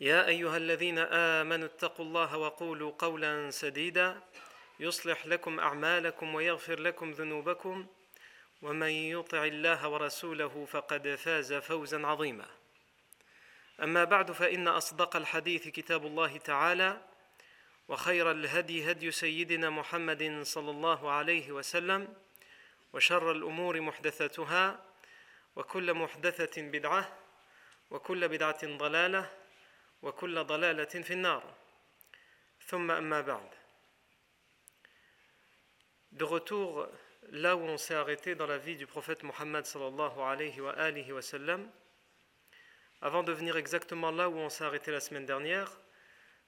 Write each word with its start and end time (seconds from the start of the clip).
يا 0.00 0.26
أيها 0.28 0.56
الذين 0.56 0.98
آمنوا 0.98 1.66
اتقوا 1.66 2.04
الله 2.04 2.36
وقولوا 2.36 2.92
قولا 2.98 3.50
سديدا 3.50 4.20
يصلح 4.80 5.26
لكم 5.26 5.60
أعمالكم 5.60 6.34
ويغفر 6.34 6.80
لكم 6.80 7.10
ذنوبكم 7.10 7.86
ومن 8.62 8.90
يطع 8.90 9.44
الله 9.44 9.88
ورسوله 9.88 10.66
فقد 10.70 11.14
فاز 11.14 11.52
فوزا 11.52 12.06
عظيما. 12.06 12.46
أما 13.82 14.04
بعد 14.04 14.32
فإن 14.32 14.68
أصدق 14.68 15.16
الحديث 15.16 15.68
كتاب 15.68 16.06
الله 16.06 16.36
تعالى 16.38 17.00
وخير 17.88 18.30
الهدي 18.30 18.90
هدي 18.90 19.10
سيدنا 19.10 19.70
محمد 19.70 20.40
صلى 20.42 20.70
الله 20.70 21.10
عليه 21.10 21.52
وسلم 21.52 22.14
وشر 22.92 23.32
الأمور 23.32 23.80
محدثاتها 23.80 24.84
وكل 25.56 25.94
محدثة 25.94 26.62
بدعة 26.62 27.16
وكل 27.90 28.28
بدعة 28.28 28.76
ضلالة 28.76 29.39
وكل 30.01 30.43
ضلالة 30.43 30.85
في 30.85 31.13
النار 31.13 31.55
ثم 32.67 32.91
أما 32.91 33.21
بعد 33.21 33.49
De 36.11 36.23
retour 36.23 36.87
là 37.31 37.57
où 37.57 37.61
on 37.61 37.77
s'est 37.77 37.93
arrêté 37.93 38.35
dans 38.35 38.47
la 38.47 38.57
vie 38.57 38.75
du 38.75 38.87
prophète 38.87 39.23
Mohammed 39.23 39.65
sallallahu 39.65 40.19
alayhi 40.19 40.61
wa 40.61 40.71
alihi 40.71 41.11
wa 41.11 41.21
sallam, 41.21 41.69
avant 43.01 43.23
de 43.23 43.33
venir 43.33 43.57
exactement 43.57 44.11
là 44.11 44.29
où 44.29 44.37
on 44.37 44.49
s'est 44.49 44.63
arrêté 44.63 44.91
la 44.91 44.99
semaine 45.01 45.25
dernière, 45.25 45.69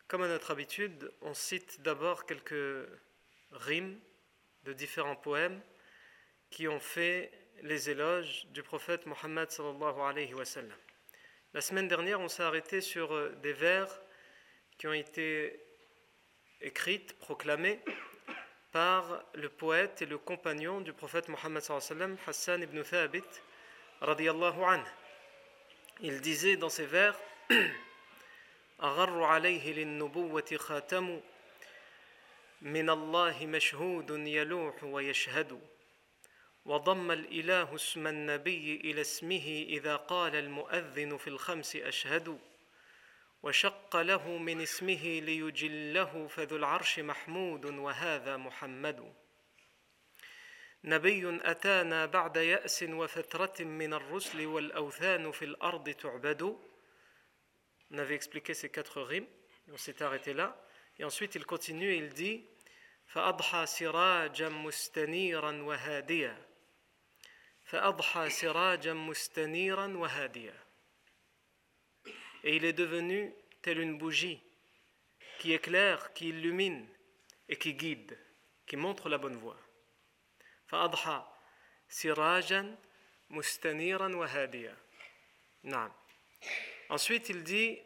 comme 0.08 0.24
à 0.24 0.28
notre 0.28 0.52
habitude, 0.52 1.12
on 1.22 1.34
cite 1.34 1.82
d'abord 1.82 2.26
quelques 2.26 2.88
rimes 3.52 4.00
de 4.64 4.74
différents 4.74 5.16
poèmes 5.18 5.62
qui 6.50 6.68
ont 6.68 6.80
fait 6.80 7.32
les 7.64 7.90
éloges 7.90 8.48
du 8.52 8.64
prophète 8.64 9.06
Mohammed 9.06 9.52
sallallahu 9.52 10.00
alayhi 10.00 10.34
wa 10.34 10.46
sallam. 10.46 10.78
La 11.54 11.62
semaine 11.62 11.88
dernière, 11.88 12.20
on 12.20 12.28
s'est 12.28 12.44
arrêté 12.44 12.82
sur 12.82 13.14
euh, 13.14 13.30
des 13.42 13.54
vers 13.54 13.88
qui 14.78 14.88
ont 14.88 14.94
été 14.94 15.60
écrits, 16.62 17.06
proclamés 17.20 17.80
par 18.72 19.24
le 19.34 19.50
poète 19.50 20.02
et 20.02 20.06
le 20.06 20.18
compagnon 20.18 20.82
du 20.82 20.94
prophète 20.94 21.30
Mohammed 21.30 21.64
sallallahu 21.64 21.86
alayhi 21.86 22.02
wa 22.02 22.08
sallam, 22.08 22.18
Hassan 22.28 22.62
ibn 22.62 22.84
Thabit 22.84 23.24
radiyallahu 24.02 24.64
anhu. 24.64 24.86
Il 26.02 26.22
disait 26.22 26.58
dans 26.58 26.70
ces 26.70 26.86
vers 26.86 27.18
أغر 28.84 29.24
عليه 29.24 29.74
للنبوة 29.74 30.46
خاتم 30.56 31.22
من 32.62 32.90
الله 32.90 33.46
مشهود 33.46 34.10
يلوح 34.10 34.84
ويشهد 34.84 35.62
وضم 36.65 37.11
الإله 37.11 37.75
اسم 37.75 38.07
النبي 38.07 38.77
إلى 38.77 39.01
اسمه 39.01 39.67
إذا 39.69 39.97
قال 39.97 40.37
المؤذن 40.37 41.17
في 41.17 41.29
الخمس 41.29 41.77
أشهد 41.77 42.39
وشق 43.43 43.97
له 43.97 44.39
من 44.39 44.61
اسمه 44.61 45.21
ليجله 45.21 46.27
فذو 46.27 46.57
العرش 46.57 46.99
محمود 46.99 47.65
وهذا 47.65 48.37
محمد. 48.37 49.15
نبي 50.85 51.41
أتانا 51.51 52.07
بعد 52.07 52.37
يأس 52.37 52.83
وفترة 52.83 53.65
من 53.65 53.95
الرسل 53.95 54.47
والأوثان 54.47 55.31
في 55.31 55.45
الأرض 55.45 55.91
تعبد. 55.91 56.57
On 57.91 57.99
avait 57.99 58.15
expliqué 58.15 58.55
ces 58.55 58.71
quatre 58.71 59.03
rimes, 59.03 59.27
on 59.71 59.77
s'est 59.77 60.03
arrêté 60.03 60.33
là. 60.33 60.57
Et 60.99 61.05
ensuite 61.05 61.35
il 61.35 61.45
continue 61.45 61.93
et 61.93 61.97
il 61.97 62.11
dit 62.11 62.45
فأضحى 63.07 63.67
سراجا 63.67 64.49
مستنيرا 64.49 65.63
وهاديا. 65.63 66.52
فأضحى 67.72 68.30
سراجا 68.30 68.94
مستنيرا 68.94 69.88
وهاديا 69.88 70.54
Et 72.44 72.56
il 72.56 72.66
est 72.66 72.74
devenu 72.74 73.34
tel 73.62 73.80
une 73.80 73.98
bougie 73.98 74.42
qui 75.40 75.54
éclaire, 75.54 76.14
qui 76.14 76.30
illumine 76.30 76.88
et 77.50 77.58
qui 77.58 77.74
guide, 77.74 78.18
qui 78.66 78.78
montre 78.78 79.10
la 79.10 79.18
bonne 79.18 79.38
voie. 79.38 79.60
فأضحى 80.68 81.26
سراجا 81.90 82.76
مستنيرا 83.30 84.16
وهاديا 84.16 84.78
نعم 85.64 85.92
Ensuite, 86.90 87.30
il 87.30 87.44
dit 87.44 87.80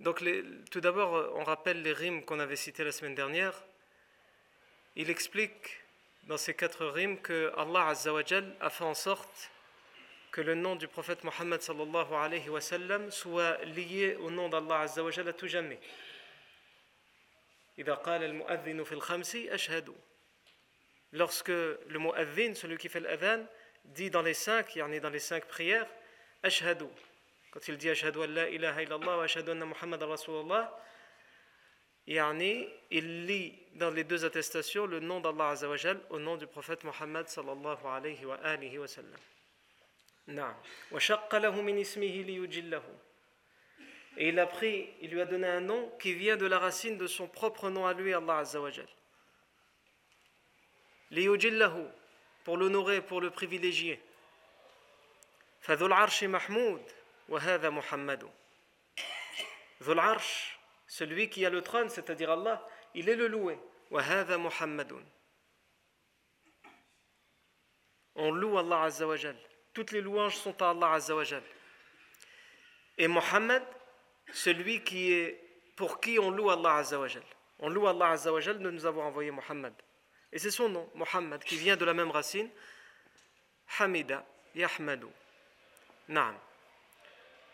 donc 0.00 0.20
les, 0.20 0.42
tout 0.72 0.80
d'abord, 0.80 1.32
on 1.36 1.44
rappelle 1.44 1.80
les 1.82 1.92
rimes 1.92 2.24
qu'on 2.24 2.40
avait 2.40 2.56
citées 2.56 2.82
la 2.82 2.90
semaine 2.90 3.14
dernière. 3.14 3.54
Il 4.96 5.10
explique 5.10 5.80
dans 6.27 6.37
ces 6.37 6.53
quatre 6.53 6.85
rimes 6.85 7.19
que 7.21 7.51
Allah 7.57 7.87
Azzawajal 7.87 8.55
a 8.59 8.69
fait 8.69 8.83
en 8.83 8.93
sorte 8.93 9.49
que 10.31 10.41
le 10.41 10.55
nom 10.55 10.75
du 10.75 10.87
prophète 10.87 11.23
Mohammed 11.23 11.61
sallallahu 11.61 12.13
alayhi 12.13 12.49
wa 12.49 12.59
sallam 12.59 13.09
soit 13.11 13.63
lié 13.63 14.17
au 14.19 14.29
nom 14.29 14.49
d'Allah 14.49 14.81
Azzawajal 14.81 15.29
à 15.29 15.33
tout 15.33 15.47
jamais. 15.47 15.79
Lorsque 21.13 21.47
le 21.47 21.99
mu'adhin, 21.99 22.53
celui 22.55 22.77
qui 22.77 22.89
fait 22.89 22.99
l'adhan, 22.99 23.45
dit 23.85 24.09
dans 24.09 24.21
les 24.21 24.33
cinq, 24.33 24.75
yani 24.75 24.99
dans 24.99 25.09
les 25.09 25.19
cinq 25.19 25.45
prières, 25.45 25.87
Ashhadu. 26.43 26.85
Quand 27.51 27.65
il 27.69 27.77
dit 27.77 27.89
Ashhadu 27.89 28.19
an 28.19 28.27
la 28.27 28.49
ilaha 28.49 28.83
illallah 28.83 29.17
wa 29.17 29.23
ashhadu 29.23 29.51
anna 29.51 29.65
Muhammad 29.65 30.03
Rasulullah, 30.03 30.77
et 32.07 32.19
il 32.91 33.25
lit 33.25 33.53
dans 33.75 33.91
les 33.91 34.03
deux 34.03 34.23
attestations 34.23 34.85
le 34.85 34.99
nom 34.99 35.19
d'Allah 35.19 35.49
Azzawajal 35.49 35.99
au 36.09 36.19
nom 36.19 36.37
du 36.37 36.47
prophète 36.47 36.83
Mohammed 36.83 37.27
sallallahu 37.27 37.85
alayhi 37.85 38.25
wa 38.25 38.35
alihi 38.35 38.77
wa 38.77 38.87
sallam. 38.87 39.19
Naam. 40.27 40.55
Wa 40.91 40.99
shaqqa 40.99 41.39
lahu 41.39 41.61
min. 41.61 41.77
Et 44.19 44.29
il 44.29 44.39
a 44.39 44.47
pris, 44.47 44.89
il 45.01 45.11
lui 45.11 45.21
a 45.21 45.25
donné 45.25 45.47
un 45.47 45.59
nom 45.59 45.91
qui 45.99 46.13
vient 46.13 46.37
de 46.37 46.47
la 46.47 46.57
racine 46.57 46.97
de 46.97 47.05
son 47.05 47.27
propre 47.27 47.69
nom 47.69 47.85
à 47.85 47.93
lui, 47.93 48.13
Allah 48.13 48.39
Azzawajal. 48.39 48.87
Liyujillahu, 51.11 51.85
pour 52.43 52.57
l'honorer, 52.57 53.01
pour 53.01 53.21
le 53.21 53.29
privilégier. 53.29 54.01
Fadhul 55.61 55.93
arshi 55.93 56.27
mahmoud, 56.27 56.81
wa 57.29 57.39
hadha 57.39 57.69
muhammadu. 57.69 58.25
Dhul 59.81 59.99
arsh, 59.99 60.56
celui 60.87 61.29
qui 61.29 61.45
a 61.45 61.49
le 61.49 61.61
trône, 61.61 61.89
c'est-à-dire 61.89 62.31
Allah, 62.31 62.65
il 62.95 63.09
est 63.09 63.15
le 63.15 63.27
loué. 63.27 63.59
Muhammadun. 63.91 65.03
On 68.15 68.31
loue 68.31 68.57
Allah 68.57 68.83
Azzawajal. 68.83 69.35
Toutes 69.73 69.91
les 69.91 70.01
louanges 70.01 70.35
sont 70.37 70.59
à 70.61 70.71
Allah 70.71 70.93
Azzawajal. 70.93 71.43
Et 72.97 73.07
Muhammad, 73.07 73.63
celui 74.33 74.83
qui 74.83 75.13
est 75.13 75.43
pour 75.75 76.01
qui 76.01 76.17
on 76.17 76.31
loue 76.31 76.49
Allah 76.49 76.77
Azzawajal. 76.77 77.23
On 77.59 77.69
loue 77.69 77.87
Allah 77.87 78.11
Azzawajal 78.11 78.59
de 78.59 78.71
nous 78.71 78.85
avoir 78.85 79.05
envoyé 79.05 79.29
Muhammad. 79.31 79.73
Et 80.31 80.39
c'est 80.39 80.51
son 80.51 80.69
nom, 80.69 80.89
Muhammad, 80.95 81.43
qui 81.43 81.57
vient 81.57 81.77
de 81.77 81.85
la 81.85 81.93
même 81.93 82.11
racine. 82.11 82.49
Hamida, 83.79 84.25
Yahmadou. 84.55 85.11
Naam. 86.07 86.35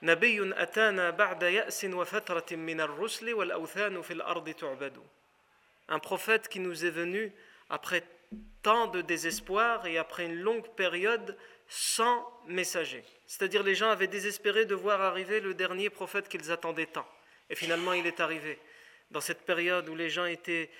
نبي 0.03 0.63
أتانا 0.63 1.11
بعد 1.11 1.43
يأس 1.43 1.85
وفترة 1.85 2.57
من 2.57 2.81
الرسل 2.81 3.35
والأوثان 3.35 4.03
في 4.03 4.13
الأرض 4.13 4.51
تعبد 4.51 4.99
Un 5.91 5.99
prophète 5.99 6.49
qui 6.49 6.61
nous 6.61 6.85
est 6.85 6.91
venu 6.91 7.33
après 7.71 8.03
tant 8.63 8.89
de 8.89 9.01
désespoir 9.01 9.87
et 9.87 9.97
après 9.97 10.27
une 10.27 10.35
longue 10.35 10.69
période 10.75 11.35
sans 11.67 12.31
messager. 12.47 13.03
C'est-à-dire 13.27 13.63
les 13.63 13.75
gens 13.75 13.89
avaient 13.89 14.07
désespéré 14.07 14.67
de 14.67 14.75
voir 14.75 15.01
arriver 15.01 15.41
le 15.41 15.55
dernier 15.55 15.89
prophète 15.89 16.29
qu'ils 16.29 16.53
attendaient 16.53 16.87
tant. 16.87 17.09
Et 17.49 17.55
finalement 17.55 17.95
il 17.95 18.07
est 18.07 18.21
arrivé. 18.21 18.59
dans 19.11 19.21
cette 19.21 19.43
période 19.43 19.89
où 19.89 19.95
les 19.95 20.11
gens 20.11 20.27
étaient 20.27 20.71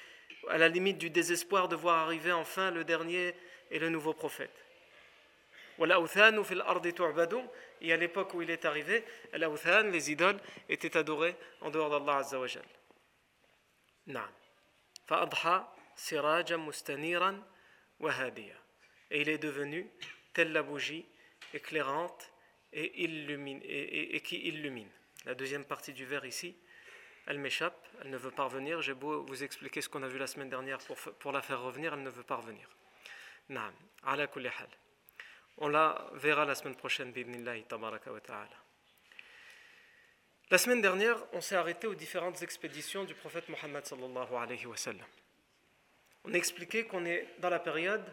à 0.49 0.59
la 0.59 0.69
limite 0.69 0.99
du 0.99 1.11
désespoir 1.11 1.69
de 1.69 1.77
voir 1.77 1.99
arriver 1.99 2.33
enfin 2.33 2.71
le 2.71 2.85
dernier 2.85 3.35
et 3.71 3.79
le 3.79 3.89
nouveau 3.89 4.13
prophète. 4.13 4.65
Et 7.84 7.92
à 7.92 7.98
l'époque 7.98 8.34
où 8.34 8.42
il 8.42 8.50
est 8.50 8.66
arrivé, 8.66 9.04
les 9.34 10.12
idoles 10.12 10.40
étaient 10.70 10.98
adorées 10.98 11.36
en 11.62 11.70
dehors 11.70 11.90
d'Allah. 11.90 12.22
Et 19.12 19.22
il 19.22 19.30
est 19.30 19.38
devenu 19.38 19.92
telle 20.34 20.52
la 20.54 20.64
bougie 20.64 21.06
éclairante 21.54 22.32
et, 22.72 23.04
illumine, 23.04 23.60
et, 23.64 24.20
qui 24.22 24.38
illumine. 24.38 24.90
La 25.26 25.36
deuxième 25.36 25.66
partie 25.66 25.94
du 25.94 26.06
vers 26.06 26.26
ici, 26.26 26.56
elle 27.28 27.38
m'échappe, 27.38 27.88
elle 28.02 28.10
ne 28.10 28.18
veut 28.18 28.32
pas 28.32 28.46
revenir. 28.46 28.82
J'ai 28.82 28.94
beau 28.94 29.24
vous 29.24 29.44
expliquer 29.44 29.82
ce 29.82 29.90
qu'on 29.90 30.04
a 30.04 30.08
vu 30.08 30.18
la 30.18 30.28
semaine 30.28 30.50
dernière 30.50 30.80
pour, 30.80 30.98
pour 30.98 31.32
la 31.34 31.42
faire 31.42 31.62
revenir, 31.62 31.94
elle 31.94 32.04
ne 32.04 32.10
veut 32.10 32.24
pas 32.24 32.38
revenir. 32.38 32.68
Naam, 33.50 33.74
ala 34.04 34.28
kulli 34.28 34.48
hal. 34.48 34.70
On 35.58 35.68
la 35.68 36.10
verra 36.14 36.46
la 36.46 36.56
semaine 36.56 36.76
prochaine, 36.76 37.14
ta'ala. 37.14 38.50
La 40.50 40.58
semaine 40.58 40.82
dernière, 40.82 41.18
on 41.34 41.42
s'est 41.42 41.56
arrêté 41.56 41.88
aux 41.88 41.96
différentes 41.96 42.42
expéditions 42.42 43.06
du 43.06 43.14
prophète 43.14 43.50
Mohammed. 43.50 43.84
On 46.26 46.34
a 46.34 46.38
expliqué 46.38 46.86
qu'on 46.86 47.06
est 47.06 47.28
dans 47.40 47.50
la 47.50 47.60
période 47.60 48.06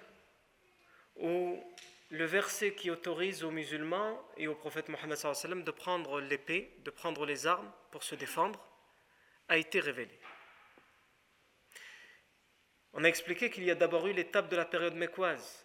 où 1.17 1.63
le 2.11 2.25
verset 2.25 2.75
qui 2.75 2.91
autorise 2.91 3.45
aux 3.45 3.51
musulmans 3.51 4.21
et 4.37 4.49
au 4.49 4.55
prophète 4.55 4.89
Mohammed 4.89 5.65
de 5.65 5.71
prendre 5.71 6.21
l'épée, 6.21 6.75
de 6.85 6.91
prendre 6.91 7.25
les 7.25 7.47
armes 7.47 7.71
pour 7.91 8.03
se 8.03 8.15
défendre, 8.15 8.61
a 9.49 9.57
été 9.57 9.81
révélé. 9.81 10.19
On 12.93 13.05
a 13.05 13.09
expliqué 13.09 13.51
qu'il 13.51 13.65
y 13.65 13.71
a 13.71 13.75
d'abord 13.75 14.07
eu 14.07 14.13
l'étape 14.13 14.49
de 14.49 14.57
la 14.57 14.65
période 14.65 14.95
mécoise, 14.95 15.65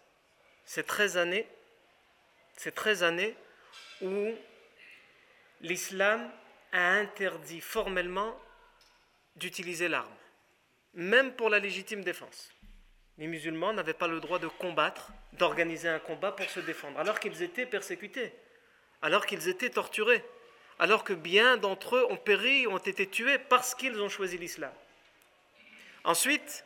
ces 0.64 0.84
13 0.84 1.16
années, 1.16 1.48
ces 2.56 2.72
13 2.72 3.02
années 3.02 3.34
où 4.02 4.32
l'islam 5.60 6.30
a 6.72 6.92
interdit 6.94 7.60
formellement 7.60 8.38
d'utiliser 9.36 9.88
l'arme, 9.88 10.08
même 10.94 11.32
pour 11.32 11.50
la 11.50 11.58
légitime 11.58 12.02
défense. 12.02 12.50
Les 13.18 13.26
musulmans 13.26 13.72
n'avaient 13.72 13.94
pas 13.94 14.08
le 14.08 14.20
droit 14.20 14.38
de 14.38 14.48
combattre, 14.48 15.10
d'organiser 15.34 15.88
un 15.88 15.98
combat 15.98 16.32
pour 16.32 16.48
se 16.50 16.60
défendre, 16.60 16.98
alors 16.98 17.20
qu'ils 17.20 17.42
étaient 17.42 17.66
persécutés, 17.66 18.32
alors 19.00 19.26
qu'ils 19.26 19.48
étaient 19.48 19.70
torturés 19.70 20.24
alors 20.78 21.04
que 21.04 21.12
bien 21.12 21.56
d'entre 21.56 21.96
eux 21.96 22.06
ont 22.10 22.16
péri, 22.16 22.66
ont 22.66 22.78
été 22.78 23.06
tués 23.06 23.38
parce 23.38 23.74
qu'ils 23.74 24.00
ont 24.00 24.08
choisi 24.08 24.38
l'islam. 24.38 24.72
Ensuite, 26.04 26.64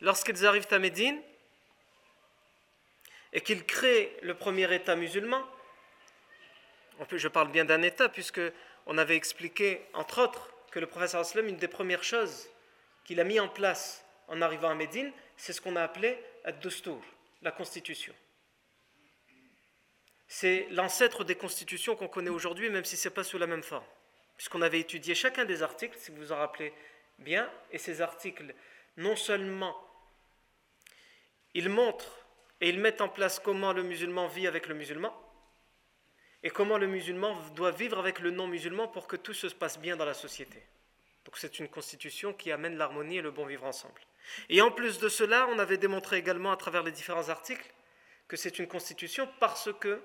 lorsqu'ils 0.00 0.46
arrivent 0.46 0.68
à 0.70 0.78
Médine 0.78 1.18
et 3.32 3.40
qu'ils 3.40 3.64
créent 3.64 4.16
le 4.22 4.34
premier 4.34 4.72
État 4.74 4.96
musulman, 4.96 5.42
je 7.10 7.28
parle 7.28 7.50
bien 7.50 7.64
d'un 7.64 7.82
État 7.82 8.08
puisque 8.08 8.40
on 8.86 8.98
avait 8.98 9.16
expliqué, 9.16 9.82
entre 9.94 10.22
autres, 10.22 10.50
que 10.70 10.80
le 10.80 10.86
professeur 10.86 11.20
Aslam, 11.20 11.48
une 11.48 11.56
des 11.56 11.68
premières 11.68 12.04
choses 12.04 12.48
qu'il 13.04 13.20
a 13.20 13.24
mis 13.24 13.40
en 13.40 13.48
place 13.48 14.04
en 14.28 14.42
arrivant 14.42 14.70
à 14.70 14.74
Médine, 14.74 15.12
c'est 15.36 15.52
ce 15.52 15.60
qu'on 15.60 15.76
a 15.76 15.82
appelé 15.82 16.18
ad-Dustour, 16.44 17.02
la 17.42 17.50
constitution 17.50 18.14
c'est 20.28 20.66
l'ancêtre 20.70 21.24
des 21.24 21.34
constitutions 21.34 21.96
qu'on 21.96 22.06
connaît 22.06 22.30
aujourd'hui, 22.30 22.68
même 22.68 22.84
si 22.84 22.96
ce 22.96 23.08
n'est 23.08 23.14
pas 23.14 23.24
sous 23.24 23.38
la 23.38 23.46
même 23.46 23.62
forme. 23.62 23.84
Puisqu'on 24.36 24.62
avait 24.62 24.78
étudié 24.78 25.14
chacun 25.14 25.46
des 25.46 25.62
articles, 25.62 25.98
si 25.98 26.10
vous 26.10 26.18
vous 26.18 26.32
en 26.32 26.36
rappelez 26.36 26.72
bien, 27.18 27.50
et 27.72 27.78
ces 27.78 28.02
articles, 28.02 28.54
non 28.98 29.16
seulement 29.16 29.74
ils 31.54 31.70
montrent 31.70 32.26
et 32.60 32.68
ils 32.68 32.78
mettent 32.78 33.00
en 33.00 33.08
place 33.08 33.38
comment 33.38 33.72
le 33.72 33.82
musulman 33.82 34.26
vit 34.28 34.46
avec 34.46 34.66
le 34.66 34.74
musulman, 34.74 35.14
et 36.42 36.50
comment 36.50 36.78
le 36.78 36.86
musulman 36.86 37.36
doit 37.54 37.70
vivre 37.70 37.98
avec 37.98 38.20
le 38.20 38.30
non-musulman 38.30 38.88
pour 38.88 39.06
que 39.06 39.16
tout 39.16 39.34
se 39.34 39.48
passe 39.48 39.78
bien 39.78 39.96
dans 39.96 40.04
la 40.04 40.14
société. 40.14 40.62
Donc 41.24 41.36
c'est 41.36 41.58
une 41.58 41.68
constitution 41.68 42.32
qui 42.32 42.52
amène 42.52 42.76
l'harmonie 42.76 43.18
et 43.18 43.22
le 43.22 43.30
bon 43.30 43.44
vivre 43.44 43.64
ensemble. 43.64 44.00
Et 44.48 44.60
en 44.60 44.70
plus 44.70 44.98
de 44.98 45.08
cela, 45.08 45.46
on 45.50 45.58
avait 45.58 45.76
démontré 45.76 46.16
également 46.16 46.52
à 46.52 46.56
travers 46.56 46.82
les 46.82 46.92
différents 46.92 47.28
articles 47.28 47.70
que 48.28 48.36
c'est 48.36 48.58
une 48.58 48.68
constitution 48.68 49.28
parce 49.40 49.70
que 49.80 50.00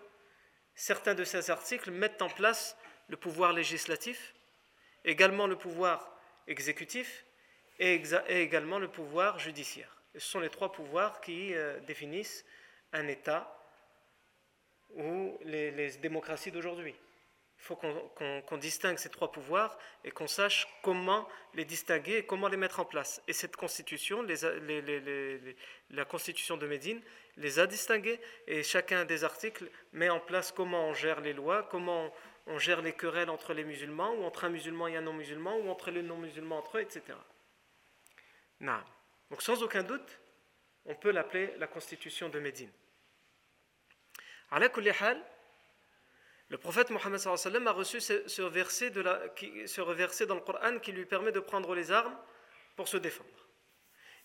certains 0.76 1.14
de 1.14 1.24
ces 1.24 1.52
articles 1.52 1.92
mettent 1.92 2.22
en 2.22 2.30
place 2.30 2.78
le 3.10 3.18
pouvoir 3.18 3.54
législatif, 3.54 4.34
également 5.06 5.48
le 5.48 5.58
pouvoir 5.58 6.18
exécutif 6.48 7.26
et, 7.80 8.02
également 8.30 8.80
le 8.80 8.88
pouvoir 8.88 9.40
judiciaire. 9.40 10.03
Ce 10.14 10.20
sont 10.20 10.40
les 10.40 10.50
trois 10.50 10.72
pouvoirs 10.72 11.22
qui 11.22 11.54
euh, 11.54 11.80
définissent 11.82 12.46
un 12.92 13.08
État 13.08 13.60
ou 14.96 15.38
les 15.44 15.98
démocraties 15.98 16.52
d'aujourd'hui. 16.52 16.96
Il 17.64 17.66
faut 17.66 17.78
qu'on 17.78 18.58
distingue 18.58 18.98
ces 18.98 19.08
trois 19.08 19.32
pouvoirs 19.32 19.78
et 20.04 20.12
qu'on 20.12 20.28
sache 20.28 20.68
comment 20.82 21.26
les 21.54 21.64
distinguer 21.64 22.18
et 22.18 22.26
comment 22.26 22.50
les 22.50 22.58
mettre 22.58 22.82
en 22.82 22.86
place. 22.86 23.24
Et 23.30 23.32
cette 23.32 23.56
constitution, 23.56 24.22
la 25.90 26.04
constitution 26.04 26.58
de 26.58 26.68
Médine, 26.68 27.02
les 27.38 27.60
a 27.60 27.66
distingués 27.66 28.20
et 28.48 28.64
chacun 28.64 29.06
des 29.06 29.24
articles 29.24 29.72
met 29.94 30.10
en 30.10 30.20
place 30.20 30.52
comment 30.52 30.90
on 30.90 30.94
gère 30.94 31.22
les 31.22 31.32
lois, 31.32 31.64
comment 31.64 32.14
on 32.48 32.60
gère 32.60 32.82
les 32.82 32.92
querelles 32.92 33.30
entre 33.30 33.54
les 33.54 33.64
musulmans 33.64 34.12
ou 34.12 34.24
entre 34.26 34.44
un 34.44 34.50
musulman 34.50 34.88
et 34.88 34.98
un 34.98 35.02
non-musulman 35.02 35.56
ou 35.56 35.70
entre 35.70 35.90
les 35.90 36.04
non-musulmans 36.04 36.58
entre 36.58 36.80
eux, 36.80 36.82
etc. 36.82 37.18
Donc 39.30 39.42
sans 39.42 39.64
aucun 39.64 39.84
doute, 39.84 40.20
on 40.86 40.96
peut 40.96 41.12
l'appeler 41.12 41.54
la 41.58 41.68
constitution 41.68 42.30
de 42.30 42.40
Médine. 42.40 42.72
Le 46.50 46.58
prophète 46.58 46.90
Mohammed 46.92 47.20
a 47.26 47.72
reçu 47.72 48.00
ce, 48.00 48.42
verset, 48.44 48.92
dans 48.92 50.36
le 50.36 50.42
Coran 50.42 50.80
qui 50.80 50.92
lui 50.92 51.06
permet 51.06 51.32
de 51.32 51.40
prendre 51.40 51.74
les 51.74 51.92
armes 51.92 52.16
pour 52.76 52.88
se 52.88 52.98
défendre. 52.98 53.30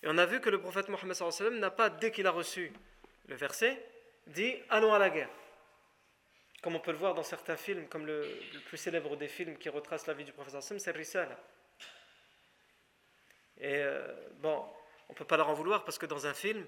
Et 0.02 0.06
on 0.08 0.18
a 0.18 0.26
vu 0.26 0.40
que 0.40 0.50
le 0.50 0.60
prophète 0.60 0.88
Mohammed 0.88 1.16
n'a 1.54 1.70
pas, 1.70 1.90
dès 1.90 2.10
qu'il 2.10 2.26
a 2.26 2.30
reçu 2.30 2.72
le 3.26 3.34
verset, 3.34 3.82
dit 4.26 4.56
Allons 4.68 4.92
à 4.92 4.98
la 4.98 5.10
guerre. 5.10 5.30
Comme 6.62 6.74
on 6.74 6.80
peut 6.80 6.92
le 6.92 6.98
voir 6.98 7.14
dans 7.14 7.22
certains 7.22 7.56
films, 7.56 7.88
comme 7.88 8.04
le, 8.04 8.28
plus 8.66 8.76
célèbre 8.76 9.16
des 9.16 9.28
films 9.28 9.56
qui 9.56 9.68
retrace 9.68 10.06
la 10.06 10.14
vie 10.14 10.24
du 10.24 10.32
prophète 10.32 10.60
c'est 10.60 10.90
Risala. 10.90 11.38
Et 13.60 13.76
euh, 13.76 14.28
bon, 14.40 14.64
on 15.08 15.12
ne 15.12 15.18
peut 15.18 15.24
pas 15.24 15.36
leur 15.36 15.48
en 15.48 15.54
vouloir 15.54 15.84
parce 15.84 15.98
que 15.98 16.06
dans 16.06 16.26
un 16.26 16.34
film, 16.34 16.64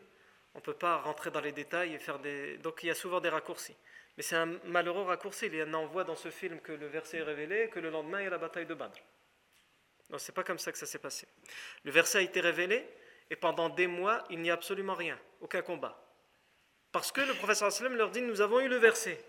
on 0.55 0.59
ne 0.59 0.63
peut 0.63 0.75
pas 0.75 0.99
rentrer 0.99 1.31
dans 1.31 1.41
les 1.41 1.53
détails 1.53 1.95
et 1.95 1.99
faire 1.99 2.19
des. 2.19 2.59
Donc 2.59 2.83
il 2.83 2.87
y 2.87 2.91
a 2.91 2.95
souvent 2.95 3.21
des 3.21 3.29
raccourcis. 3.29 3.77
Mais 4.17 4.23
c'est 4.23 4.37
un 4.37 4.59
malheureux 4.65 5.05
raccourci. 5.05 5.47
Il 5.47 5.55
y 5.55 5.63
en 5.63 5.73
envoie 5.75 6.05
dans 6.05 6.17
ce 6.17 6.31
film 6.31 6.61
que 6.61 6.73
le 6.73 6.87
verset 6.87 7.19
est 7.19 7.23
révélé, 7.23 7.69
que 7.69 7.81
le 7.81 7.91
lendemain 7.91 8.21
il 8.21 8.25
y 8.25 8.27
a 8.27 8.31
la 8.31 8.39
bataille 8.39 8.67
de 8.67 8.75
Badr. 8.75 8.99
Non, 10.11 10.19
c'est 10.19 10.35
pas 10.35 10.43
comme 10.43 10.59
ça 10.59 10.73
que 10.73 10.79
ça 10.79 10.87
s'est 10.87 10.99
passé. 10.99 11.29
Le 11.85 11.93
verset 11.93 12.19
a 12.19 12.23
été 12.23 12.41
révélé 12.41 12.85
et 13.31 13.37
pendant 13.37 13.69
des 13.69 13.87
mois, 13.87 14.25
il 14.29 14.41
n'y 14.41 14.51
a 14.51 14.55
absolument 14.55 14.95
rien, 14.95 15.19
aucun 15.41 15.63
combat. 15.63 16.03
Parce 16.91 17.13
que 17.13 17.21
le 17.21 17.35
professeur 17.35 17.71
sallam 17.71 17.95
leur 17.95 18.11
dit 18.11 18.23
Nous 18.23 18.41
avons 18.41 18.61
eu 18.61 18.69
le 18.69 18.77
verset. 18.77 19.25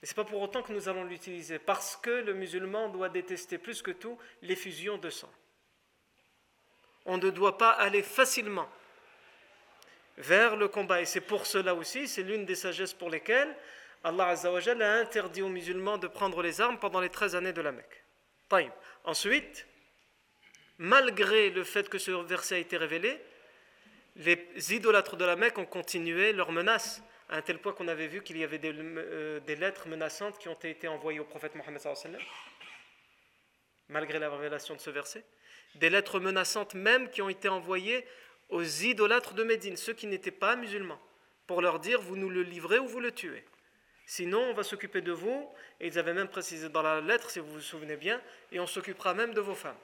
Mais 0.00 0.08
ce 0.08 0.12
n'est 0.12 0.16
pas 0.16 0.24
pour 0.24 0.40
autant 0.40 0.62
que 0.62 0.72
nous 0.72 0.88
allons 0.88 1.04
l'utiliser. 1.04 1.58
Parce 1.58 1.96
que 1.96 2.10
le 2.10 2.32
musulman 2.32 2.88
doit 2.88 3.10
détester 3.10 3.58
plus 3.58 3.82
que 3.82 3.90
tout 3.90 4.18
l'effusion 4.42 4.96
de 4.96 5.10
sang. 5.10 5.30
On 7.06 7.18
ne 7.18 7.30
doit 7.30 7.58
pas 7.58 7.70
aller 7.70 8.02
facilement 8.02 8.68
vers 10.18 10.56
le 10.56 10.68
combat. 10.68 11.00
Et 11.00 11.04
c'est 11.04 11.20
pour 11.20 11.46
cela 11.46 11.74
aussi, 11.74 12.08
c'est 12.08 12.22
l'une 12.22 12.44
des 12.44 12.54
sagesses 12.54 12.94
pour 12.94 13.10
lesquelles 13.10 13.54
Allah 14.04 14.34
a 14.34 14.92
interdit 15.00 15.42
aux 15.42 15.48
musulmans 15.48 15.98
de 15.98 16.06
prendre 16.06 16.42
les 16.42 16.60
armes 16.60 16.78
pendant 16.78 17.00
les 17.00 17.08
13 17.08 17.34
années 17.34 17.52
de 17.52 17.60
la 17.60 17.72
Mecque. 17.72 18.04
Ensuite, 19.04 19.66
malgré 20.78 21.50
le 21.50 21.64
fait 21.64 21.88
que 21.88 21.98
ce 21.98 22.10
verset 22.10 22.56
a 22.56 22.58
été 22.58 22.76
révélé, 22.76 23.20
les 24.16 24.74
idolâtres 24.74 25.16
de 25.16 25.24
la 25.24 25.36
Mecque 25.36 25.58
ont 25.58 25.66
continué 25.66 26.32
leurs 26.32 26.52
menaces, 26.52 27.02
à 27.28 27.36
un 27.36 27.42
tel 27.42 27.58
point 27.58 27.72
qu'on 27.72 27.88
avait 27.88 28.06
vu 28.06 28.22
qu'il 28.22 28.38
y 28.38 28.44
avait 28.44 28.58
des, 28.58 28.72
euh, 28.72 29.40
lettres 29.46 29.88
menaçantes 29.88 30.38
qui 30.38 30.48
ont 30.48 30.54
été 30.54 30.86
envoyées 30.86 31.18
au 31.18 31.24
prophète 31.24 31.54
Mohammed 31.56 31.82
malgré 33.88 34.18
la 34.18 34.30
révélation 34.30 34.74
de 34.74 34.80
ce 34.80 34.90
verset. 34.90 35.24
Des 35.74 35.90
lettres 35.90 36.20
menaçantes 36.20 36.74
même 36.74 37.10
qui 37.10 37.20
ont 37.20 37.28
été 37.28 37.48
envoyées 37.48 38.06
aux 38.48 38.62
idolâtres 38.62 39.34
de 39.34 39.42
Médine, 39.42 39.76
ceux 39.76 39.92
qui 39.92 40.06
n'étaient 40.06 40.30
pas 40.30 40.56
musulmans, 40.56 41.00
pour 41.46 41.60
leur 41.60 41.80
dire 41.80 42.00
vous 42.00 42.16
nous 42.16 42.30
le 42.30 42.42
livrez 42.42 42.78
ou 42.78 42.86
vous 42.86 43.00
le 43.00 43.12
tuez. 43.12 43.44
Sinon, 44.06 44.40
on 44.40 44.54
va 44.54 44.62
s'occuper 44.62 45.00
de 45.00 45.12
vous. 45.12 45.50
Et 45.80 45.88
ils 45.88 45.98
avaient 45.98 46.14
même 46.14 46.28
précisé 46.28 46.68
dans 46.68 46.82
la 46.82 47.00
lettre, 47.00 47.28
si 47.28 47.40
vous 47.40 47.52
vous 47.52 47.60
souvenez 47.60 47.96
bien, 47.96 48.22
et 48.52 48.60
on 48.60 48.66
s'occupera 48.66 49.12
même 49.12 49.34
de 49.34 49.40
vos 49.40 49.54
femmes. 49.54 49.76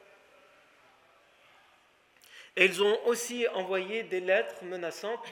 Et 2.56 2.64
ils 2.66 2.82
ont 2.82 3.06
aussi 3.06 3.46
envoyé 3.48 4.04
des 4.04 4.20
lettres 4.20 4.64
menaçantes 4.64 5.26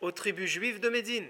aux 0.00 0.12
tribus 0.12 0.50
juives 0.50 0.80
de 0.80 0.88
Médine 0.88 1.28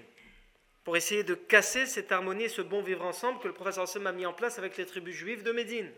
pour 0.83 0.97
essayer 0.97 1.23
de 1.23 1.35
casser 1.35 1.85
cette 1.85 2.11
harmonie 2.11 2.45
et 2.45 2.49
ce 2.49 2.61
bon 2.61 2.81
vivre 2.81 3.05
ensemble 3.05 3.39
que 3.39 3.47
le 3.47 3.53
professeur 3.53 3.83
Hassan 3.83 4.05
a 4.07 4.11
mis 4.11 4.25
en 4.25 4.33
place 4.33 4.57
avec 4.57 4.75
les 4.77 4.85
tribus 4.85 5.15
juives 5.15 5.43
de 5.43 5.51
Médine. 5.51 5.91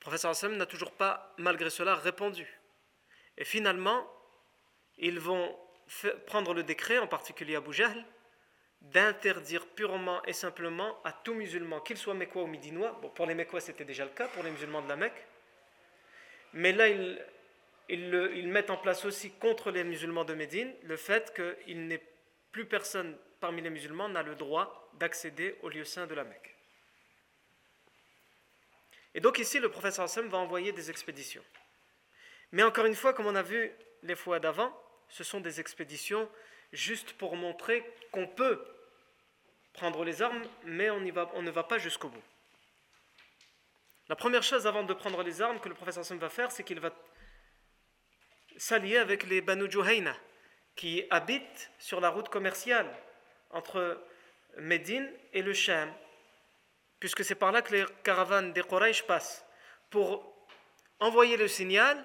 Le 0.00 0.04
professeur 0.04 0.34
sallam 0.34 0.56
n'a 0.56 0.66
toujours 0.66 0.92
pas, 0.92 1.34
malgré 1.36 1.70
cela, 1.70 1.94
répondu. 1.94 2.46
Et 3.36 3.44
finalement, 3.44 4.10
ils 4.96 5.20
vont 5.20 5.56
prendre 6.26 6.54
le 6.54 6.62
décret, 6.62 6.98
en 6.98 7.06
particulier 7.06 7.56
Abu 7.56 7.72
Jahl, 7.72 8.04
d'interdire 8.80 9.66
purement 9.66 10.22
et 10.24 10.32
simplement 10.32 11.02
à 11.04 11.12
tout 11.12 11.34
musulman, 11.34 11.80
qu'il 11.80 11.96
soit 11.96 12.14
mécois 12.14 12.42
ou 12.42 12.46
médinois, 12.46 12.98
bon, 13.02 13.10
pour 13.10 13.26
les 13.26 13.34
mécois 13.34 13.60
c'était 13.60 13.84
déjà 13.84 14.04
le 14.04 14.10
cas, 14.10 14.28
pour 14.28 14.42
les 14.42 14.50
musulmans 14.50 14.82
de 14.82 14.88
la 14.88 14.96
Mecque, 14.96 15.26
mais 16.54 16.72
là 16.72 16.88
ils, 16.88 17.22
ils, 17.88 18.48
mettent 18.48 18.70
en 18.70 18.76
place 18.76 19.04
aussi 19.04 19.32
contre 19.32 19.70
les 19.70 19.84
musulmans 19.84 20.24
de 20.24 20.34
Médine 20.34 20.72
le 20.82 20.96
fait 20.96 21.34
qu'il 21.34 21.86
n'est 21.86 22.02
plus 22.52 22.64
personne 22.64 23.16
parmi 23.40 23.60
les 23.62 23.70
musulmans 23.70 24.08
n'a 24.08 24.22
le 24.22 24.34
droit 24.34 24.90
d'accéder 24.94 25.56
au 25.62 25.68
lieu 25.68 25.84
saint 25.84 26.06
de 26.06 26.14
la 26.14 26.24
Mecque. 26.24 26.56
Et 29.14 29.20
donc 29.20 29.38
ici, 29.38 29.58
le 29.58 29.70
professeur 29.70 30.04
Hassan 30.04 30.28
va 30.28 30.38
envoyer 30.38 30.72
des 30.72 30.90
expéditions. 30.90 31.44
Mais 32.52 32.62
encore 32.62 32.86
une 32.86 32.94
fois, 32.94 33.12
comme 33.12 33.26
on 33.26 33.34
a 33.34 33.42
vu 33.42 33.72
les 34.02 34.16
fois 34.16 34.40
d'avant, 34.40 34.72
ce 35.08 35.24
sont 35.24 35.40
des 35.40 35.60
expéditions 35.60 36.28
juste 36.72 37.12
pour 37.14 37.36
montrer 37.36 37.84
qu'on 38.12 38.26
peut 38.26 38.64
prendre 39.72 40.04
les 40.04 40.22
armes, 40.22 40.42
mais 40.64 40.90
on, 40.90 41.00
ne 41.00 41.50
va 41.50 41.64
pas 41.64 41.78
jusqu'au 41.78 42.08
bout. 42.08 42.22
La 44.08 44.16
première 44.16 44.42
chose 44.42 44.66
avant 44.66 44.82
de 44.82 44.94
prendre 44.94 45.22
les 45.22 45.40
armes 45.40 45.60
que 45.60 45.68
le 45.68 45.74
professeur 45.74 46.02
Hassan 46.02 46.18
va 46.18 46.28
faire, 46.28 46.50
c'est 46.50 46.64
qu'il 46.64 46.80
va 46.80 46.92
s'allier 48.56 48.98
avec 48.98 49.24
les 49.24 49.40
Banu 49.40 49.70
Juhayna, 49.70 50.16
qui 50.76 51.04
habitent 51.10 51.70
sur 51.78 52.00
la 52.00 52.10
route 52.10 52.28
commerciale 52.28 52.92
entre 53.50 54.02
Médine 54.58 55.08
et 55.32 55.42
le 55.42 55.52
Sham, 55.52 55.92
puisque 57.00 57.24
c'est 57.24 57.34
par 57.34 57.50
là 57.50 57.62
que 57.62 57.74
les 57.74 57.86
caravanes 58.04 58.52
des 58.52 58.62
Quraysh 58.62 59.02
passent, 59.04 59.44
pour 59.88 60.46
envoyer 61.00 61.36
le 61.36 61.48
signal 61.48 62.04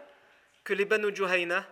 que 0.64 0.74
les 0.74 0.86
Banu 0.86 1.14
Juhayna, 1.14 1.68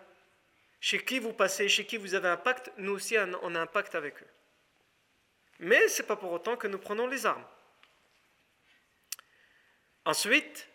chez 0.79 1.03
qui 1.03 1.19
vous 1.19 1.33
passez, 1.33 1.69
chez 1.69 1.85
qui 1.85 1.97
vous 1.97 2.13
avez 2.13 2.27
un 2.27 2.37
pacte, 2.37 2.71
nous 2.77 2.91
aussi 2.91 3.17
on 3.17 3.55
a 3.55 3.59
un 3.59 3.65
pacte 3.65 3.95
avec 3.95 4.21
eux. 4.21 4.27
Mais 5.59 5.87
ce 5.87 6.01
n'est 6.01 6.07
pas 6.07 6.17
pour 6.17 6.31
autant 6.33 6.57
que 6.57 6.67
nous 6.67 6.77
prenons 6.77 7.07
les 7.07 7.25
armes. 7.25 7.45
Ensuite, 10.05 10.67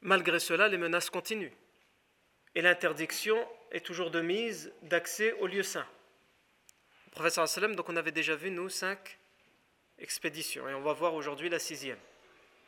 malgré 0.00 0.40
cela, 0.40 0.66
les 0.66 0.78
menaces 0.78 1.10
continuent. 1.10 1.52
Et 2.56 2.62
l'interdiction 2.62 3.48
est 3.70 3.86
toujours 3.86 4.10
de 4.10 4.20
mise 4.20 4.72
d'accès 4.82 5.32
au 5.34 5.46
lieu 5.46 5.62
saint. 5.62 5.86
Professeur 7.10 7.48
sallam, 7.48 7.74
donc 7.74 7.88
on 7.88 7.96
avait 7.96 8.12
déjà 8.12 8.36
vu, 8.36 8.50
nous, 8.50 8.68
cinq 8.68 9.18
expéditions. 9.98 10.68
Et 10.68 10.74
on 10.74 10.82
va 10.82 10.92
voir 10.92 11.14
aujourd'hui 11.14 11.48
la 11.48 11.58
sixième. 11.58 11.98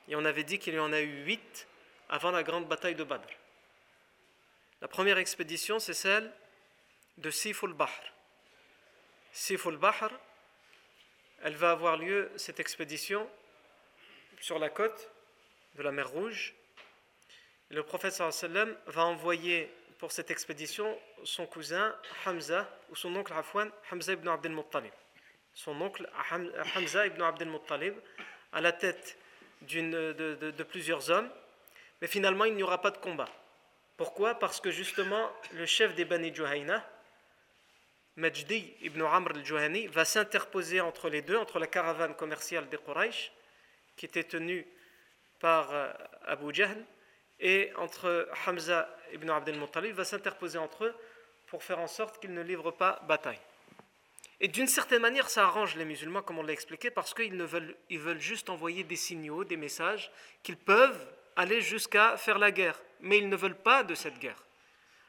Et 0.09 0.17
on 0.17 0.25
avait 0.25 0.45
dit 0.45 0.59
qu'il 0.59 0.75
y 0.75 0.79
en 0.79 0.93
a 0.93 1.01
eu 1.01 1.25
huit 1.25 1.69
avant 2.09 2.31
la 2.31 2.43
grande 2.43 2.67
bataille 2.67 2.95
de 2.95 3.05
Badr. 3.05 3.29
La 4.81 4.89
première 4.89 5.19
expédition, 5.19 5.79
c'est 5.79 5.95
celle 5.95 6.33
de 7.19 7.31
Siful 7.31 7.75
Bahr. 7.75 7.93
Siful 9.33 9.77
Bahr, 9.77 10.11
elle 11.43 11.55
va 11.55 11.71
avoir 11.71 11.97
lieu, 11.97 12.31
cette 12.37 12.61
expédition, 12.61 13.29
sur 14.41 14.59
la 14.59 14.71
côte 14.71 15.11
de 15.77 15.83
la 15.83 15.93
mer 15.93 16.09
Rouge. 16.09 16.55
le 17.69 17.83
prophète 17.83 18.15
sallam 18.15 18.77
va 18.87 19.05
envoyer 19.05 19.71
pour 20.01 20.13
cette 20.13 20.31
expédition 20.31 20.99
son 21.25 21.47
cousin 21.47 21.95
Hamza, 22.25 22.67
ou 22.89 22.97
son 22.97 23.15
oncle 23.15 23.35
Afwan, 23.35 23.71
Hamza 23.93 24.15
ibn 24.15 24.29
Abdel 24.29 24.53
Muttalib. 24.53 24.93
Son 25.53 25.79
oncle 25.79 26.09
Hamza 26.75 27.07
ibn 27.07 27.21
Abdel 27.21 27.49
Muttalib, 27.49 27.95
à 28.53 28.63
la 28.63 28.73
tête 28.73 29.19
de, 29.61 30.63
plusieurs 30.63 31.11
hommes, 31.11 31.31
mais 32.01 32.09
finalement 32.09 32.47
il 32.47 32.55
n'y 32.55 32.63
aura 32.63 32.81
pas 32.81 32.91
de 32.91 32.97
combat. 32.97 33.29
Pourquoi? 33.99 34.39
Parce 34.39 34.59
que 34.59 34.71
justement, 34.71 35.31
le 35.53 35.67
chef 35.67 35.95
des 35.95 36.07
Bani 36.07 36.35
Juhayna, 36.35 36.83
Majdi 38.17 38.75
ibn 38.81 39.03
Amr 39.03 39.33
al-Juhani, 39.37 39.87
va 39.89 40.07
s'interposer 40.07 40.81
entre 40.81 41.11
les 41.11 41.21
deux, 41.21 41.37
entre 41.37 41.59
la 41.59 41.67
caravane 41.67 42.15
commerciale 42.15 42.71
des 42.71 42.79
Quraysh, 42.79 43.33
qui 43.97 44.07
était 44.07 44.25
tenue 44.25 44.67
par 45.41 45.75
euh, 45.75 45.93
Abu 46.25 46.55
Jahl, 46.55 46.87
et 47.41 47.73
entre 47.77 48.29
Hamza 48.47 48.89
ibn 49.13 49.31
Abdel 49.31 49.59
Muttalib, 49.59 49.95
va 49.95 50.05
s'interposer 50.05 50.59
entre 50.59 50.85
eux 50.85 50.95
pour 51.47 51.63
faire 51.65 51.81
en 51.81 51.89
sorte 51.89 52.21
qu'ils 52.21 52.35
ne 52.35 52.43
livrent 52.43 52.73
pas 52.73 53.03
bataille. 53.09 53.41
Et 54.41 54.49
d'une 54.49 54.69
certaine 54.69 55.03
manière, 55.03 55.29
ça 55.29 55.45
arrange 55.45 55.77
les 55.77 55.85
musulmans, 55.85 56.23
comme 56.23 56.39
on 56.39 56.43
l'a 56.43 56.53
expliqué, 56.53 56.91
parce 56.91 57.13
qu'ils 57.13 57.35
veulent, 57.43 57.77
ils 57.91 57.99
veulent 57.99 58.21
juste 58.21 58.49
envoyer 58.49 58.85
des 58.85 58.97
signaux, 58.97 59.45
des 59.45 59.59
messages, 59.59 60.11
qu'ils 60.43 60.57
peuvent 60.57 61.07
aller 61.37 61.61
jusqu'à 61.61 62.17
faire 62.17 62.39
la 62.39 62.51
guerre, 62.51 62.81
mais 63.01 63.19
ils 63.19 63.29
ne 63.29 63.37
veulent 63.37 63.55
pas 63.55 63.83
de 63.83 63.95
cette 63.95 64.19
guerre. 64.19 64.43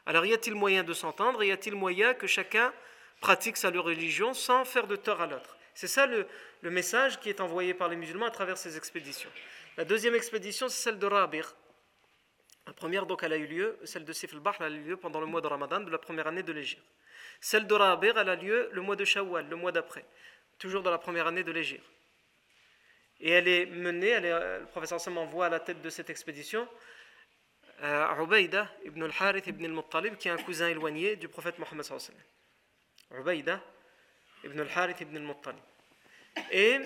Alors 0.06 0.26
y 0.26 0.34
a-t-il 0.34 0.56
moyen 0.56 0.84
de 0.84 0.94
s'entendre? 0.94 1.44
Y 1.44 1.52
a-t-il 1.52 1.76
moyen 1.76 2.14
que 2.14 2.28
chacun 2.28 2.74
pratique 3.20 3.58
sa 3.58 3.70
religion 3.70 4.34
sans 4.34 4.66
faire 4.66 4.88
de 4.88 4.96
tort 4.96 5.22
à 5.22 5.28
l'autre? 5.28 5.58
C'est 5.74 5.88
ça 5.88 6.06
le, 6.06 6.28
message 6.64 7.20
qui 7.20 7.30
est 7.30 7.40
envoyé 7.40 7.74
par 7.74 7.88
les 7.88 7.96
musulmans 7.96 8.26
à 8.26 8.32
travers 8.32 8.58
ces 8.58 8.78
expéditions. 8.78 9.30
La 9.78 9.86
deuxième 9.86 10.16
expédition, 10.16 10.68
c'est 10.70 10.82
celle 10.82 11.00
de 11.00 11.06
Rabir. 11.06 11.56
La 12.68 12.74
première, 12.74 13.06
donc, 13.06 13.24
elle 13.24 13.34
a 13.34 13.38
eu 13.38 13.48
lieu, 13.48 13.80
celle 13.84 14.06
de 14.06 14.14
Sif 14.14 14.34
al-Bahr, 14.34 14.56
elle 14.60 14.66
a 14.66 14.70
eu 14.70 14.84
lieu 14.84 14.98
pendant 14.98 15.20
le 15.20 15.26
mois 15.26 15.42
de 15.42 15.48
Ramadan 15.48 15.80
de 15.80 15.90
la 15.90 15.98
première 15.98 16.28
année 16.28 16.44
de 16.44 16.52
l'Égypte. 16.52 16.84
Celle 17.40 17.66
de 17.66 17.74
Rabir, 17.74 18.18
elle 18.18 18.30
a 18.30 18.36
lieu 18.36 18.70
le 18.72 18.82
mois 18.82 18.96
de 18.96 19.04
Shawwal, 19.04 19.50
le 19.50 19.56
mois 19.56 19.72
d'après, 19.72 20.06
toujours 20.60 20.84
dans 20.84 20.92
la 20.92 21.00
première 21.00 21.26
année 21.26 21.44
de 21.44 21.52
l'Égypte. 21.52 21.86
Et 23.20 23.32
elle 23.32 23.48
est 23.48 23.66
menée, 23.66 24.10
elle 24.10 24.26
est, 24.26 24.60
le 24.60 24.66
professeur 24.66 25.00
Sam 25.00 25.18
envoie 25.18 25.48
à 25.48 25.50
la 25.50 25.60
tête 25.60 25.82
de 25.82 25.90
cette 25.90 26.10
expédition 26.10 26.68
euh, 27.84 28.24
Ubaïda 28.24 28.68
ibn 28.86 29.04
al-Harith 29.04 29.48
ibn 29.48 29.66
al-Muttalib, 29.66 30.16
qui 30.18 30.28
est 30.28 30.32
un 30.32 30.38
cousin 30.38 30.70
éloigné 30.70 31.16
du 31.16 31.28
prophète 31.28 31.58
Mohammed 31.58 31.86
Ubaïda 33.12 33.60
ibn 34.44 34.60
al-Harith 34.60 35.02
ibn 35.02 35.18
al-Muttalib. 35.18 35.60
Et 36.52 36.80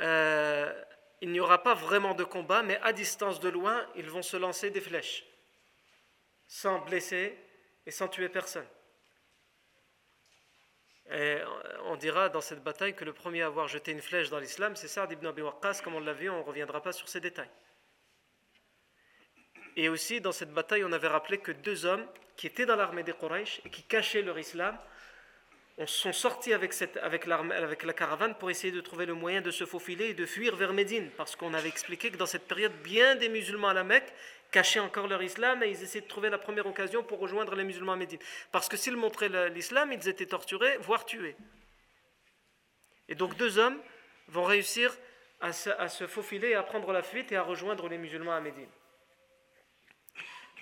euh, 0.00 0.84
il 1.20 1.30
n'y 1.30 1.40
aura 1.40 1.62
pas 1.62 1.74
vraiment 1.74 2.14
de 2.14 2.24
combat, 2.24 2.62
mais 2.62 2.78
à 2.82 2.92
distance 2.92 3.40
de 3.40 3.48
loin, 3.48 3.86
ils 3.96 4.08
vont 4.08 4.22
se 4.22 4.36
lancer 4.36 4.70
des 4.70 4.80
flèches, 4.80 5.24
sans 6.46 6.78
blesser 6.80 7.36
et 7.86 7.90
sans 7.90 8.08
tuer 8.08 8.28
personne. 8.28 8.66
Et 11.12 11.38
on 11.86 11.96
dira 11.96 12.28
dans 12.28 12.40
cette 12.40 12.62
bataille 12.62 12.94
que 12.94 13.04
le 13.04 13.12
premier 13.12 13.42
à 13.42 13.46
avoir 13.46 13.66
jeté 13.66 13.90
une 13.90 14.00
flèche 14.00 14.30
dans 14.30 14.38
l'islam, 14.38 14.76
c'est 14.76 14.88
Saad 14.88 15.10
ibn 15.10 15.26
Abi 15.26 15.42
Waqqas, 15.42 15.80
comme 15.82 15.96
on 15.96 16.00
l'a 16.00 16.12
vu, 16.12 16.30
on 16.30 16.38
ne 16.38 16.42
reviendra 16.42 16.80
pas 16.80 16.92
sur 16.92 17.08
ces 17.08 17.20
détails. 17.20 17.50
Et 19.76 19.88
aussi, 19.88 20.20
dans 20.20 20.32
cette 20.32 20.52
bataille, 20.52 20.84
on 20.84 20.92
avait 20.92 21.08
rappelé 21.08 21.38
que 21.38 21.52
deux 21.52 21.84
hommes 21.84 22.06
qui 22.36 22.46
étaient 22.46 22.66
dans 22.66 22.76
l'armée 22.76 23.02
des 23.02 23.12
Quraysh 23.12 23.60
et 23.64 23.70
qui 23.70 23.82
cachaient 23.82 24.22
leur 24.22 24.38
islam 24.38 24.78
sont 25.86 26.12
sortis 26.12 26.52
avec, 26.52 26.74
la 27.26 27.92
caravane 27.92 28.34
pour 28.34 28.50
essayer 28.50 28.72
de 28.72 28.80
trouver 28.80 29.06
le 29.06 29.14
moyen 29.14 29.40
de 29.40 29.50
se 29.50 29.64
faufiler 29.64 30.06
et 30.06 30.14
de 30.14 30.26
fuir 30.26 30.56
vers 30.56 30.72
Médine. 30.72 31.10
Parce 31.16 31.36
qu'on 31.36 31.54
avait 31.54 31.68
expliqué 31.68 32.10
que 32.10 32.16
dans 32.16 32.26
cette 32.26 32.46
période, 32.46 32.72
bien 32.82 33.14
des 33.16 33.28
musulmans 33.28 33.68
à 33.68 33.74
la 33.74 33.84
Mecque 33.84 34.12
cachaient 34.50 34.80
encore 34.80 35.06
leur 35.06 35.22
islam 35.22 35.62
et 35.62 35.70
ils 35.70 35.82
essayaient 35.82 36.02
de 36.02 36.08
trouver 36.08 36.28
la 36.28 36.38
première 36.38 36.66
occasion 36.66 37.02
pour 37.02 37.18
rejoindre 37.18 37.54
les 37.54 37.64
musulmans 37.64 37.92
à 37.92 37.96
Médine. 37.96 38.18
Parce 38.52 38.68
que 38.68 38.76
s'ils 38.76 38.96
montraient 38.96 39.50
l'islam, 39.50 39.92
ils 39.92 40.08
étaient 40.08 40.26
torturés, 40.26 40.76
voire 40.78 41.04
tués. 41.06 41.36
Et 43.08 43.14
donc 43.14 43.36
deux 43.36 43.58
hommes 43.58 43.80
vont 44.28 44.44
réussir 44.44 44.94
à 45.40 45.52
se, 45.52 45.70
à 45.70 45.88
se 45.88 46.06
faufiler, 46.06 46.54
à 46.54 46.62
prendre 46.62 46.92
la 46.92 47.02
fuite 47.02 47.32
et 47.32 47.36
à 47.36 47.42
rejoindre 47.42 47.88
les 47.88 47.98
musulmans 47.98 48.34
à 48.34 48.40
Médine. 48.40 48.68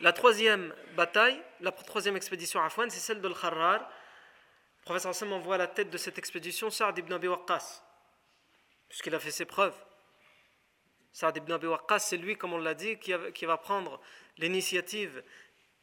La 0.01 0.13
troisième 0.13 0.73
bataille, 0.95 1.43
la 1.61 1.73
troisième 1.73 2.17
expédition 2.17 2.63
à 2.63 2.71
Fouane, 2.71 2.89
c'est 2.89 3.01
celle 3.01 3.21
de 3.21 3.27
l'Kharrar. 3.27 3.91
Professeur 4.89 5.11
Hassan 5.11 5.31
envoie 5.35 5.57
à 5.57 5.59
la 5.59 5.67
tête 5.67 5.91
de 5.91 5.99
cette 5.99 6.17
expédition 6.17 6.71
Saad 6.71 6.97
ibn 6.97 7.13
Abi 7.13 7.29
Waqqas, 7.29 7.83
puisqu'il 8.89 9.15
a 9.15 9.21
fait 9.21 9.31
ses 9.31 9.45
preuves. 9.45 9.77
Saad 11.13 11.37
ibn 11.37 11.53
Abi 11.53 11.67
Waqqas, 11.67 11.99
c'est 11.99 12.17
lui, 12.17 12.37
comme 12.39 12.55
on 12.55 12.59
l'a 12.59 12.73
dit, 12.73 12.99
qui, 12.99 13.45
va 13.45 13.59
prendre 13.59 14.01
l'initiative 14.39 15.23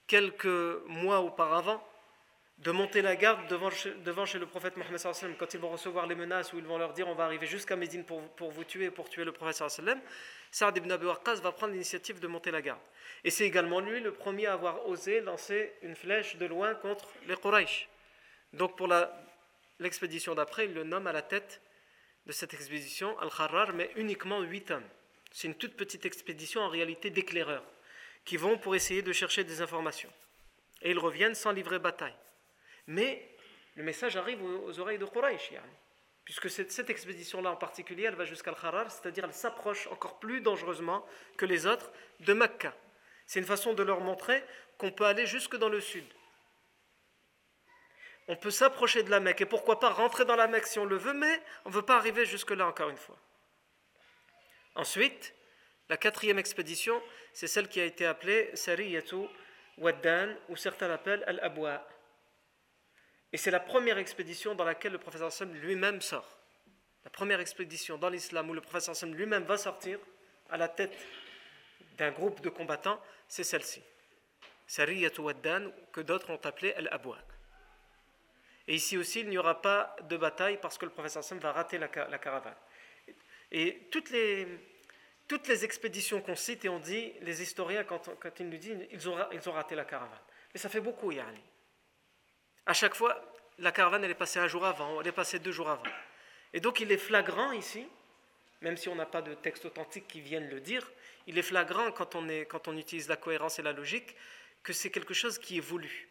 quelques 0.08 0.48
mois 0.88 1.20
auparavant 1.20 1.88
de 2.58 2.72
monter 2.72 3.04
la 3.04 3.16
garde 3.16 3.48
devant, 3.48 3.70
devant 4.04 4.26
chez 4.26 4.40
le 4.40 4.48
prophète 4.48 4.76
Mohammed 4.76 4.98
sallam 4.98 5.36
quand 5.38 5.54
ils 5.54 5.60
vont 5.60 5.70
recevoir 5.70 6.08
les 6.08 6.16
menaces 6.16 6.52
où 6.54 6.58
ils 6.58 6.66
vont 6.66 6.80
leur 6.80 6.94
dire 6.94 7.08
on 7.08 7.14
va 7.14 7.26
arriver 7.26 7.46
jusqu'à 7.46 7.76
Médine 7.76 8.06
pour, 8.06 8.28
pour 8.30 8.50
vous 8.50 8.64
tuer, 8.64 8.90
pour 8.90 9.08
tuer 9.08 9.24
le 9.24 9.34
prophète 9.34 9.70
sallam, 9.70 10.02
Saad 10.50 10.78
ibn 10.78 10.92
Abi 10.92 11.06
Waqqas 11.06 11.42
va 11.42 11.52
prendre 11.52 11.74
l'initiative 11.74 12.20
de 12.20 12.26
monter 12.26 12.50
la 12.50 12.64
garde. 12.64 12.82
Et 13.24 13.30
c'est 13.30 13.46
également 13.46 13.82
lui 13.82 14.00
le 14.00 14.14
premier 14.14 14.48
à 14.48 14.54
avoir 14.54 14.88
osé 14.88 15.22
lancer 15.22 15.74
une 15.84 15.96
flèche 15.96 16.38
de 16.38 16.48
loin 16.48 16.74
contre 16.74 17.08
les 17.28 17.36
Quraysh. 17.36 17.88
Donc 18.56 18.78
pour 18.78 18.90
l'expédition 19.80 20.34
d'après, 20.34 20.66
il 20.66 20.74
le 20.74 20.84
nomme 20.84 21.08
à 21.08 21.12
la 21.12 21.22
tête 21.22 21.62
de 22.26 22.32
cette 22.32 22.54
expédition 22.54 23.18
Al-Kharrar, 23.20 23.74
mais 23.74 23.92
uniquement 23.96 24.42
huit 24.42 24.72
hommes. 24.72 24.88
C'est 25.32 25.48
une 25.48 25.56
toute 25.56 25.76
petite 25.76 26.06
expédition 26.06 26.62
en 26.62 26.70
réalité 26.70 27.10
d'éclaireurs 27.10 27.66
qui 28.24 28.38
vont 28.38 28.58
pour 28.58 28.76
essayer 28.76 29.02
de 29.02 29.12
chercher 29.12 29.44
des 29.44 29.62
informations. 29.62 30.12
Et 30.82 30.92
ils 30.92 31.00
reviennent 31.00 31.36
sans 31.36 31.52
livrer 31.52 31.80
bataille. 31.80 32.16
Mais 32.88 33.30
le 33.76 33.84
message 33.84 34.16
arrive 34.16 34.42
aux, 34.42 34.80
oreilles 34.80 34.98
de 34.98 35.06
Quraysh. 35.06 35.52
puisque 36.24 36.50
cette, 36.50 36.72
cette 36.72 36.90
expédition-là 36.90 37.52
en 37.52 37.56
particulier, 37.58 38.04
elle 38.04 38.16
va 38.16 38.26
jusqu'à 38.26 38.52
Al-Kharar, 38.52 38.90
c'est-à-dire 38.90 39.26
elle 39.26 39.34
s'approche 39.34 39.88
encore 39.88 40.20
plus 40.20 40.40
dangereusement 40.42 41.06
que 41.38 41.46
les 41.46 41.66
autres 41.66 41.92
de 42.22 42.34
Mecca. 42.34 42.74
C'est 43.28 43.40
une 43.40 43.46
façon 43.46 43.74
de 43.74 43.84
leur 43.84 44.00
montrer 44.00 44.44
qu'on 44.78 44.92
peut 44.92 45.06
aller 45.06 45.26
jusque 45.26 45.58
dans 45.58 45.70
le 45.70 45.82
sud. 45.82 46.06
On 48.28 48.36
peut 48.36 48.52
s'approcher 48.52 49.04
de 49.04 49.12
la 49.12 49.20
Mecque 49.20 49.42
et 49.42 49.46
pourquoi 49.46 49.80
pas 49.80 49.90
rentrer 49.90 50.26
dans 50.26 50.36
la 50.36 50.48
Mecque 50.48 50.66
si 50.66 50.80
on 50.80 50.86
le 50.86 50.98
veut, 50.98 51.14
mais 51.14 51.42
on 51.66 51.70
ne 51.70 51.76
veut 51.76 51.84
pas 51.84 51.98
arriver 51.98 52.26
jusque-là 52.26 52.66
encore 52.66 52.90
une 52.90 52.98
fois. 52.98 53.18
Ensuite, 54.76 55.36
la 55.90 55.98
quatrième 55.98 56.40
expédition, 56.40 57.02
c'est 57.34 57.48
celle 57.48 57.70
qui 57.70 57.80
a 57.80 57.86
été 57.86 58.06
appelée 58.06 58.50
Sariyatu 58.56 59.28
Waddan, 59.78 60.36
ou 60.50 60.56
certains 60.56 60.88
l'appellent 60.88 61.24
Al-Abwa. 61.28 61.88
Et 63.32 63.38
c'est 63.38 63.52
la 63.52 63.60
première 63.60 63.98
expédition 63.98 64.56
dans 64.56 64.64
laquelle 64.64 64.94
le 64.94 64.98
professeur 64.98 65.32
Sam 65.32 65.54
lui-même 65.54 66.02
sort. 66.02 66.40
La 67.04 67.12
première 67.12 67.40
expédition 67.40 67.98
dans 67.98 68.10
l'islam 68.10 68.50
où 68.50 68.54
le 68.54 68.62
professeur 68.62 68.96
Sam 68.96 69.14
lui-même 69.14 69.44
va 69.44 69.58
sortir 69.58 70.00
à 70.50 70.58
la 70.58 70.68
tête 70.68 70.98
d'un 71.98 72.12
groupe 72.12 72.42
de 72.42 72.50
combattants, 72.50 73.00
c'est 73.28 73.44
celle-ci. 73.44 73.84
Sariyatu 74.66 75.22
Waddan, 75.22 75.72
que 75.92 76.02
d'autres 76.02 76.32
ont 76.32 76.40
appelée 76.44 76.74
Al-Abwa. 76.74 77.18
Et 78.68 78.76
ici 78.76 78.98
aussi, 78.98 79.22
il 79.22 79.30
n'y 79.30 79.38
aura 79.38 79.62
pas 79.62 79.96
de 80.10 80.18
bataille 80.18 80.60
parce 80.62 80.78
que 80.78 80.86
le 80.86 80.92
professeur 80.92 81.24
Sam 81.24 81.40
va 81.40 81.52
rater 81.52 81.78
la, 81.78 81.88
caravane. 81.88 82.56
Et 83.52 83.88
toutes 83.92 84.10
les, 84.10 84.48
toutes 85.28 85.48
les 85.48 85.64
expéditions 85.64 86.22
qu'on 86.22 86.36
cite 86.36 86.66
et 86.66 86.70
on 86.70 86.80
dit, 86.80 87.14
les 87.22 87.42
historiens, 87.42 87.84
quand, 87.84 88.10
ils 88.40 88.50
nous 88.50 88.58
disent, 88.58 88.88
ils 88.92 89.10
ont, 89.10 89.18
ils 89.32 89.48
ont 89.50 89.52
raté 89.52 89.76
la 89.76 89.86
caravane. 89.86 90.20
Mais 90.54 90.60
ça 90.60 90.70
fait 90.70 90.82
beaucoup, 90.82 91.12
Yanni. 91.12 91.42
À 92.66 92.74
chaque 92.74 92.96
fois, 92.96 93.24
la 93.60 93.72
caravane, 93.72 94.04
elle 94.04 94.12
est 94.12 94.16
passée 94.16 94.40
un 94.40 94.48
jour 94.48 94.66
avant, 94.66 95.00
elle 95.00 95.08
est 95.08 95.12
passée 95.12 95.38
deux 95.40 95.52
jours 95.52 95.70
avant. 95.70 95.84
Et 96.54 96.60
donc, 96.60 96.80
il 96.80 96.92
est 96.92 96.98
flagrant 96.98 97.52
ici, 97.52 97.88
même 98.62 98.78
si 98.78 98.90
on 98.90 98.96
n'a 98.96 99.06
pas 99.06 99.22
de 99.22 99.34
texte 99.36 99.66
authentique 99.66 100.08
qui 100.08 100.22
vienne 100.22 100.50
le 100.50 100.60
dire, 100.60 100.90
il 101.28 101.38
est 101.38 101.44
flagrant 101.44 101.92
quand 101.92 102.16
on, 102.16 102.28
est, 102.30 102.46
quand 102.46 102.68
on 102.68 102.78
utilise 102.78 103.08
la 103.08 103.18
cohérence 103.18 103.60
et 103.60 103.62
la 103.62 103.74
logique 103.74 104.16
que 104.64 104.74
c'est 104.74 104.90
quelque 104.90 105.14
chose 105.14 105.38
qui 105.38 105.58
est 105.58 105.62
voulu. 105.62 106.10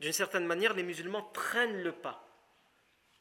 D'une 0.00 0.12
certaine 0.12 0.46
manière, 0.46 0.74
les 0.74 0.82
musulmans 0.82 1.22
traînent 1.32 1.82
le 1.82 1.92
pas. 1.92 2.26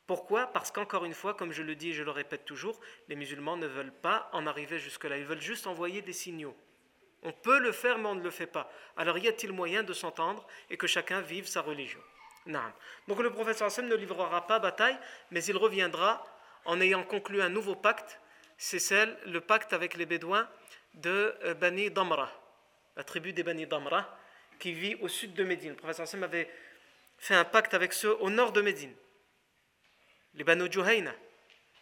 Pourquoi? 0.08 0.48
Parce 0.48 0.72
qu'encore 0.72 1.06
une 1.06 1.14
fois, 1.14 1.36
comme 1.36 1.52
je 1.52 1.62
le 1.62 1.76
dis 1.76 1.90
et 1.90 1.94
je 1.94 2.04
le 2.04 2.12
répète 2.12 2.46
toujours, 2.46 2.80
les 3.10 3.16
musulmans 3.16 3.58
ne 3.58 3.68
veulent 3.68 3.92
pas 3.92 4.30
en 4.34 4.48
arriver 4.48 4.80
jusque-là. 4.80 5.18
Ils 5.18 5.26
veulent 5.26 5.42
juste 5.42 5.68
envoyer 5.68 6.02
des 6.02 6.14
signaux. 6.14 6.56
On 7.22 7.32
peut 7.32 7.60
le 7.60 7.72
faire, 7.72 7.98
mais 7.98 8.08
on 8.08 8.16
ne 8.16 8.24
le 8.24 8.32
fait 8.32 8.48
pas. 8.48 8.72
Alors 8.98 9.18
y 9.18 9.28
a-t-il 9.28 9.52
moyen 9.52 9.84
de 9.84 9.94
s'entendre 9.94 10.48
et 10.70 10.78
que 10.78 10.88
chacun 10.88 11.22
vive 11.22 11.48
sa 11.48 11.62
religion? 11.62 12.00
Non. 12.46 12.62
Donc 13.08 13.20
le 13.20 13.30
prophète 13.30 13.62
Hassan 13.62 13.88
ne 13.88 13.96
livrera 13.96 14.48
pas 14.48 14.60
bataille, 14.60 14.98
mais 15.32 15.44
il 15.44 15.58
reviendra 15.58 16.26
en 16.66 16.80
ayant 16.82 17.04
conclu 17.04 17.42
un 17.42 17.50
nouveau 17.50 17.76
pacte. 17.76 18.20
C'est 18.58 18.80
celle, 18.80 19.18
le 19.26 19.42
pacte 19.42 19.74
avec 19.74 19.96
les 19.96 20.06
Bédouins 20.06 20.50
de 20.96 21.36
euh, 21.44 21.54
Bani 21.54 21.92
Damra, 21.92 22.32
la 22.96 23.04
tribu 23.04 23.32
des 23.34 23.44
Bani 23.44 23.68
Damra, 23.68 24.18
qui 24.58 24.74
vit 24.74 24.96
au 24.96 25.08
sud 25.08 25.34
de 25.34 25.44
Médine. 25.44 25.72
Le 25.72 25.76
prophète 25.76 26.00
Hassan 26.00 26.24
avait 26.24 26.50
fait 27.20 27.36
un 27.36 27.46
pacte 27.46 27.74
avec 27.74 27.94
ceux 27.94 28.16
au 28.18 28.30
nord 28.30 28.52
de 28.52 28.62
Médine, 28.62 28.96
les 30.34 30.44
Banu 30.44 30.72
Juhayna. 30.72 31.14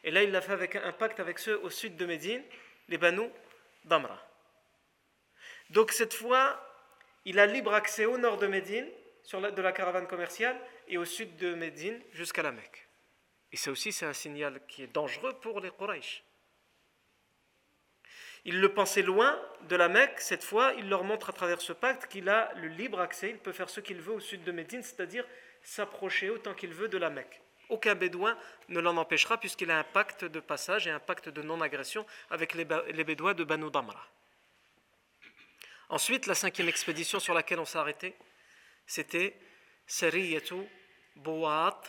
Et 0.04 0.12
là, 0.12 0.24
il 0.24 0.32
l'a 0.32 0.42
fait 0.42 0.54
avec 0.54 0.76
un 0.76 0.92
pacte 0.92 1.20
avec 1.20 1.40
ceux 1.40 1.60
au 1.62 1.70
sud 1.70 1.96
de 1.96 2.06
Médine, 2.06 2.44
les 2.88 2.98
Banu 2.98 3.30
Damra. 3.86 4.22
Donc 5.70 5.92
cette 5.92 6.14
fois, 6.14 6.64
il 7.26 7.40
a 7.40 7.46
libre 7.46 7.74
accès 7.74 8.06
au 8.06 8.18
nord 8.18 8.38
de 8.38 8.48
Médine, 8.48 8.88
sur 9.24 9.42
de 9.42 9.62
la 9.62 9.72
caravane 9.74 10.08
commerciale, 10.08 10.58
et 10.88 10.98
au 10.98 11.06
sud 11.06 11.36
de 11.38 11.54
Médine 11.54 12.02
jusqu'à 12.14 12.42
la 12.42 12.52
Mecque. 12.52 12.88
Et 13.52 13.58
ça 13.58 13.72
aussi, 13.72 13.92
c'est 13.92 14.06
un 14.06 14.14
signal 14.14 14.62
qui 14.68 14.84
est 14.84 14.88
dangereux 14.88 15.34
pour 15.40 15.60
les 15.60 15.72
Quraysh. 15.72 16.24
Il 18.48 18.62
le 18.62 18.74
pensait 18.74 19.02
loin 19.02 19.38
de 19.68 19.76
la 19.76 19.90
Mecque, 19.90 20.22
cette 20.22 20.44
fois, 20.44 20.72
il 20.78 20.88
leur 20.88 21.04
montre 21.04 21.30
à 21.30 21.34
travers 21.34 21.60
ce 21.60 21.74
pacte 21.74 22.10
qu'il 22.10 22.30
a 22.30 22.54
le 22.56 22.70
libre 22.70 23.02
accès, 23.02 23.30
il 23.30 23.40
peut 23.40 23.52
faire 23.52 23.70
ce 23.70 23.82
qu'il 23.82 24.00
veut 24.00 24.14
au 24.14 24.22
sud 24.22 24.46
de 24.46 24.54
Médine, 24.54 24.82
c'est-à-dire 24.82 25.26
s'approcher 25.62 26.30
autant 26.30 26.54
qu'il 26.54 26.74
veut 26.74 26.88
de 26.88 26.98
la 26.98 27.10
Mecque. 27.10 27.42
Aucun 27.68 27.94
bédouin 27.94 28.38
ne 28.70 28.80
l'en 28.80 28.96
empêchera 28.96 29.38
puisqu'il 29.38 29.70
a 29.70 29.78
un 29.78 29.84
pacte 29.84 30.24
de 30.24 30.40
passage 30.40 30.88
et 30.88 30.92
un 30.92 31.00
pacte 31.02 31.28
de 31.28 31.42
non-agression 31.42 32.06
avec 32.30 32.54
les, 32.54 32.64
bédouins 32.64 33.34
de 33.34 33.44
Banu 33.44 33.70
Damra. 33.70 34.08
Ensuite, 35.90 36.26
la 36.26 36.36
cinquième 36.36 36.70
expédition 36.70 37.20
sur 37.20 37.34
laquelle 37.34 37.60
on 37.60 37.66
s'est 37.66 37.78
arrêté, 37.78 38.16
c'était 38.86 39.38
Sariyatu 39.88 40.64
Bouat, 41.18 41.82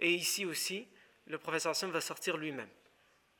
et 0.00 0.10
ici 0.10 0.44
aussi, 0.44 0.88
le 1.26 1.38
professeur 1.38 1.70
Hassan 1.70 1.92
va 1.92 2.00
sortir 2.00 2.36
lui-même. 2.36 2.68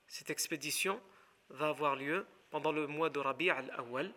Cette 0.07 0.31
expédition 0.31 1.01
va 1.49 1.71
avoir 1.71 1.97
lieu 1.97 2.25
pendant 2.51 2.73
le 2.73 2.87
mois 2.87 3.11
de 3.11 3.19
Rabi' 3.19 3.51
al-Awwal 3.51 4.13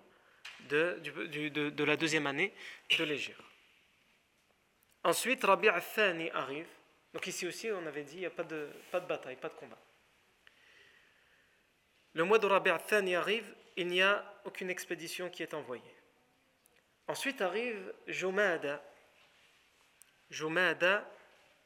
de, 0.70 1.84
la 1.84 1.96
deuxième 1.96 2.28
année 2.28 2.54
de 2.98 3.04
l'Égypte. 3.04 3.40
Ensuite, 5.04 5.44
Rabi' 5.44 5.70
al-Thani 5.70 6.30
arrive. 6.32 6.68
Donc 7.14 7.28
ici 7.28 7.46
aussi, 7.46 7.70
on 7.72 7.86
avait 7.86 8.04
dit, 8.04 8.16
il 8.16 8.20
n'y 8.20 8.26
a 8.26 8.32
pas 8.32 8.44
de, 8.44 8.70
pas 8.92 9.00
de 9.00 9.06
bataille, 9.06 9.36
pas 9.36 9.50
de 9.50 9.54
combat. 9.54 9.80
Le 12.14 12.24
mois 12.24 12.40
de 12.40 12.48
Rabi' 12.48 12.70
al-Thani 12.70 13.16
arrive, 13.16 13.54
il 13.76 13.88
n'y 13.88 14.02
a 14.02 14.24
aucune 14.46 14.70
expédition 14.70 15.30
qui 15.30 15.44
est 15.44 15.54
envoyée. 15.54 15.84
Ensuite 17.08 17.42
arrive 17.42 17.94
Jumada, 18.08 18.82
Jumada 20.30 21.10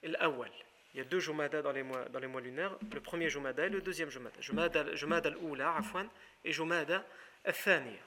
al-Awwal. 0.04 0.52
Il 0.98 1.02
y 1.02 1.06
a 1.06 1.10
deux 1.10 1.20
Jumada 1.20 1.62
dans 1.62 1.72
les 1.72 1.84
mois, 1.84 2.42
lunaires. 2.42 2.76
Le 2.92 3.00
premier 3.00 3.30
Jumada 3.30 3.68
et 3.68 3.70
le 3.70 3.82
deuxième 3.82 4.10
Jumada. 4.10 4.96
Jumada 4.96 5.30
al-Oula, 5.30 5.76
Afwan, 5.76 6.10
et 6.44 6.52
Jumada 6.52 7.06
al-Thaniya. 7.46 8.00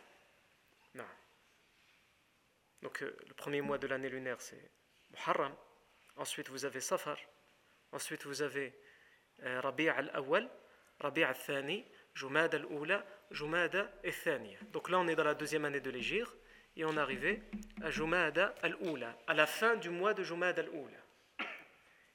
Donc 2.83 3.01
euh, 3.03 3.17
le 3.29 3.35
premier 3.35 3.61
mois 3.61 3.79
de 3.79 3.87
l'année 3.87 4.09
lunaire, 4.09 4.41
c'est 4.41 4.73
Muharram. 5.13 5.55
Ensuite, 6.17 6.49
vous 6.49 6.65
avez 6.65 6.81
Safar. 6.81 7.17
Ensuite, 7.93 8.27
vous 8.27 8.43
avez 8.43 8.75
euh, 9.45 9.61
Rabi' 9.61 9.89
al-Awwal, 9.89 10.51
Rabi' 10.99 11.23
al-Thani, 11.23 11.85
Jumada 12.17 12.57
al-Oula, 12.57 13.07
Jumada 13.31 13.89
al-Thaniya. 14.03 14.59
Donc 14.73 14.91
là, 14.91 14.99
on 14.99 15.07
est 15.07 15.15
dans 15.15 15.23
la 15.23 15.35
deuxième 15.35 15.65
année 15.65 15.81
de 15.81 15.91
l'Égypte 15.91 16.37
et 16.75 16.85
on 16.85 16.97
est 16.97 16.99
arrivé 16.99 17.41
à 17.85 17.91
Jumada 17.93 18.53
al-Oula, 18.63 19.17
à 19.29 19.35
la 19.35 19.47
fin 19.47 19.77
du 19.77 19.91
mois 19.91 20.13
de 20.13 20.25
Jumada 20.25 20.63
al-Oula 20.63 20.99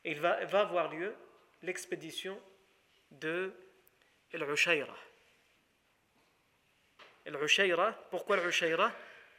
il 0.05 0.19
va, 0.19 0.37
avoir 0.59 0.93
lieu 0.93 1.13
l'expédition 1.63 2.39
de 3.11 3.51
El-Ushayra. 4.31 4.95
El-Ushayra, 7.25 7.91
pourquoi 8.11 8.37
El-Ushayra 8.37 8.91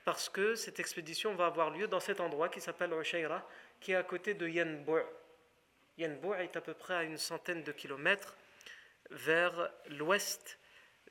Parce 0.05 0.29
que 0.29 0.57
cette 0.57 0.81
expédition 0.81 1.35
va 1.35 1.47
avoir 1.47 1.71
lieu 1.71 1.87
dans 1.87 2.01
cet 2.01 2.21
endroit 2.21 2.49
qui 2.49 2.61
s'appelle 2.61 2.93
El-Ushayra, 2.93 3.49
qui 3.81 3.93
est 3.93 3.97
à 3.97 4.03
côté 4.03 4.35
de 4.35 4.49
Yanbu'. 4.49 5.05
Yanbu' 5.99 6.35
est 6.35 6.57
à 6.57 6.61
peu 6.61 6.75
près 6.75 6.95
à 6.95 7.03
une 7.05 7.17
centaine 7.17 7.63
de 7.63 7.73
kilomètres 7.73 8.37
vers 9.11 9.71
l'ouest 9.89 10.59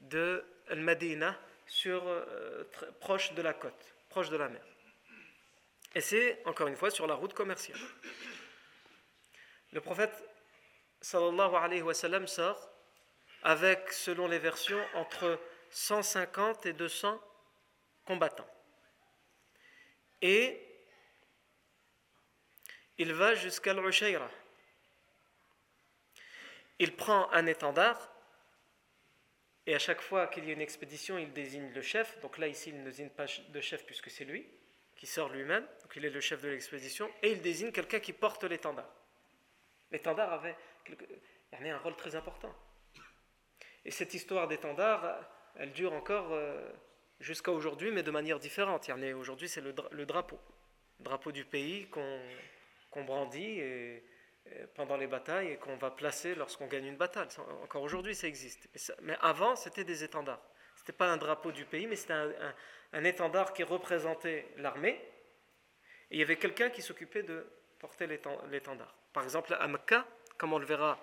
de 0.02 0.44
Al-Madina, 0.68 1.40
euh, 1.86 2.64
proche 3.00 3.34
de 3.34 3.42
la 3.42 3.54
côte, 3.54 3.96
proche 4.10 4.30
de 4.30 4.38
la 4.38 4.50
mer. 4.50 4.62
Et 5.96 6.02
c'est, 6.02 6.42
encore 6.46 6.68
une 6.68 6.76
fois, 6.76 6.92
sur 6.92 7.08
la 7.08 7.16
route 7.16 7.34
commerciale. 7.34 7.80
Le 9.76 9.82
prophète 9.82 10.24
sallallahu 11.02 11.54
alayhi 11.54 11.82
wa 11.82 11.94
sort 12.28 12.72
avec, 13.44 13.92
selon 13.92 14.26
les 14.30 14.40
versions, 14.40 14.82
entre 14.94 15.38
150 15.70 16.66
et 16.66 16.72
200 16.72 17.22
combattants. 18.06 18.48
Et 20.22 20.66
il 22.98 23.12
va 23.12 23.36
jusqu'à 23.36 23.74
l'Ushayra. 23.74 24.32
Il 26.80 26.96
prend 26.96 27.30
un 27.34 27.46
étendard 27.46 28.14
et 29.68 29.76
à 29.76 29.80
chaque 29.80 30.00
fois 30.00 30.28
qu'il 30.28 30.46
y 30.46 30.52
a 30.52 30.54
une 30.54 30.62
expédition, 30.62 31.18
il 31.18 31.34
désigne 31.34 31.70
le 31.74 31.82
chef. 31.82 32.18
Donc 32.22 32.38
là, 32.38 32.48
ici, 32.48 32.70
il 32.70 32.80
ne 32.80 32.86
désigne 32.86 33.10
pas 33.10 33.26
de 33.50 33.60
chef 33.60 33.86
puisque 33.86 34.10
c'est 34.10 34.24
lui 34.24 34.48
qui 34.96 35.06
sort 35.06 35.28
lui-même. 35.28 35.68
Donc 35.82 35.94
il 35.98 36.06
est 36.06 36.10
le 36.10 36.22
chef 36.22 36.42
de 36.42 36.48
l'expédition. 36.48 37.12
Et 37.22 37.34
il 37.34 37.42
désigne 37.42 37.74
quelqu'un 37.74 38.00
qui 38.00 38.14
porte 38.14 38.46
l'étendard. 38.46 38.90
L'étendard 39.92 40.34
avait 40.34 41.70
un 41.70 41.78
rôle 41.78 41.96
très 41.96 42.16
important. 42.16 42.54
Et 43.86 43.92
cette 43.92 44.14
histoire 44.14 44.48
d'étendard, 44.48 45.20
elle 45.56 45.72
dure 45.72 45.94
encore 45.94 46.34
euh, 46.34 46.70
jusqu'à 47.20 47.52
aujourd'hui, 47.52 47.92
mais 47.92 48.04
de 48.04 48.12
manière 48.12 48.40
différente. 48.40 48.90
Aujourd'hui, 49.16 49.48
c'est 49.48 49.62
le, 49.62 49.74
drapeau. 49.74 50.40
Le 51.00 51.04
drapeau 51.04 51.32
du 51.32 51.46
pays 51.46 51.88
qu'on 51.90 53.04
brandit 53.04 53.62
pendant 54.74 54.98
les 54.98 55.08
batailles 55.08 55.52
et 55.52 55.58
qu'on 55.58 55.76
va 55.78 55.92
placer 55.92 56.36
lorsqu'on 56.36 56.68
gagne 56.68 56.86
une 56.86 56.98
bataille. 56.98 57.28
Encore 57.64 57.84
aujourd'hui, 57.84 58.16
ça 58.16 58.28
existe. 58.28 58.68
Mais, 59.02 59.16
avant, 59.22 59.56
c'était 59.56 59.84
des 59.84 60.04
étendards. 60.04 60.42
Ce 60.76 60.82
n'était 60.82 60.94
pas 60.94 61.08
un 61.08 61.18
drapeau 61.18 61.52
du 61.52 61.66
pays, 61.66 61.88
mais 61.88 61.96
c'était 61.96 62.14
un, 62.14 62.34
un 62.94 63.04
étendard 63.04 63.54
qui 63.54 63.64
représentait 63.64 64.48
l'armée. 64.58 65.00
Et 66.10 66.16
il 66.16 66.20
y 66.20 66.24
avait 66.24 66.38
quelqu'un 66.38 66.70
qui 66.70 66.82
s'occupait 66.82 67.24
de 67.24 67.46
porter 67.80 68.08
l'étendard. 68.08 68.96
Par 69.16 69.24
exemple, 69.24 69.56
à 69.58 69.68
Mecca, 69.70 70.06
comme 70.38 70.52
on 70.52 70.60
le 70.60 70.66
verra 70.66 71.00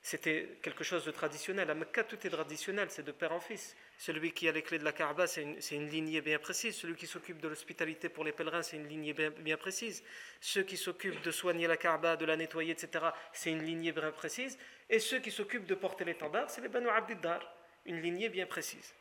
c'était 0.00 0.58
quelque 0.60 0.82
chose 0.82 1.04
de 1.04 1.12
traditionnel. 1.12 1.70
À 1.70 1.74
Mecca, 1.74 2.02
tout 2.02 2.18
est 2.26 2.30
traditionnel, 2.30 2.90
c'est 2.90 3.04
de 3.04 3.12
père 3.12 3.32
en 3.32 3.38
fils. 3.38 3.76
Celui 3.96 4.32
qui 4.32 4.48
a 4.48 4.52
les 4.52 4.62
clés 4.62 4.78
de 4.78 4.84
la 4.84 4.92
Kaaba, 4.92 5.28
c'est 5.28 5.42
une, 5.42 5.88
lignée 5.88 6.20
bien 6.20 6.38
précise. 6.40 6.76
Celui 6.76 6.96
qui 6.96 7.06
s'occupe 7.06 7.40
de 7.40 7.46
l'hospitalité 7.46 8.08
pour 8.08 8.24
les 8.24 8.32
pèlerins, 8.32 8.62
c'est 8.62 8.76
une 8.76 8.88
lignée 8.88 9.12
bien, 9.12 9.56
précise. 9.56 10.02
Ceux 10.40 10.64
qui 10.64 10.76
s'occupent 10.76 11.20
de 11.22 11.30
soigner 11.30 11.68
la 11.68 11.76
Kaaba, 11.76 12.16
de 12.16 12.24
la 12.24 12.36
nettoyer, 12.36 12.72
etc., 12.72 13.06
c'est 13.32 13.50
une 13.50 13.62
lignée 13.62 13.92
bien 13.92 14.10
précise. 14.10 14.58
Et 14.90 14.98
ceux 14.98 15.20
qui 15.20 15.30
s'occupent 15.30 15.66
de 15.66 15.76
porter 15.76 16.04
l'étendard, 16.04 16.50
c'est 16.50 16.60
les 16.60 16.68
Banu 16.68 16.88
Abdiddar, 16.88 17.40
une 17.84 18.00
lignée 18.00 18.30
bien 18.30 18.46
précise. 18.46 18.94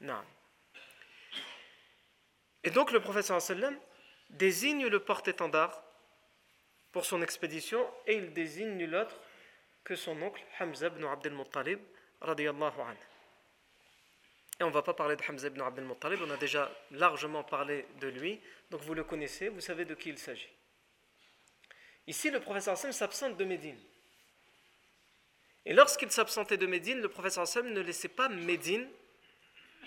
Non. 0.00 0.22
Et 2.64 2.70
donc 2.70 2.92
le 2.92 3.00
prophète 3.00 3.24
sallam 3.24 3.78
désigne 4.30 4.88
le 4.88 5.00
porte-étendard 5.00 5.82
pour 6.92 7.04
son 7.04 7.22
expédition 7.22 7.84
et 8.06 8.14
il 8.14 8.32
désigne 8.32 8.76
nul 8.76 8.94
autre 8.94 9.18
que 9.84 9.96
son 9.96 10.20
oncle 10.22 10.42
Hamza 10.60 10.86
ibn 10.88 11.04
Abdel 11.04 11.32
Muttalib 11.32 11.80
anhu. 12.20 12.96
Et 14.60 14.64
on 14.64 14.68
ne 14.68 14.72
va 14.72 14.82
pas 14.82 14.94
parler 14.94 15.16
de 15.16 15.22
Hamza 15.28 15.48
ibn 15.48 15.60
Abdel 15.62 15.84
Muttalib, 15.84 16.20
on 16.22 16.30
a 16.30 16.36
déjà 16.36 16.70
largement 16.92 17.42
parlé 17.42 17.86
de 18.00 18.08
lui, 18.08 18.40
donc 18.70 18.82
vous 18.82 18.94
le 18.94 19.04
connaissez, 19.04 19.48
vous 19.48 19.60
savez 19.60 19.84
de 19.84 19.94
qui 19.94 20.10
il 20.10 20.18
s'agit. 20.18 20.50
Ici, 22.06 22.30
le 22.30 22.40
professeur 22.40 22.74
Hassan 22.74 22.92
s'absente 22.92 23.36
de 23.36 23.44
Médine. 23.44 23.78
Et 25.64 25.72
lorsqu'il 25.72 26.10
s'absentait 26.10 26.56
de 26.56 26.66
Médine, 26.66 27.00
le 27.00 27.08
professeur 27.08 27.44
Hassan 27.44 27.72
ne 27.72 27.80
laissait 27.80 28.08
pas 28.08 28.28
Médine 28.28 28.88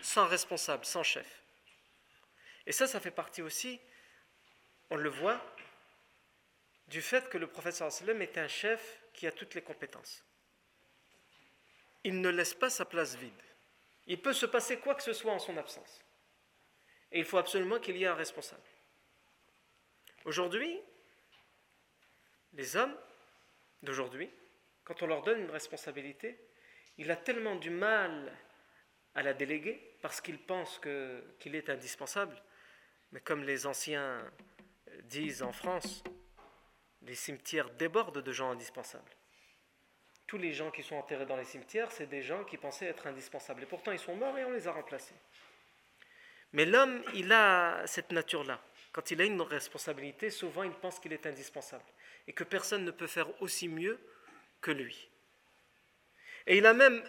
sans 0.01 0.25
responsable, 0.25 0.85
sans 0.85 1.03
chef. 1.03 1.41
Et 2.65 2.71
ça, 2.71 2.87
ça 2.87 2.99
fait 2.99 3.11
partie 3.11 3.41
aussi, 3.41 3.79
on 4.89 4.95
le 4.95 5.09
voit, 5.09 5.41
du 6.87 7.01
fait 7.01 7.29
que 7.29 7.37
le 7.37 7.47
professeur 7.47 7.87
Hassan 7.87 8.21
est 8.21 8.37
un 8.37 8.47
chef 8.47 9.01
qui 9.13 9.27
a 9.27 9.31
toutes 9.31 9.55
les 9.55 9.61
compétences. 9.61 10.23
Il 12.03 12.21
ne 12.21 12.29
laisse 12.29 12.53
pas 12.53 12.69
sa 12.69 12.85
place 12.85 13.15
vide. 13.15 13.33
Il 14.07 14.21
peut 14.21 14.33
se 14.33 14.45
passer 14.45 14.77
quoi 14.77 14.93
que 14.93 15.03
ce 15.03 15.13
soit 15.13 15.31
en 15.31 15.39
son 15.39 15.57
absence. 15.57 16.01
Et 17.11 17.19
il 17.19 17.25
faut 17.25 17.37
absolument 17.37 17.79
qu'il 17.79 17.97
y 17.97 18.03
ait 18.03 18.07
un 18.07 18.15
responsable. 18.15 18.61
Aujourd'hui, 20.25 20.79
les 22.53 22.75
hommes 22.75 22.95
d'aujourd'hui, 23.81 24.29
quand 24.83 25.01
on 25.01 25.07
leur 25.07 25.23
donne 25.23 25.41
une 25.41 25.51
responsabilité, 25.51 26.39
il 26.97 27.09
a 27.09 27.15
tellement 27.15 27.55
du 27.55 27.69
mal 27.69 28.31
à 29.15 29.23
la 29.23 29.33
déléguer 29.33 29.95
parce 30.01 30.21
qu'il 30.21 30.39
pense 30.39 30.79
qu'il 31.39 31.55
est 31.55 31.69
indispensable. 31.69 32.41
Mais 33.11 33.19
comme 33.21 33.43
les 33.43 33.65
anciens 33.65 34.31
disent 35.03 35.41
en 35.41 35.51
France, 35.51 36.03
les 37.05 37.15
cimetières 37.15 37.69
débordent 37.71 38.21
de 38.21 38.31
gens 38.31 38.51
indispensables. 38.51 39.11
Tous 40.27 40.37
les 40.37 40.53
gens 40.53 40.71
qui 40.71 40.81
sont 40.81 40.95
enterrés 40.95 41.25
dans 41.25 41.37
les 41.37 41.45
cimetières, 41.45 41.91
c'est 41.91 42.07
des 42.07 42.23
gens 42.23 42.43
qui 42.45 42.57
pensaient 42.57 42.87
être 42.87 43.07
indispensables. 43.07 43.63
Et 43.63 43.67
pourtant, 43.67 43.91
ils 43.91 43.99
sont 43.99 44.15
morts 44.15 44.37
et 44.37 44.45
on 44.45 44.51
les 44.51 44.67
a 44.67 44.71
remplacés. 44.71 45.13
Mais 46.53 46.65
l'homme, 46.65 47.03
il 47.13 47.31
a 47.31 47.85
cette 47.85 48.11
nature-là. 48.11 48.59
Quand 48.91 49.11
il 49.11 49.21
a 49.21 49.25
une 49.25 49.41
responsabilité, 49.41 50.29
souvent, 50.29 50.63
il 50.63 50.71
pense 50.71 50.99
qu'il 50.99 51.13
est 51.13 51.25
indispensable. 51.25 51.83
Et 52.27 52.33
que 52.33 52.43
personne 52.43 52.85
ne 52.85 52.91
peut 52.91 53.07
faire 53.07 53.29
aussi 53.41 53.67
mieux 53.67 53.99
que 54.61 54.71
lui. 54.71 55.09
Et 56.47 56.57
il 56.57 56.65
a 56.65 56.73
même 56.73 57.03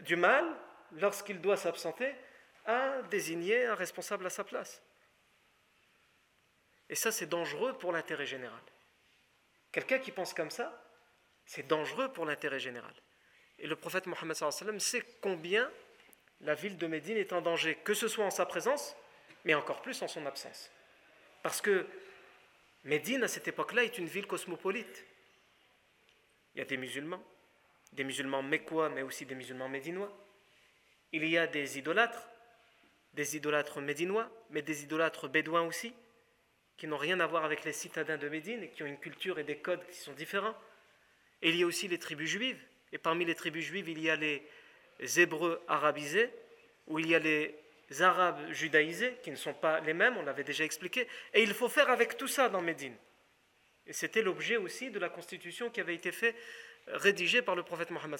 du 0.00 0.16
mal, 0.16 0.44
lorsqu'il 0.92 1.40
doit 1.40 1.56
s'absenter, 1.56 2.12
à 2.64 3.02
désigner 3.02 3.66
un 3.66 3.74
responsable 3.74 4.26
à 4.26 4.30
sa 4.30 4.42
place. 4.42 4.82
Et 6.88 6.94
ça, 6.94 7.12
c'est 7.12 7.26
dangereux 7.26 7.76
pour 7.78 7.92
l'intérêt 7.92 8.26
général. 8.26 8.60
Quelqu'un 9.72 9.98
qui 9.98 10.12
pense 10.12 10.34
comme 10.34 10.50
ça, 10.50 10.78
c'est 11.46 11.66
dangereux 11.66 12.12
pour 12.12 12.26
l'intérêt 12.26 12.60
général. 12.60 12.94
Et 13.58 13.66
le 13.66 13.74
prophète 13.74 14.06
Mohammed 14.06 14.36
sait 14.78 15.04
combien 15.20 15.70
la 16.42 16.54
ville 16.54 16.76
de 16.76 16.86
Médine 16.86 17.16
est 17.16 17.32
en 17.32 17.40
danger, 17.40 17.76
que 17.76 17.94
ce 17.94 18.08
soit 18.08 18.24
en 18.24 18.30
sa 18.30 18.46
présence, 18.46 18.94
mais 19.44 19.54
encore 19.54 19.80
plus 19.80 20.02
en 20.02 20.08
son 20.08 20.26
absence. 20.26 20.70
Parce 21.42 21.60
que 21.60 21.86
Médine, 22.84 23.22
à 23.22 23.28
cette 23.28 23.48
époque-là, 23.48 23.84
est 23.84 23.98
une 23.98 24.06
ville 24.06 24.26
cosmopolite. 24.26 25.04
Il 26.54 26.58
y 26.58 26.62
a 26.62 26.64
des 26.64 26.76
musulmans, 26.76 27.22
des 27.92 28.04
musulmans 28.04 28.42
mécois, 28.42 28.88
mais 28.88 29.02
aussi 29.02 29.24
des 29.24 29.34
musulmans 29.34 29.68
médinois. 29.68 30.12
Il 31.12 31.24
y 31.26 31.38
a 31.38 31.46
des 31.46 31.78
idolâtres, 31.78 32.28
des 33.14 33.36
idolâtres 33.36 33.80
médinois, 33.80 34.28
mais 34.50 34.62
des 34.62 34.82
idolâtres 34.82 35.28
bédouins 35.28 35.62
aussi 35.62 35.94
qui 36.82 36.88
n'ont 36.88 36.96
rien 36.96 37.20
à 37.20 37.28
voir 37.28 37.44
avec 37.44 37.64
les 37.64 37.72
citadins 37.72 38.16
de 38.16 38.28
Médine 38.28 38.64
et 38.64 38.68
qui 38.68 38.82
ont 38.82 38.86
une 38.86 38.98
culture 38.98 39.38
et 39.38 39.44
des 39.44 39.54
codes 39.54 39.86
qui 39.86 39.98
sont 39.98 40.14
différents. 40.14 40.56
Et 41.40 41.50
il 41.50 41.56
y 41.56 41.62
a 41.62 41.66
aussi 41.66 41.86
les 41.86 41.96
tribus 41.96 42.28
juives. 42.28 42.58
Et 42.90 42.98
parmi 42.98 43.24
les 43.24 43.36
tribus 43.36 43.64
juives, 43.64 43.88
il 43.88 44.00
y 44.00 44.10
a 44.10 44.16
les 44.16 44.42
Hébreux 45.16 45.62
arabisés, 45.68 46.28
ou 46.88 46.98
il 46.98 47.06
y 47.06 47.14
a 47.14 47.20
les 47.20 47.54
Arabes 48.00 48.50
judaïsés, 48.50 49.16
qui 49.22 49.30
ne 49.30 49.36
sont 49.36 49.54
pas 49.54 49.78
les 49.78 49.92
mêmes, 49.92 50.16
on 50.16 50.24
l'avait 50.24 50.42
déjà 50.42 50.64
expliqué. 50.64 51.06
Et 51.32 51.44
il 51.44 51.54
faut 51.54 51.68
faire 51.68 51.88
avec 51.88 52.16
tout 52.16 52.26
ça 52.26 52.48
dans 52.48 52.62
Médine. 52.62 52.96
Et 53.86 53.92
c'était 53.92 54.22
l'objet 54.22 54.56
aussi 54.56 54.90
de 54.90 54.98
la 54.98 55.08
constitution 55.08 55.70
qui 55.70 55.80
avait 55.80 55.94
été 55.94 56.10
fait, 56.10 56.34
rédigée 56.88 57.42
par 57.42 57.54
le 57.54 57.62
prophète 57.62 57.90
Mohammed. 57.90 58.18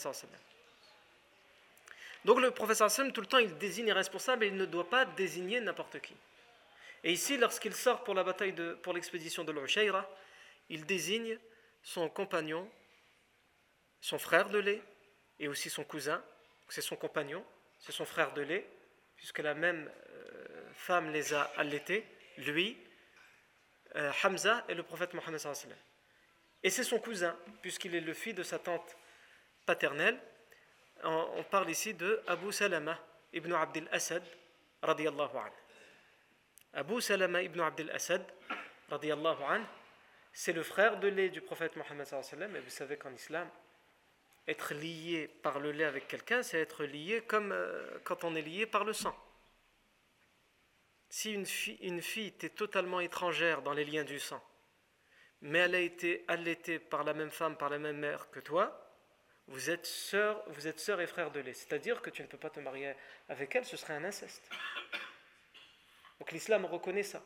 Donc 2.25 2.41
le 2.41 2.53
prophète 2.53 2.79
tout 3.13 3.23
le 3.23 3.27
temps, 3.27 3.39
il 3.39 3.59
désigne 3.59 3.87
les 3.87 3.93
responsables 3.93 4.45
et 4.45 4.47
il 4.47 4.57
ne 4.57 4.67
doit 4.67 4.89
pas 4.89 5.05
désigner 5.05 5.61
n'importe 5.61 5.99
qui. 5.99 6.15
Et 7.05 7.13
ici, 7.13 7.37
lorsqu'il 7.37 7.75
sort 7.75 8.05
pour 8.05 8.15
la 8.15 8.25
bataille 8.25 8.53
de, 8.53 8.75
pour 8.75 8.93
l'expédition 8.93 9.45
de 9.45 9.53
l'Ushayra, 9.53 10.09
il 10.69 10.87
désigne 10.87 11.39
son 11.83 12.09
compagnon, 12.09 12.71
son 14.01 14.19
frère 14.19 14.51
de 14.51 14.59
lait, 14.59 14.83
et 15.39 15.49
aussi 15.49 15.69
son 15.69 15.85
cousin, 15.85 16.23
c'est 16.69 16.81
son 16.81 16.97
compagnon, 16.97 17.45
c'est 17.81 17.93
son 17.93 18.05
frère 18.05 18.33
de 18.33 18.43
lait, 18.43 18.67
puisque 19.17 19.41
la 19.41 19.55
même 19.55 19.91
euh, 20.09 20.73
femme 20.75 21.11
les 21.11 21.35
a 21.35 21.43
allaités, 21.57 22.07
lui, 22.39 22.79
euh, 23.97 24.11
Hamza 24.25 24.65
et 24.69 24.75
le 24.75 24.83
prophète 24.83 25.13
Mohammed. 25.13 25.41
Et 26.63 26.71
c'est 26.71 26.85
son 26.85 26.99
cousin, 26.99 27.37
puisqu'il 27.61 27.95
est 27.95 28.01
le 28.01 28.15
fils 28.15 28.35
de 28.35 28.43
sa 28.43 28.59
tante 28.59 28.97
paternelle. 29.67 30.19
On, 31.05 31.43
parle 31.51 31.69
ici 31.71 31.95
de 31.95 32.23
Abu 32.29 32.53
Salama 32.53 32.99
ibn 33.33 33.53
Abdel 33.53 33.89
Asad, 33.91 34.23
radiallahu 34.81 35.37
anhu. 35.37 35.62
Abu 36.75 37.03
Salama 37.03 37.43
ibn 37.43 37.61
Abdel 37.61 37.91
Asad, 37.91 38.25
c'est 40.33 40.53
le 40.53 40.63
frère 40.63 40.99
de 41.01 41.09
lait 41.09 41.29
du 41.29 41.43
prophète 41.43 41.77
Mohammed 41.77 42.07
et 42.11 42.61
vous 42.61 42.71
savez 42.71 42.97
qu'en 42.97 43.13
islam, 43.13 43.49
être 44.49 44.73
lié 44.75 45.29
par 45.43 45.61
le 45.61 45.71
lait 45.71 45.85
avec 45.85 46.09
quelqu'un, 46.09 46.43
c'est 46.43 46.59
être 46.59 46.85
lié 46.85 47.23
comme 47.27 47.53
euh, 47.53 47.99
quand 48.05 48.25
on 48.25 48.35
est 48.35 48.43
lié 48.43 48.67
par 48.67 48.85
le 48.85 48.93
sang. 48.93 49.15
Si 51.11 51.33
une 51.33 51.47
une 51.81 52.01
fille 52.01 52.33
est 52.41 52.55
totalement 52.55 53.01
étrangère 53.01 53.61
dans 53.61 53.75
les 53.75 53.85
liens 53.85 54.05
du 54.05 54.19
sang, 54.19 54.43
mais 55.43 55.59
elle 55.59 55.75
a 55.75 55.81
été 55.81 56.25
allaitée 56.27 56.79
par 56.79 57.05
la 57.05 57.13
même 57.13 57.31
femme, 57.31 57.57
par 57.57 57.69
la 57.69 57.79
même 57.79 57.99
mère 57.99 58.31
que 58.31 58.41
toi, 58.41 58.79
vous 59.47 59.69
êtes 59.71 59.87
sœur, 59.87 60.43
vous 60.49 60.67
êtes 60.67 60.81
sœur 60.81 61.01
et 61.01 61.07
frère 61.07 61.31
de 61.31 61.41
lait. 61.41 61.53
C'est-à-dire 61.53 62.01
que 62.01 62.11
tu 62.11 62.23
ne 62.23 62.29
peux 62.29 62.39
pas 62.39 62.51
te 62.51 62.61
marier 62.61 62.95
avec 63.29 63.55
elle, 63.55 63.67
ce 63.67 63.77
serait 63.77 63.95
un 63.95 64.05
inceste. 64.05 64.49
Donc 66.21 66.33
l'islam 66.33 66.65
reconnaît 66.65 67.03
ça. 67.03 67.23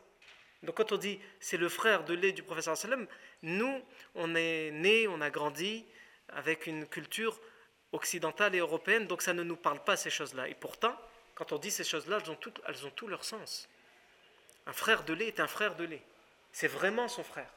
Donc 0.62 0.77
quand 0.77 0.92
on 0.92 0.96
dit 0.96 1.20
c'est 1.40 1.57
le 1.57 1.68
frère 1.68 2.05
de 2.05 2.14
lait 2.14 2.33
du 2.33 2.42
professeur 2.42 2.77
sallam, 2.77 3.07
nous, 3.42 3.83
on 4.14 4.35
est 4.35 4.70
né, 4.72 5.07
on 5.09 5.20
a 5.20 5.31
grandi 5.31 5.85
avec 6.29 6.66
une 6.66 6.87
culture 6.87 7.40
occidentale 7.92 8.55
et 8.55 8.59
européenne, 8.59 9.07
donc 9.07 9.22
ça 9.22 9.33
ne 9.33 9.42
nous 9.42 9.57
parle 9.57 9.83
pas 9.85 9.96
ces 9.96 10.11
choses-là. 10.11 10.49
Et 10.49 10.55
pourtant, 10.55 10.96
quand 11.35 11.53
on 11.53 11.59
dit 11.59 11.70
ces 11.70 11.85
choses-là, 11.85 12.18
elles 12.22 12.31
ont, 12.31 12.37
tout, 12.37 12.53
elles 12.66 12.87
ont 12.87 12.90
tout 12.90 13.07
leur 13.07 13.25
sens. 13.25 13.68
Un 14.66 14.72
frère 14.72 15.05
de 15.05 15.12
lait 15.12 15.29
est 15.29 15.40
un 15.40 15.46
frère 15.46 15.77
de 15.77 15.85
lait. 15.85 16.03
C'est 16.53 16.68
vraiment 16.68 17.09
son 17.09 17.22
frère. 17.22 17.53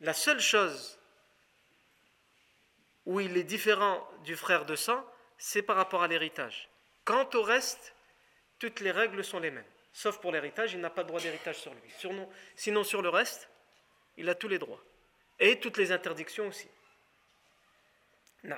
La 0.00 0.12
seule 0.12 0.40
chose 0.40 0.98
où 3.06 3.20
il 3.20 3.36
est 3.36 3.44
différent 3.44 4.06
du 4.24 4.36
frère 4.36 4.66
de 4.66 4.76
sang, 4.76 5.04
c'est 5.38 5.62
par 5.62 5.76
rapport 5.76 6.02
à 6.02 6.08
l'héritage. 6.08 6.68
Quant 7.04 7.28
au 7.34 7.42
reste, 7.42 7.94
toutes 8.58 8.80
les 8.80 8.90
règles 8.90 9.24
sont 9.24 9.40
les 9.40 9.50
mêmes. 9.50 9.71
Sauf 9.92 10.20
pour 10.20 10.32
l'héritage, 10.32 10.72
il 10.72 10.80
n'a 10.80 10.90
pas 10.90 11.02
de 11.02 11.08
droit 11.08 11.20
d'héritage 11.20 11.56
sur 11.56 11.74
lui. 11.74 11.82
sinon, 12.56 12.84
sur 12.84 13.02
le 13.02 13.08
reste, 13.08 13.48
il 14.16 14.28
a 14.28 14.34
tous 14.34 14.48
les 14.48 14.58
droits. 14.58 14.82
Et 15.38 15.60
toutes 15.60 15.76
les 15.76 15.92
interdictions 15.92 16.46
aussi. 16.46 16.68
Non. 18.44 18.56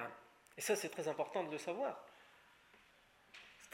Et 0.56 0.60
ça, 0.60 0.76
c'est 0.76 0.88
très 0.88 1.08
important 1.08 1.44
de 1.44 1.50
le 1.50 1.58
savoir. 1.58 2.04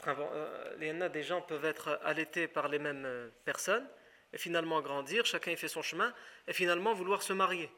Euh, 0.07 1.09
des 1.09 1.23
gens 1.23 1.41
peuvent 1.41 1.65
être 1.65 1.99
allaités 2.03 2.47
par 2.47 2.67
les 2.67 2.79
mêmes 2.79 3.05
euh, 3.05 3.29
personnes 3.45 3.87
et 4.33 4.37
finalement 4.37 4.81
grandir, 4.81 5.25
chacun 5.25 5.51
y 5.51 5.57
fait 5.57 5.67
son 5.67 5.81
chemin, 5.81 6.13
et 6.47 6.53
finalement 6.53 6.93
vouloir 6.93 7.21
se 7.21 7.33
marier, 7.33 7.69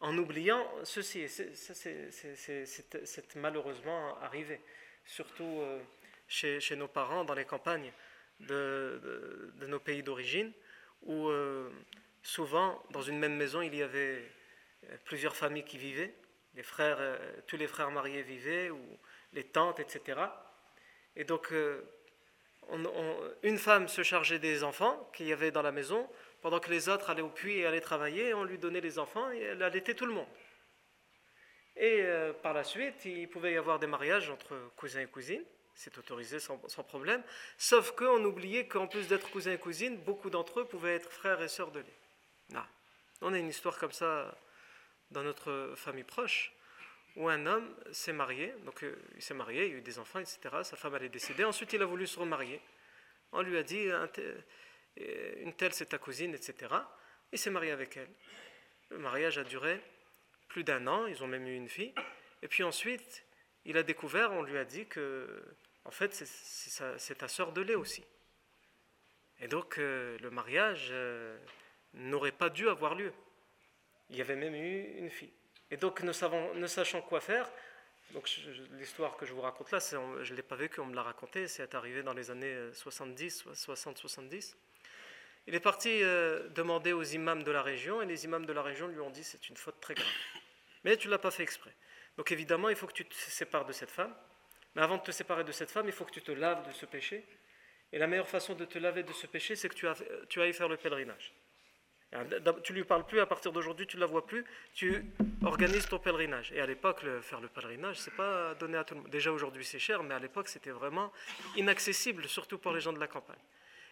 en 0.00 0.16
oubliant 0.16 0.66
ceci. 0.82 1.28
C'est 1.28 3.36
malheureusement 3.36 4.18
arrivé, 4.22 4.62
surtout 5.04 5.60
euh, 5.60 5.78
chez, 6.26 6.76
nos 6.76 6.88
parents 6.88 7.24
dans 7.24 7.34
les 7.34 7.44
campagnes 7.44 7.92
de, 8.40 9.52
nos 9.66 9.80
pays 9.80 10.02
d'origine, 10.02 10.52
où 11.02 11.28
euh, 11.28 11.70
souvent, 12.22 12.82
dans 12.90 13.02
une 13.02 13.18
même 13.18 13.36
maison, 13.36 13.62
il 13.62 13.74
y 13.74 13.82
avait 13.82 14.22
euh, 14.84 14.96
plusieurs 15.04 15.36
familles 15.36 15.64
qui 15.64 15.78
vivaient, 15.78 16.14
les 16.54 16.62
frères, 16.62 16.98
euh, 17.00 17.18
tous 17.46 17.56
les 17.56 17.66
frères 17.66 17.90
mariés 17.90 18.22
vivaient, 18.22 18.70
ou 18.70 18.80
les 19.32 19.44
tantes, 19.44 19.80
etc. 19.80 20.20
Et 21.16 21.24
donc, 21.24 21.52
une 23.42 23.58
femme 23.58 23.88
se 23.88 24.02
chargeait 24.02 24.38
des 24.38 24.62
enfants 24.62 25.10
qu'il 25.12 25.26
y 25.26 25.32
avait 25.32 25.50
dans 25.50 25.62
la 25.62 25.72
maison, 25.72 26.08
pendant 26.40 26.60
que 26.60 26.70
les 26.70 26.88
autres 26.88 27.10
allaient 27.10 27.22
au 27.22 27.28
puits 27.28 27.58
et 27.58 27.66
allaient 27.66 27.80
travailler, 27.80 28.34
on 28.34 28.44
lui 28.44 28.58
donnait 28.58 28.80
les 28.80 28.98
enfants 28.98 29.30
et 29.32 29.40
elle 29.40 29.62
allaitait 29.62 29.94
tout 29.94 30.06
le 30.06 30.12
monde. 30.12 30.28
Et 31.76 32.04
par 32.42 32.52
la 32.52 32.62
suite, 32.62 33.04
il 33.04 33.28
pouvait 33.28 33.54
y 33.54 33.56
avoir 33.56 33.80
des 33.80 33.86
mariages 33.88 34.30
entre 34.30 34.56
cousins 34.76 35.00
et 35.00 35.06
cousines, 35.06 35.44
c'est 35.74 35.96
autorisé 35.98 36.38
sans, 36.38 36.58
problème, 36.58 37.22
sauf 37.58 37.92
qu'on 37.92 38.24
oubliait 38.24 38.66
qu'en 38.66 38.86
plus 38.86 39.08
d'être 39.08 39.30
cousins 39.30 39.52
et 39.52 39.58
cousines, 39.58 39.96
beaucoup 39.96 40.30
d'entre 40.30 40.60
eux 40.60 40.64
pouvaient 40.64 40.94
être 40.94 41.10
frères 41.10 41.42
et 41.42 41.48
sœurs 41.48 41.72
de 41.72 41.80
lait. 41.80 41.98
Non. 42.50 42.64
On 43.20 43.32
a 43.32 43.38
une 43.38 43.48
histoire 43.48 43.78
comme 43.78 43.92
ça 43.92 44.36
dans 45.10 45.22
notre 45.22 45.72
famille 45.76 46.04
proche, 46.04 46.52
où 47.16 47.28
un 47.28 47.46
homme 47.46 47.74
s'est 47.92 48.12
marié, 48.12 48.52
donc 48.64 48.82
euh, 48.82 48.96
il 49.14 49.22
s'est 49.22 49.34
marié, 49.34 49.66
il 49.66 49.74
a 49.74 49.76
eu 49.78 49.80
des 49.80 49.98
enfants, 49.98 50.18
etc. 50.18 50.40
Sa 50.62 50.76
femme 50.76 50.94
allait 50.94 51.08
décéder. 51.08 51.44
Ensuite, 51.44 51.72
il 51.72 51.82
a 51.82 51.86
voulu 51.86 52.06
se 52.06 52.18
remarier. 52.18 52.60
On 53.32 53.42
lui 53.42 53.56
a 53.56 53.62
dit 53.62 53.88
une 54.96 55.52
telle 55.54 55.72
c'est 55.72 55.86
ta 55.86 55.98
cousine, 55.98 56.34
etc. 56.34 56.72
Il 57.32 57.38
s'est 57.38 57.50
marié 57.50 57.70
avec 57.70 57.96
elle. 57.96 58.10
Le 58.90 58.98
mariage 58.98 59.38
a 59.38 59.44
duré 59.44 59.80
plus 60.48 60.64
d'un 60.64 60.86
an, 60.86 61.06
ils 61.06 61.22
ont 61.22 61.26
même 61.26 61.46
eu 61.46 61.54
une 61.54 61.68
fille. 61.68 61.94
Et 62.42 62.48
puis 62.48 62.62
ensuite, 62.62 63.24
il 63.64 63.76
a 63.76 63.82
découvert, 63.82 64.32
on 64.32 64.42
lui 64.42 64.58
a 64.58 64.64
dit 64.64 64.86
que, 64.86 65.42
en 65.84 65.90
fait, 65.90 66.14
c'est 66.14 67.18
ta 67.18 67.28
sœur 67.28 67.52
de 67.52 67.60
lait 67.60 67.74
aussi. 67.74 68.04
Et 69.40 69.48
donc, 69.48 69.78
euh, 69.78 70.16
le 70.20 70.30
mariage 70.30 70.88
euh, 70.92 71.38
n'aurait 71.92 72.32
pas 72.32 72.50
dû 72.50 72.68
avoir 72.68 72.94
lieu. 72.94 73.12
Il 74.10 74.16
y 74.16 74.20
avait 74.20 74.36
même 74.36 74.54
eu 74.54 74.98
une 74.98 75.10
fille. 75.10 75.32
Et 75.70 75.76
donc, 75.76 76.02
ne, 76.02 76.54
ne 76.54 76.66
sachant 76.66 77.02
quoi 77.02 77.20
faire, 77.20 77.50
donc 78.12 78.30
l'histoire 78.78 79.16
que 79.16 79.26
je 79.26 79.32
vous 79.32 79.40
raconte 79.40 79.70
là, 79.70 79.78
je 79.80 80.30
ne 80.30 80.36
l'ai 80.36 80.42
pas 80.42 80.56
vécu, 80.56 80.80
on 80.80 80.86
me 80.86 80.94
l'a 80.94 81.02
raconté, 81.02 81.48
c'est 81.48 81.74
arrivé 81.74 82.02
dans 82.02 82.12
les 82.12 82.30
années 82.30 82.56
70, 82.72 83.46
60-70. 83.54 84.54
Il 85.46 85.54
est 85.54 85.60
parti 85.60 86.02
euh, 86.02 86.48
demander 86.50 86.92
aux 86.92 87.02
imams 87.02 87.42
de 87.42 87.50
la 87.50 87.62
région, 87.62 88.00
et 88.00 88.06
les 88.06 88.24
imams 88.24 88.46
de 88.46 88.52
la 88.52 88.62
région 88.62 88.88
lui 88.88 89.00
ont 89.00 89.10
dit 89.10 89.24
c'est 89.24 89.48
une 89.48 89.56
faute 89.56 89.80
très 89.80 89.94
grave. 89.94 90.06
Mais 90.84 90.96
tu 90.96 91.08
ne 91.08 91.12
l'as 91.12 91.18
pas 91.18 91.30
fait 91.30 91.42
exprès. 91.42 91.74
Donc 92.16 92.30
évidemment, 92.30 92.68
il 92.68 92.76
faut 92.76 92.86
que 92.86 92.92
tu 92.92 93.04
te 93.04 93.14
sépares 93.14 93.64
de 93.64 93.72
cette 93.72 93.90
femme. 93.90 94.14
Mais 94.74 94.82
avant 94.82 94.96
de 94.96 95.02
te 95.02 95.10
séparer 95.10 95.44
de 95.44 95.52
cette 95.52 95.70
femme, 95.70 95.86
il 95.86 95.92
faut 95.92 96.04
que 96.04 96.10
tu 96.10 96.22
te 96.22 96.32
laves 96.32 96.66
de 96.66 96.72
ce 96.72 96.86
péché. 96.86 97.24
Et 97.92 97.98
la 97.98 98.06
meilleure 98.06 98.28
façon 98.28 98.54
de 98.54 98.64
te 98.64 98.78
laver 98.78 99.02
de 99.02 99.12
ce 99.12 99.26
péché, 99.26 99.54
c'est 99.54 99.68
que 99.68 99.74
tu, 100.26 100.40
ailles 100.40 100.52
faire 100.52 100.68
le 100.68 100.76
pèlerinage. 100.76 101.32
Tu 102.62 102.72
lui 102.72 102.84
parles 102.84 103.06
plus 103.06 103.20
à 103.20 103.26
partir 103.26 103.52
d'aujourd'hui, 103.52 103.86
tu 103.86 103.96
ne 103.96 104.00
la 104.00 104.06
vois 104.06 104.26
plus, 104.26 104.44
tu 104.72 105.04
organises 105.44 105.88
ton 105.88 105.98
pèlerinage. 105.98 106.52
Et 106.52 106.60
à 106.60 106.66
l'époque, 106.66 107.04
faire 107.22 107.40
le 107.40 107.48
pèlerinage, 107.48 107.98
c'est 107.98 108.14
pas 108.14 108.54
donné 108.54 108.76
à 108.76 108.84
tout 108.84 108.94
le 108.94 109.00
monde. 109.00 109.10
Déjà 109.10 109.32
aujourd'hui, 109.32 109.64
c'est 109.64 109.78
cher, 109.78 110.02
mais 110.02 110.14
à 110.14 110.18
l'époque, 110.18 110.48
c'était 110.48 110.70
vraiment 110.70 111.12
inaccessible, 111.56 112.28
surtout 112.28 112.58
pour 112.58 112.72
les 112.72 112.80
gens 112.80 112.92
de 112.92 113.00
la 113.00 113.08
campagne. 113.08 113.38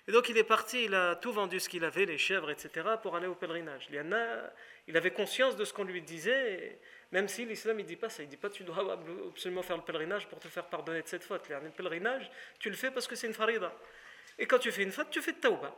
Et 0.08 0.12
donc 0.12 0.28
il 0.28 0.36
est 0.36 0.44
parti, 0.44 0.84
il 0.84 0.94
a 0.94 1.14
tout 1.14 1.32
vendu 1.32 1.60
ce 1.60 1.68
qu'il 1.68 1.84
avait, 1.84 2.06
les 2.06 2.18
chèvres, 2.18 2.50
etc., 2.50 2.88
pour 3.02 3.14
aller 3.14 3.28
au 3.28 3.36
pèlerinage. 3.36 3.88
Il 4.88 4.96
avait 4.96 5.12
conscience 5.12 5.56
de 5.56 5.64
ce 5.64 5.72
qu'on 5.72 5.84
lui 5.84 6.02
disait, 6.02 6.80
même 7.12 7.28
si 7.28 7.44
l'islam 7.44 7.76
ne 7.76 7.82
dit 7.82 7.96
pas 7.96 8.08
ça. 8.08 8.22
Il 8.22 8.26
ne 8.26 8.30
dit 8.30 8.36
pas 8.36 8.50
tu 8.50 8.64
dois 8.64 8.98
absolument 9.28 9.62
faire 9.62 9.76
le 9.76 9.82
pèlerinage 9.82 10.26
pour 10.28 10.40
te 10.40 10.48
faire 10.48 10.66
pardonner 10.66 11.02
de 11.02 11.06
cette 11.06 11.24
faute. 11.24 11.48
Le 11.48 11.70
pèlerinage, 11.70 12.30
tu 12.58 12.70
le 12.70 12.76
fais 12.76 12.90
parce 12.90 13.06
que 13.06 13.14
c'est 13.14 13.26
une 13.26 13.34
farida. 13.34 13.72
Et 14.38 14.46
quand 14.46 14.58
tu 14.58 14.72
fais 14.72 14.82
une 14.82 14.92
faute, 14.92 15.10
tu 15.10 15.20
fais 15.20 15.32
de 15.32 15.40
tauba. 15.40 15.74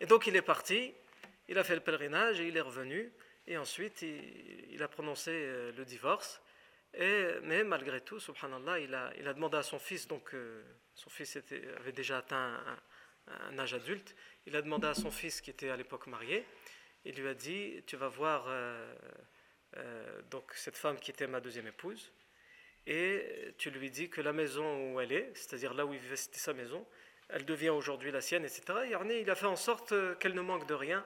Et 0.00 0.06
donc 0.06 0.26
il 0.26 0.36
est 0.36 0.42
parti, 0.42 0.94
il 1.48 1.58
a 1.58 1.64
fait 1.64 1.74
le 1.74 1.80
pèlerinage 1.80 2.40
et 2.40 2.48
il 2.48 2.56
est 2.56 2.60
revenu. 2.60 3.12
Et 3.46 3.56
ensuite, 3.56 4.02
il, 4.02 4.80
a 4.82 4.86
prononcé 4.86 5.30
euh, 5.32 5.72
le 5.72 5.84
divorce. 5.84 6.40
Et, 6.94 7.26
mais 7.42 7.64
malgré 7.64 8.00
tout, 8.00 8.20
subhanallah, 8.20 8.78
il 8.78 8.94
a, 8.94 9.12
il 9.18 9.26
a 9.26 9.34
demandé 9.34 9.56
à 9.56 9.62
son 9.62 9.78
fils, 9.78 10.06
donc 10.06 10.34
euh, 10.34 10.62
son 10.94 11.10
fils 11.10 11.36
avait 11.78 11.92
déjà 11.92 12.18
atteint 12.18 12.60
un, 13.26 13.58
âge 13.58 13.74
adulte. 13.74 14.14
Il 14.46 14.54
a 14.54 14.62
demandé 14.62 14.86
à 14.86 14.94
son 14.94 15.10
fils, 15.10 15.40
qui 15.40 15.50
était 15.50 15.70
à 15.70 15.76
l'époque 15.76 16.06
marié, 16.06 16.46
il 17.04 17.14
lui 17.14 17.28
a 17.28 17.34
dit 17.34 17.82
Tu 17.86 17.96
vas 17.96 18.08
voir 18.08 18.44
euh, 18.48 18.94
euh, 19.76 20.22
donc 20.30 20.52
cette 20.54 20.76
femme 20.76 20.98
qui 20.98 21.10
était 21.10 21.26
ma 21.26 21.40
deuxième 21.40 21.66
épouse, 21.66 22.12
et 22.86 23.54
tu 23.58 23.70
lui 23.70 23.90
dis 23.90 24.08
que 24.08 24.20
la 24.20 24.32
maison 24.32 24.92
où 24.92 25.00
elle 25.00 25.12
est, 25.12 25.30
c'est-à-dire 25.34 25.74
là 25.74 25.86
où 25.86 25.92
il 25.92 26.00
vivait, 26.00 26.16
c'était 26.16 26.38
sa 26.38 26.52
maison, 26.52 26.86
elle 27.28 27.44
devient 27.44 27.70
aujourd'hui 27.70 28.10
la 28.10 28.20
sienne, 28.20 28.44
etc. 28.44 28.62
Et 28.84 29.20
il 29.20 29.30
a 29.30 29.34
fait 29.34 29.46
en 29.46 29.56
sorte 29.56 29.94
qu'elle 30.18 30.34
ne 30.34 30.40
manque 30.40 30.66
de 30.66 30.74
rien, 30.74 31.04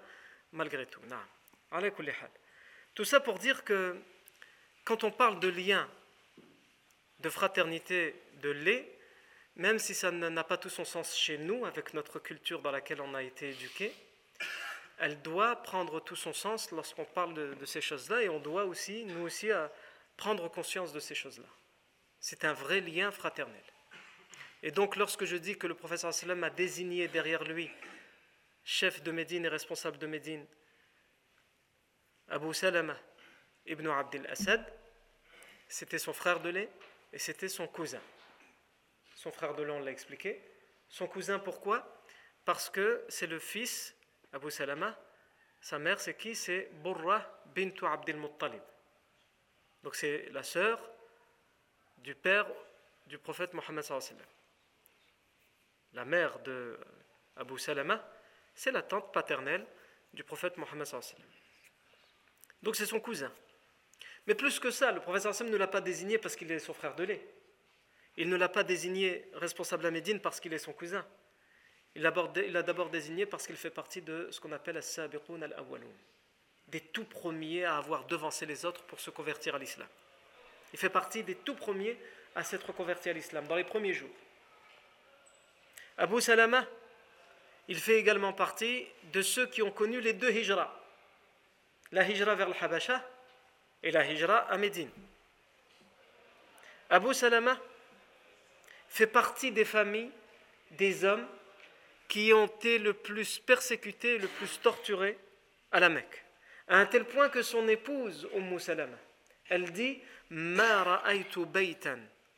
malgré 0.52 0.86
tout. 0.86 1.00
Tout 2.94 3.04
ça 3.04 3.20
pour 3.20 3.38
dire 3.38 3.64
que 3.64 3.96
quand 4.84 5.04
on 5.04 5.10
parle 5.10 5.40
de 5.40 5.48
lien, 5.48 5.88
de 7.20 7.28
fraternité, 7.28 8.14
de 8.42 8.50
lait, 8.50 8.96
même 9.56 9.78
si 9.78 9.94
ça 9.94 10.10
n'a 10.10 10.44
pas 10.44 10.56
tout 10.56 10.68
son 10.68 10.84
sens 10.84 11.16
chez 11.16 11.38
nous, 11.38 11.64
avec 11.64 11.94
notre 11.94 12.18
culture 12.18 12.60
dans 12.60 12.70
laquelle 12.70 13.00
on 13.00 13.14
a 13.14 13.22
été 13.22 13.50
éduqué, 13.50 13.92
elle 14.98 15.20
doit 15.22 15.56
prendre 15.56 16.00
tout 16.00 16.16
son 16.16 16.32
sens 16.32 16.70
lorsqu'on 16.70 17.04
parle 17.04 17.34
de, 17.34 17.64
ces 17.64 17.80
choses-là 17.80 18.22
et 18.22 18.28
on 18.28 18.40
doit 18.40 18.64
aussi, 18.64 19.04
nous 19.04 19.22
aussi, 19.22 19.50
prendre 20.16 20.48
conscience 20.48 20.92
de 20.92 21.00
ces 21.00 21.14
choses-là. 21.14 21.48
C'est 22.20 22.44
un 22.44 22.52
vrai 22.52 22.80
lien 22.80 23.10
fraternel. 23.10 23.64
Et 24.62 24.70
donc, 24.70 24.96
lorsque 24.96 25.24
je 25.24 25.36
dis 25.36 25.58
que 25.58 25.66
le 25.66 25.74
professeur 25.74 26.14
sallam 26.14 26.42
a 26.44 26.50
désigné 26.50 27.08
derrière 27.08 27.44
lui 27.44 27.70
chef 28.64 29.02
de 29.02 29.12
Médine 29.12 29.44
et 29.44 29.48
responsable 29.48 29.98
de 29.98 30.06
Médine, 30.06 30.46
Abu 32.28 32.54
Salama 32.54 32.96
ibn 33.66 33.86
Abdel 33.88 34.26
Assad, 34.28 34.64
c'était 35.68 35.98
son 35.98 36.14
frère 36.14 36.40
de 36.40 36.48
lait 36.48 36.70
et 37.12 37.18
c'était 37.18 37.48
son 37.48 37.66
cousin. 37.66 38.00
Son 39.16 39.30
frère 39.30 39.54
de 39.54 39.62
lait, 39.62 39.72
on 39.72 39.80
l'a 39.80 39.90
expliqué. 39.90 40.42
Son 40.88 41.06
cousin, 41.06 41.38
pourquoi? 41.38 42.02
Parce 42.44 42.70
que 42.70 43.04
c'est 43.08 43.26
le 43.26 43.38
fils, 43.38 43.94
Abu 44.34 44.50
Salama. 44.50 44.98
Sa 45.60 45.78
mère, 45.78 46.00
c'est 46.00 46.14
qui? 46.14 46.34
C'est 46.34 46.68
Burra 46.82 47.24
bintu 47.54 47.86
Abdel 47.86 48.16
Muttalib. 48.16 48.60
Donc 49.82 49.94
c'est 49.94 50.28
la 50.32 50.42
sœur 50.42 50.80
du 51.98 52.14
père 52.14 52.46
du 53.06 53.18
prophète 53.18 53.54
Mohammed 53.54 53.84
La 55.92 56.04
mère 56.04 56.38
de 56.40 56.78
Abu 57.36 57.58
Salama, 57.58 58.04
c'est 58.54 58.72
la 58.72 58.82
tante 58.82 59.12
paternelle 59.12 59.64
du 60.12 60.24
prophète 60.24 60.56
Mohammed 60.56 60.86
Donc 62.62 62.76
c'est 62.76 62.86
son 62.86 63.00
cousin. 63.00 63.32
Mais 64.26 64.34
plus 64.34 64.58
que 64.58 64.70
ça, 64.70 64.90
le 64.90 65.00
prophète 65.00 65.40
ne 65.42 65.56
l'a 65.56 65.68
pas 65.68 65.80
désigné 65.80 66.18
parce 66.18 66.34
qu'il 66.34 66.50
est 66.50 66.58
son 66.58 66.74
frère 66.74 66.94
de 66.94 67.04
lait. 67.04 67.26
Il 68.16 68.28
ne 68.28 68.36
l'a 68.36 68.48
pas 68.48 68.64
désigné 68.64 69.28
responsable 69.34 69.86
à 69.86 69.90
Médine 69.90 70.20
parce 70.20 70.40
qu'il 70.40 70.52
est 70.52 70.58
son 70.58 70.72
cousin. 70.72 71.06
Il 71.96 72.02
l'a 72.02 72.62
d'abord 72.62 72.90
désigné 72.90 73.24
parce 73.24 73.46
qu'il 73.46 73.56
fait 73.56 73.70
partie 73.70 74.02
de 74.02 74.28
ce 74.30 74.40
qu'on 74.40 74.52
appelle 74.52 74.76
as-sabiqun 74.76 75.42
al-awwalun, 75.42 75.86
des 76.68 76.80
tout 76.80 77.04
premiers 77.04 77.64
à 77.64 77.76
avoir 77.76 78.04
devancé 78.06 78.46
les 78.46 78.64
autres 78.64 78.82
pour 78.84 78.98
se 78.98 79.10
convertir 79.10 79.54
à 79.54 79.58
l'islam. 79.58 79.86
Il 80.72 80.78
fait 80.78 80.90
partie 80.90 81.22
des 81.22 81.36
tout 81.36 81.54
premiers 81.54 81.96
à 82.34 82.42
s'être 82.42 82.72
converti 82.72 83.10
à 83.10 83.12
l'islam 83.12 83.46
dans 83.46 83.54
les 83.54 83.64
premiers 83.64 83.92
jours. 83.92 84.10
Abu 85.96 86.20
Salama, 86.20 86.66
il 87.68 87.78
fait 87.78 87.98
également 87.98 88.32
partie 88.32 88.86
de 89.12 89.22
ceux 89.22 89.46
qui 89.46 89.62
ont 89.62 89.70
connu 89.70 90.00
les 90.00 90.12
deux 90.14 90.32
hijras. 90.32 90.74
La 91.92 92.08
hijra 92.08 92.34
vers 92.34 92.48
le 92.48 92.54
Habasha 92.60 93.08
et 93.84 93.92
la 93.92 94.04
hijra 94.04 94.38
à 94.38 94.58
Médine. 94.58 94.90
Abu 96.90 97.14
Salama, 97.14 97.56
fait 98.88 99.06
partie 99.06 99.52
des 99.52 99.64
familles 99.64 100.10
des 100.72 101.04
hommes 101.04 101.26
qui 102.08 102.32
ont 102.32 102.46
été 102.46 102.78
le 102.78 102.92
plus 102.92 103.38
persécutés, 103.38 104.18
le 104.18 104.28
plus 104.28 104.60
torturés 104.60 105.18
à 105.72 105.80
la 105.80 105.88
Mecque. 105.88 106.24
À 106.68 106.78
un 106.78 106.86
tel 106.86 107.04
point 107.04 107.28
que 107.28 107.42
son 107.42 107.68
épouse, 107.68 108.28
Umm 108.34 108.58
Salama, 108.58 108.96
elle 109.48 109.70
dit 109.72 110.00
Ma 110.30 111.02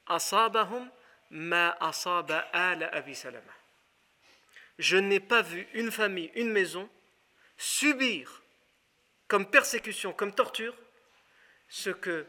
asabahum 0.06 0.90
ma 1.30 1.76
asaba 1.80 2.38
ala 2.52 2.90
Salama. 3.14 3.52
Je 4.78 4.96
n'ai 4.96 5.20
pas 5.20 5.42
vu 5.42 5.66
une 5.74 5.90
famille, 5.90 6.30
une 6.34 6.50
maison 6.50 6.88
subir 7.56 8.42
comme 9.28 9.50
persécution, 9.50 10.12
comme 10.12 10.34
torture, 10.34 10.74
ce 11.68 11.90
que 11.90 12.26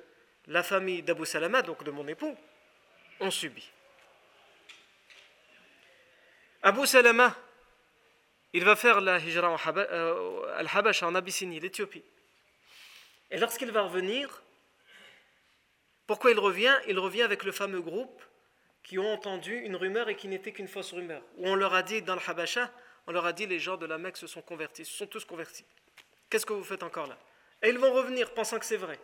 la 0.48 0.64
famille 0.64 1.04
d'Abu 1.04 1.26
Salama, 1.26 1.62
donc 1.62 1.84
de 1.84 1.92
mon 1.92 2.08
époux, 2.08 2.36
ont 3.20 3.32
subi. 3.32 3.70
Abu 6.64 6.86
Salama, 6.86 7.36
il 8.54 8.64
va 8.64 8.76
faire 8.76 9.02
la 9.02 9.20
hijra 9.20 9.56
euh, 9.78 10.58
al-Habash 10.58 11.04
en 11.04 11.14
Abyssinie, 11.16 11.60
l'Éthiopie. 11.60 12.04
Et 13.30 13.38
lorsqu'il 13.38 13.72
va 13.72 13.84
revenir, 13.84 14.42
pourquoi 16.08 16.32
il 16.32 16.40
revient? 16.40 16.74
Il 16.88 16.98
revient 16.98 17.22
avec 17.22 17.44
le 17.44 17.52
fameux 17.52 17.82
groupe 17.82 18.24
qui 18.84 18.98
ont 18.98 19.12
entendu 19.12 19.58
une 19.58 19.76
rumeur 19.76 20.08
et 20.08 20.16
qui 20.16 20.30
n'était 20.30 20.54
qu'une 20.54 20.68
fausse 20.68 20.94
rumeur. 20.94 21.22
Où 21.38 21.48
on 21.48 21.56
leur 21.56 21.74
a 21.74 21.84
dit 21.84 22.02
dans 22.02 22.16
le 22.16 22.22
Habasha, 22.26 22.72
on 23.06 23.12
leur 23.12 23.26
a 23.26 23.34
dit 23.34 23.46
les 23.46 23.60
gens 23.60 23.76
de 23.76 23.86
la 23.86 23.98
Mecque 23.98 24.18
se 24.18 24.28
sont 24.28 24.42
convertis, 24.42 24.86
se 24.86 24.98
sont 24.98 25.08
tous 25.08 25.26
convertis. 25.26 25.66
Qu'est-ce 26.30 26.46
que 26.46 26.54
vous 26.54 26.64
faites 26.64 26.84
encore 26.84 27.08
là? 27.08 27.18
Et 27.62 27.70
ils 27.70 27.78
vont 27.78 27.92
revenir 27.92 28.34
pensant 28.34 28.60
que 28.60 28.66
c'est 28.66 28.78
vrai. 28.78 28.98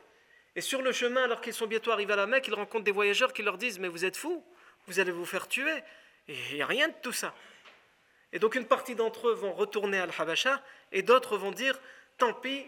Et 0.55 0.61
sur 0.61 0.81
le 0.81 0.91
chemin, 0.91 1.23
alors 1.23 1.41
qu'ils 1.41 1.53
sont 1.53 1.67
bientôt 1.67 1.91
arrivés 1.91 2.13
à 2.13 2.17
la 2.17 2.27
Mecque, 2.27 2.47
ils 2.47 2.53
rencontrent 2.53 2.85
des 2.85 2.91
voyageurs 2.91 3.33
qui 3.33 3.41
leur 3.41 3.57
disent 3.57 3.79
Mais 3.79 3.87
vous 3.89 4.05
êtes 4.05 4.15
fous, 4.15 4.43
vous 4.87 4.99
allez 4.99 5.11
vous 5.11 5.25
faire 5.25 5.47
tuer. 5.47 5.83
Et 6.27 6.35
il 6.51 6.55
n'y 6.55 6.61
a 6.61 6.67
rien 6.67 6.87
de 6.87 6.95
tout 7.01 7.11
ça. 7.11 7.33
Et 8.31 8.39
donc 8.39 8.55
une 8.55 8.65
partie 8.65 8.95
d'entre 8.95 9.29
eux 9.29 9.33
vont 9.33 9.53
retourner 9.53 9.99
à 9.99 10.03
Al-Habasha 10.03 10.61
et 10.91 11.03
d'autres 11.03 11.37
vont 11.37 11.51
dire 11.51 11.79
Tant 12.17 12.33
pis, 12.33 12.65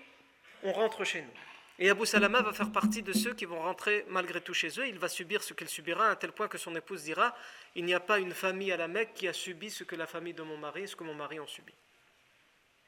on 0.63 0.71
rentre 0.71 1.03
chez 1.03 1.21
nous. 1.21 1.33
Et 1.77 1.89
Abu 1.89 2.05
Salama 2.05 2.41
va 2.41 2.53
faire 2.53 2.71
partie 2.71 3.01
de 3.01 3.11
ceux 3.11 3.33
qui 3.33 3.43
vont 3.45 3.61
rentrer 3.61 4.05
malgré 4.07 4.39
tout 4.39 4.53
chez 4.53 4.69
eux. 4.79 4.87
Il 4.87 4.97
va 4.97 5.09
subir 5.09 5.43
ce 5.43 5.53
qu'il 5.53 5.67
subira 5.67 6.09
à 6.09 6.15
tel 6.15 6.31
point 6.31 6.47
que 6.47 6.57
son 6.57 6.73
épouse 6.75 7.03
dira 7.03 7.35
Il 7.75 7.83
n'y 7.83 7.93
a 7.93 7.99
pas 7.99 8.19
une 8.19 8.31
famille 8.31 8.71
à 8.71 8.77
la 8.77 8.87
Mecque 8.87 9.13
qui 9.13 9.27
a 9.27 9.33
subi 9.33 9.69
ce 9.69 9.83
que 9.83 9.95
la 9.95 10.07
famille 10.07 10.33
de 10.33 10.41
mon 10.41 10.57
mari, 10.57 10.87
ce 10.87 10.95
que 10.95 11.03
mon 11.03 11.13
mari 11.13 11.37
a 11.37 11.45
subi. 11.45 11.73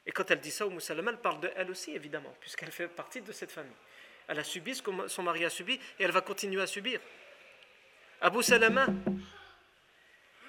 Et 0.06 0.10
quand 0.10 0.30
elle 0.30 0.40
dit 0.40 0.50
ça, 0.50 0.66
Umm 0.66 0.80
Salama, 0.80 1.10
elle 1.10 1.18
parle 1.18 1.40
de 1.40 1.50
elle 1.54 1.70
aussi, 1.70 1.90
évidemment, 1.90 2.34
puisqu'elle 2.40 2.70
fait 2.70 2.88
partie 2.88 3.20
de 3.20 3.30
cette 3.30 3.52
famille. 3.52 3.76
Elle 4.26 4.38
a 4.38 4.44
subi 4.44 4.74
ce 4.74 4.82
que 4.82 5.08
son 5.08 5.22
mari 5.22 5.44
a 5.44 5.50
subi 5.50 5.74
et 5.98 6.02
elle 6.02 6.12
va 6.12 6.22
continuer 6.22 6.62
à 6.62 6.66
subir. 6.66 6.98
Abu 8.22 8.42
Salama, 8.42 8.86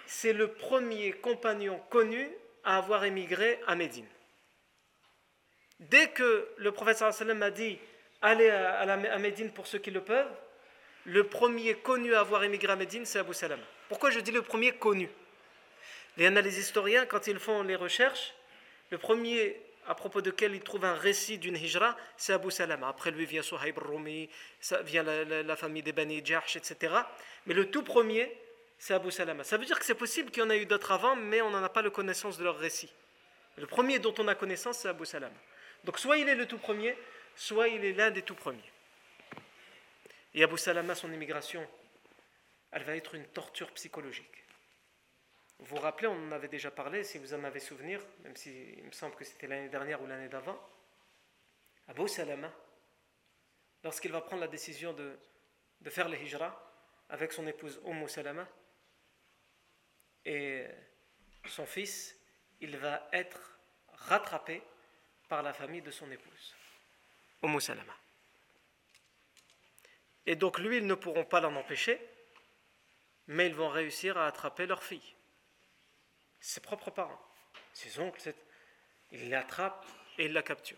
c'est 0.09 0.33
le 0.33 0.47
premier 0.47 1.11
compagnon 1.11 1.79
connu 1.91 2.27
à 2.63 2.77
avoir 2.77 3.05
émigré 3.05 3.59
à 3.67 3.75
Médine. 3.75 4.07
Dès 5.79 6.09
que 6.09 6.49
le 6.57 6.71
prophète 6.71 6.97
sallam 6.97 7.43
a 7.43 7.51
dit 7.51 7.77
allez 8.23 8.49
à, 8.49 9.19
Médine 9.19 9.51
pour 9.51 9.67
ceux 9.67 9.77
qui 9.77 9.91
le 9.91 10.01
peuvent, 10.01 10.31
le 11.05 11.25
premier 11.25 11.75
connu 11.75 12.15
à 12.15 12.21
avoir 12.21 12.43
émigré 12.43 12.73
à 12.73 12.75
Médine, 12.75 13.05
c'est 13.05 13.19
Abu 13.19 13.35
Salama. 13.35 13.61
Pourquoi 13.87 14.09
je 14.09 14.19
dis 14.19 14.31
le 14.31 14.41
premier 14.41 14.71
connu? 14.71 15.09
Les, 16.17 16.29
les 16.29 16.59
historiens, 16.59 17.05
quand 17.05 17.27
ils 17.27 17.39
font 17.39 17.61
les 17.61 17.75
recherches, 17.75 18.33
le 18.89 18.97
premier 18.97 19.61
à 19.87 19.93
propos 19.93 20.21
duquel 20.21 20.55
ils 20.55 20.61
trouvent 20.61 20.85
un 20.85 20.95
récit 20.95 21.37
d'une 21.37 21.55
hijra, 21.55 21.95
c'est 22.17 22.33
Abu 22.33 22.49
Salama. 22.49 22.87
Après 22.87 23.11
lui 23.11 23.27
vient 23.27 23.43
Suhaib 23.43 23.77
Rumi, 23.77 24.27
vient 24.85 25.03
la, 25.03 25.55
famille 25.55 25.83
des 25.83 25.93
Bani 25.93 26.25
Jahsh, 26.25 26.55
etc. 26.55 26.95
Mais 27.45 27.53
le 27.53 27.69
tout 27.69 27.83
premier, 27.83 28.35
c'est 28.79 28.93
Abu 28.93 29.11
Salama. 29.11 29.43
Ça 29.43 29.57
veut 29.57 29.65
dire 29.65 29.77
que 29.77 29.85
c'est 29.85 29.93
possible 29.93 30.31
qu'il 30.31 30.41
y 30.41 30.45
en 30.45 30.49
a 30.49 30.55
eu 30.55 30.65
d'autres 30.65 30.91
avant, 30.91 31.15
mais 31.15 31.41
on 31.41 31.49
n'en 31.49 31.61
a 31.61 31.69
pas 31.69 31.81
la 31.81 31.89
connaissance 31.89 32.37
de 32.37 32.45
leur 32.45 32.57
récit. 32.57 32.91
Le 33.57 33.67
premier 33.67 33.99
dont 33.99 34.15
on 34.17 34.27
a 34.29 34.35
connaissance, 34.35 34.79
c'est 34.79 34.87
Abu 34.87 35.05
Salama. 35.05 35.35
Donc 35.83 35.99
soit 35.99 36.17
il 36.17 36.29
est 36.29 36.35
le 36.35 36.47
tout 36.47 36.57
premier, 36.57 36.97
soit 37.35 37.67
il 37.67 37.83
est 37.83 37.91
l'un 37.91 38.09
des 38.09 38.21
tout 38.21 38.35
premiers. 38.35 38.71
Et 40.33 40.43
Abu 40.43 40.57
Salama, 40.57 40.95
son 40.95 41.11
immigration, 41.11 41.67
elle 42.71 42.83
va 42.83 42.95
être 42.95 43.15
une 43.15 43.25
torture 43.25 43.69
psychologique. 43.71 44.45
Vous 45.59 45.75
vous 45.75 45.81
rappelez, 45.81 46.07
on 46.07 46.27
en 46.27 46.31
avait 46.31 46.47
déjà 46.47 46.71
parlé, 46.71 47.03
si 47.03 47.17
vous 47.17 47.33
en 47.33 47.43
avez 47.43 47.59
souvenir, 47.59 47.99
même 48.23 48.37
si 48.37 48.75
il 48.77 48.85
me 48.85 48.91
semble 48.91 49.15
que 49.15 49.25
c'était 49.25 49.47
l'année 49.47 49.67
dernière 49.67 50.01
ou 50.01 50.07
l'année 50.07 50.29
d'avant. 50.29 50.57
Abu 51.89 52.07
Salama, 52.07 52.49
lorsqu'il 53.83 54.13
va 54.13 54.21
prendre 54.21 54.41
la 54.41 54.47
décision 54.47 54.93
de, 54.93 55.19
de 55.81 55.89
faire 55.89 56.07
le 56.07 56.15
hijra 56.15 56.65
avec 57.09 57.33
son 57.33 57.45
épouse 57.45 57.81
Umm 57.85 58.07
Salama 58.07 58.47
et 60.29 60.63
son 61.47 61.65
fils, 61.65 62.15
il 62.61 62.77
va 62.77 63.09
être 63.11 63.57
rattrapé 63.87 64.61
par 65.27 65.41
la 65.41 65.53
famille 65.53 65.81
de 65.81 65.89
son 65.89 66.09
épouse, 66.11 66.55
Umm 67.41 67.59
Salama. 67.59 67.95
Et 70.27 70.35
donc 70.35 70.59
lui, 70.59 70.77
ils 70.77 70.85
ne 70.85 70.93
pourront 70.93 71.25
pas 71.25 71.39
l'en 71.39 71.55
empêcher, 71.55 71.99
mais 73.25 73.47
ils 73.47 73.55
vont 73.55 73.69
réussir 73.69 74.19
à 74.19 74.27
attraper 74.27 74.67
leur 74.67 74.83
fille. 74.83 75.15
Ses 76.39 76.61
propres 76.61 76.91
parents, 76.91 77.21
ses 77.73 77.97
oncles, 77.99 78.35
il 79.11 79.31
l'attrape 79.31 79.83
et 80.19 80.25
il 80.25 80.33
la 80.33 80.43
capture. 80.43 80.77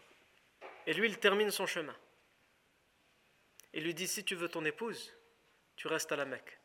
Et 0.88 0.94
lui, 0.94 1.10
il 1.10 1.20
termine 1.20 1.52
son 1.52 1.66
chemin. 1.66 1.98
Il 3.74 3.84
lui 3.84 3.94
dit, 3.94 4.08
si 4.08 4.24
tu 4.24 4.36
veux 4.36 4.48
ton 4.48 4.64
épouse, 4.64 5.14
tu 5.76 5.88
restes 5.88 6.14
à 6.14 6.16
la 6.16 6.26
Mecque. 6.26 6.61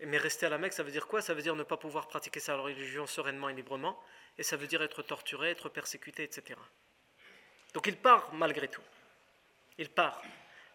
Mais 0.00 0.18
rester 0.18 0.46
à 0.46 0.50
la 0.50 0.58
Mecque, 0.58 0.74
ça 0.74 0.82
veut 0.82 0.90
dire 0.90 1.06
quoi? 1.06 1.22
Ça 1.22 1.32
veut 1.32 1.42
dire 1.42 1.56
ne 1.56 1.62
pas 1.62 1.76
pouvoir 1.76 2.06
pratiquer 2.06 2.40
sa 2.40 2.56
religion 2.56 3.06
sereinement 3.06 3.48
et 3.48 3.54
librement, 3.54 3.98
et 4.36 4.42
ça 4.42 4.56
veut 4.56 4.66
dire 4.66 4.82
être 4.82 5.02
torturé, 5.02 5.50
être 5.50 5.68
persécuté, 5.68 6.22
etc. 6.22 6.58
Donc 7.72 7.86
il 7.86 7.96
part 7.96 8.32
malgré 8.34 8.68
tout. 8.68 8.82
Il 9.78 9.88
part. 9.88 10.22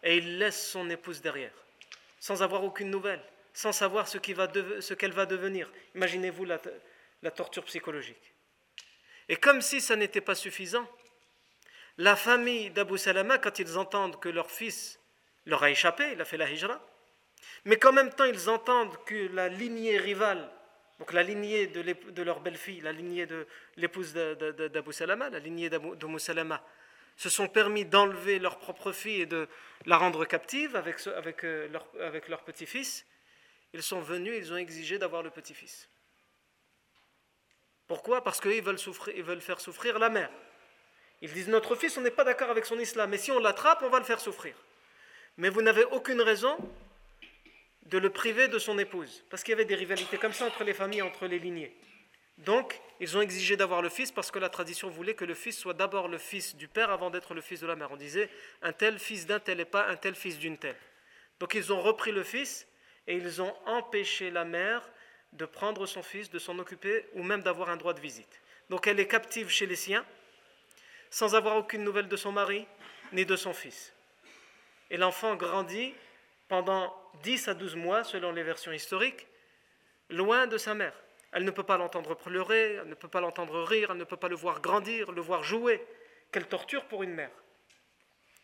Et 0.02 0.16
il 0.16 0.38
laisse 0.38 0.70
son 0.70 0.90
épouse 0.90 1.20
derrière, 1.20 1.54
sans 2.18 2.42
avoir 2.42 2.64
aucune 2.64 2.90
nouvelle, 2.90 3.22
sans 3.54 3.72
savoir 3.72 4.08
ce 4.08 4.18
qu'elle 4.18 4.34
va, 5.12 5.26
devenir. 5.26 5.70
Imaginez-vous 5.94 6.44
la, 6.44 6.60
la 7.22 7.30
torture 7.30 7.64
psychologique. 7.64 8.34
Et 9.28 9.36
comme 9.36 9.60
si 9.62 9.80
ça 9.80 9.94
n'était 9.94 10.20
pas 10.20 10.34
suffisant, 10.34 10.88
la 11.98 12.16
famille 12.16 12.70
d'Abu 12.70 12.98
Salama, 12.98 13.38
quand 13.38 13.58
ils 13.60 13.78
entendent 13.78 14.18
que 14.18 14.28
leur 14.28 14.50
fils 14.50 14.98
leur 15.46 15.62
a 15.62 15.70
échappé, 15.70 16.12
il 16.12 16.20
a 16.20 16.24
fait 16.24 16.36
la 16.36 16.50
hijra, 16.50 16.80
mais 17.64 17.76
qu'en 17.78 17.92
même 17.92 18.10
temps 18.10 18.24
ils 18.24 18.48
entendent 18.48 18.96
que 19.04 19.28
la 19.34 19.48
lignée 19.48 19.98
rivale 19.98 20.50
donc 21.02 21.12
la 21.14 21.24
lignée 21.24 21.66
de, 21.66 22.22
leur 22.22 22.38
belle-fille, 22.38 22.80
la 22.80 22.92
lignée 22.92 23.26
de 23.26 23.48
l'épouse 23.76 24.12
d'Abu 24.14 24.92
Salama, 24.92 25.30
la 25.30 25.40
lignée 25.40 25.68
d'Abu 25.68 26.18
Salama, 26.20 26.64
se 27.16 27.28
sont 27.28 27.48
permis 27.48 27.84
d'enlever 27.84 28.38
leur 28.38 28.60
propre 28.60 28.92
fille 28.92 29.22
et 29.22 29.26
de 29.26 29.48
la 29.84 29.96
rendre 29.96 30.24
captive 30.24 30.76
avec, 30.76 31.04
euh, 31.44 31.68
leur, 31.72 31.88
avec 32.00 32.28
leur 32.28 32.44
petit-fils, 32.44 33.04
ils 33.72 33.82
sont 33.82 34.00
venus, 34.00 34.34
ils 34.36 34.52
ont 34.52 34.56
exigé 34.56 34.96
d'avoir 34.96 35.24
le 35.24 35.30
petit-fils. 35.30 35.88
Pourquoi? 37.88 38.22
Parce 38.22 38.40
qu'ils 38.40 38.62
veulent, 38.62 38.78
veulent 39.24 39.40
faire 39.40 39.60
souffrir 39.60 39.98
la 39.98 40.08
mère. 40.08 40.30
Ils 41.20 41.32
disent 41.32 41.48
notre 41.48 41.74
fils, 41.74 41.96
on 41.96 42.02
n'est 42.02 42.12
pas 42.12 42.22
d'accord 42.22 42.50
avec 42.50 42.64
son 42.64 42.78
islam, 42.78 43.10
mais 43.10 43.18
si 43.18 43.32
on 43.32 43.40
l'attrape, 43.40 43.82
on 43.82 43.88
va 43.88 43.98
le 43.98 44.04
faire 44.04 44.20
souffrir. 44.20 44.54
Mais 45.36 45.48
vous 45.48 45.62
n'avez 45.62 45.82
aucune 45.86 46.20
raison 46.20 46.56
de 47.92 47.98
le 47.98 48.08
priver 48.08 48.48
de 48.48 48.58
son 48.58 48.78
épouse, 48.78 49.22
parce 49.28 49.42
qu'il 49.42 49.52
y 49.52 49.54
avait 49.54 49.66
des 49.66 49.74
rivalités 49.74 50.16
comme 50.16 50.32
ça 50.32 50.46
entre 50.46 50.64
les 50.64 50.72
familles, 50.72 51.02
entre 51.02 51.26
les 51.26 51.38
lignées. 51.38 51.76
Donc, 52.38 52.80
ils 53.00 53.18
ont 53.18 53.20
exigé 53.20 53.54
d'avoir 53.54 53.82
le 53.82 53.90
fils 53.90 54.10
parce 54.10 54.30
que 54.30 54.38
la 54.38 54.48
tradition 54.48 54.88
voulait 54.88 55.14
que 55.14 55.26
le 55.26 55.34
fils 55.34 55.58
soit 55.58 55.74
d'abord 55.74 56.08
le 56.08 56.16
fils 56.16 56.56
du 56.56 56.68
père 56.68 56.90
avant 56.90 57.10
d'être 57.10 57.34
le 57.34 57.42
fils 57.42 57.60
de 57.60 57.66
la 57.66 57.76
mère. 57.76 57.92
On 57.92 57.98
disait 57.98 58.30
un 58.62 58.72
tel 58.72 58.98
fils 58.98 59.26
d'un 59.26 59.40
tel 59.40 59.60
et 59.60 59.66
pas 59.66 59.86
un 59.88 59.96
tel 59.96 60.14
fils 60.14 60.38
d'une 60.38 60.56
telle. 60.56 60.78
Donc, 61.38 61.52
ils 61.52 61.70
ont 61.70 61.82
repris 61.82 62.12
le 62.12 62.22
fils 62.22 62.66
et 63.06 63.14
ils 63.14 63.42
ont 63.42 63.54
empêché 63.66 64.30
la 64.30 64.46
mère 64.46 64.82
de 65.34 65.44
prendre 65.44 65.84
son 65.84 66.02
fils, 66.02 66.30
de 66.30 66.38
s'en 66.38 66.58
occuper 66.58 67.04
ou 67.12 67.22
même 67.22 67.42
d'avoir 67.42 67.68
un 67.68 67.76
droit 67.76 67.92
de 67.92 68.00
visite. 68.00 68.40
Donc, 68.70 68.86
elle 68.86 69.00
est 69.00 69.06
captive 69.06 69.50
chez 69.50 69.66
les 69.66 69.76
siens 69.76 70.04
sans 71.10 71.34
avoir 71.34 71.56
aucune 71.58 71.84
nouvelle 71.84 72.08
de 72.08 72.16
son 72.16 72.32
mari 72.32 72.66
ni 73.12 73.26
de 73.26 73.36
son 73.36 73.52
fils. 73.52 73.92
Et 74.90 74.96
l'enfant 74.96 75.36
grandit 75.36 75.92
pendant 76.52 76.94
10 77.22 77.48
à 77.48 77.54
12 77.54 77.76
mois, 77.76 78.04
selon 78.04 78.30
les 78.30 78.42
versions 78.42 78.72
historiques, 78.72 79.26
loin 80.10 80.46
de 80.46 80.58
sa 80.58 80.74
mère. 80.74 80.92
Elle 81.32 81.46
ne 81.46 81.50
peut 81.50 81.62
pas 81.62 81.78
l'entendre 81.78 82.14
pleurer, 82.14 82.74
elle 82.74 82.88
ne 82.90 82.94
peut 82.94 83.08
pas 83.08 83.22
l'entendre 83.22 83.62
rire, 83.62 83.90
elle 83.90 83.96
ne 83.96 84.04
peut 84.04 84.18
pas 84.18 84.28
le 84.28 84.36
voir 84.36 84.60
grandir, 84.60 85.12
le 85.12 85.22
voir 85.22 85.42
jouer. 85.42 85.82
Quelle 86.30 86.46
torture 86.46 86.84
pour 86.88 87.04
une 87.04 87.14
mère. 87.14 87.30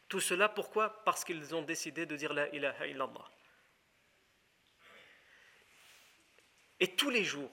Tout 0.08 0.20
cela, 0.20 0.48
pourquoi? 0.48 1.04
Parce 1.04 1.22
qu'ils 1.22 1.54
ont 1.54 1.60
décidé 1.60 2.06
de 2.06 2.16
dire 2.16 2.32
la 2.32 2.48
ilaha 2.48 2.86
illallah. 2.86 3.30
Et 6.80 6.96
tous 6.96 7.10
les 7.10 7.24
jours, 7.24 7.52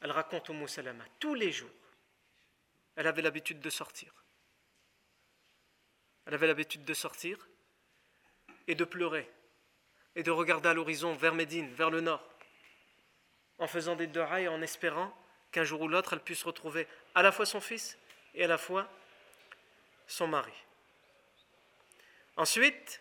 elle 0.00 0.12
raconte 0.12 0.48
au 0.48 0.52
mot 0.52 0.68
Salama, 0.68 1.06
tous 1.18 1.34
les 1.34 1.50
jours, 1.50 1.74
elle 2.94 3.08
avait 3.08 3.22
l'habitude 3.22 3.58
de 3.58 3.68
sortir. 3.68 4.14
Elle 6.24 6.34
avait 6.34 6.46
l'habitude 6.46 6.84
de 6.84 6.94
sortir 6.94 7.48
et 8.68 8.76
de 8.76 8.84
pleurer 8.84 9.28
et 10.18 10.24
de 10.24 10.32
regarder 10.32 10.68
à 10.68 10.74
l'horizon 10.74 11.14
vers 11.14 11.32
Médine, 11.32 11.72
vers 11.74 11.90
le 11.90 12.00
nord, 12.00 12.20
en 13.60 13.68
faisant 13.68 13.94
des 13.94 14.08
dua 14.08 14.40
et 14.40 14.48
en 14.48 14.60
espérant 14.60 15.16
qu'un 15.52 15.62
jour 15.62 15.80
ou 15.80 15.86
l'autre 15.86 16.12
elle 16.12 16.20
puisse 16.20 16.42
retrouver 16.42 16.88
à 17.14 17.22
la 17.22 17.30
fois 17.30 17.46
son 17.46 17.60
fils 17.60 17.96
et 18.34 18.42
à 18.42 18.48
la 18.48 18.58
fois 18.58 18.88
son 20.08 20.26
mari. 20.26 20.52
Ensuite, 22.36 23.00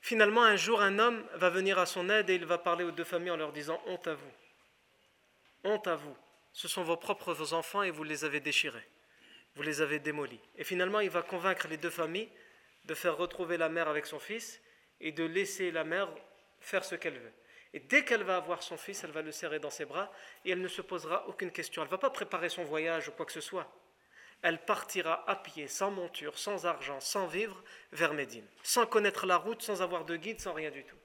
finalement, 0.00 0.44
un 0.44 0.54
jour, 0.54 0.80
un 0.80 1.00
homme 1.00 1.26
va 1.34 1.50
venir 1.50 1.80
à 1.80 1.84
son 1.84 2.08
aide 2.08 2.30
et 2.30 2.36
il 2.36 2.44
va 2.44 2.58
parler 2.58 2.84
aux 2.84 2.92
deux 2.92 3.02
familles 3.02 3.32
en 3.32 3.36
leur 3.36 3.50
disant 3.50 3.82
Honte 3.86 4.06
à 4.06 4.14
vous, 4.14 4.32
honte 5.64 5.88
à 5.88 5.96
vous, 5.96 6.16
ce 6.52 6.68
sont 6.68 6.84
vos 6.84 6.96
propres 6.96 7.54
enfants 7.54 7.82
et 7.82 7.90
vous 7.90 8.04
les 8.04 8.24
avez 8.24 8.38
déchirés, 8.38 8.88
vous 9.56 9.62
les 9.62 9.80
avez 9.80 9.98
démolis. 9.98 10.40
Et 10.56 10.62
finalement, 10.62 11.00
il 11.00 11.10
va 11.10 11.22
convaincre 11.22 11.66
les 11.66 11.76
deux 11.76 11.90
familles 11.90 12.30
de 12.84 12.94
faire 12.94 13.16
retrouver 13.16 13.56
la 13.56 13.68
mère 13.68 13.88
avec 13.88 14.06
son 14.06 14.18
fils 14.18 14.60
et 15.00 15.12
de 15.12 15.24
laisser 15.24 15.70
la 15.70 15.84
mère 15.84 16.08
faire 16.60 16.84
ce 16.84 16.94
qu'elle 16.94 17.18
veut. 17.18 17.32
Et 17.72 17.80
dès 17.80 18.04
qu'elle 18.04 18.22
va 18.22 18.36
avoir 18.36 18.62
son 18.62 18.76
fils, 18.76 19.02
elle 19.02 19.10
va 19.10 19.22
le 19.22 19.32
serrer 19.32 19.58
dans 19.58 19.70
ses 19.70 19.84
bras 19.84 20.10
et 20.44 20.50
elle 20.50 20.60
ne 20.60 20.68
se 20.68 20.80
posera 20.80 21.26
aucune 21.28 21.50
question. 21.50 21.82
Elle 21.82 21.88
ne 21.88 21.90
va 21.90 21.98
pas 21.98 22.10
préparer 22.10 22.48
son 22.48 22.62
voyage 22.62 23.08
ou 23.08 23.12
quoi 23.12 23.26
que 23.26 23.32
ce 23.32 23.40
soit. 23.40 23.68
Elle 24.42 24.64
partira 24.64 25.28
à 25.28 25.36
pied, 25.36 25.66
sans 25.66 25.90
monture, 25.90 26.38
sans 26.38 26.66
argent, 26.66 27.00
sans 27.00 27.26
vivre, 27.26 27.64
vers 27.92 28.14
Médine, 28.14 28.46
sans 28.62 28.86
connaître 28.86 29.26
la 29.26 29.36
route, 29.36 29.62
sans 29.62 29.82
avoir 29.82 30.04
de 30.04 30.16
guide, 30.16 30.40
sans 30.40 30.52
rien 30.52 30.70
du 30.70 30.84
tout. 30.84 30.96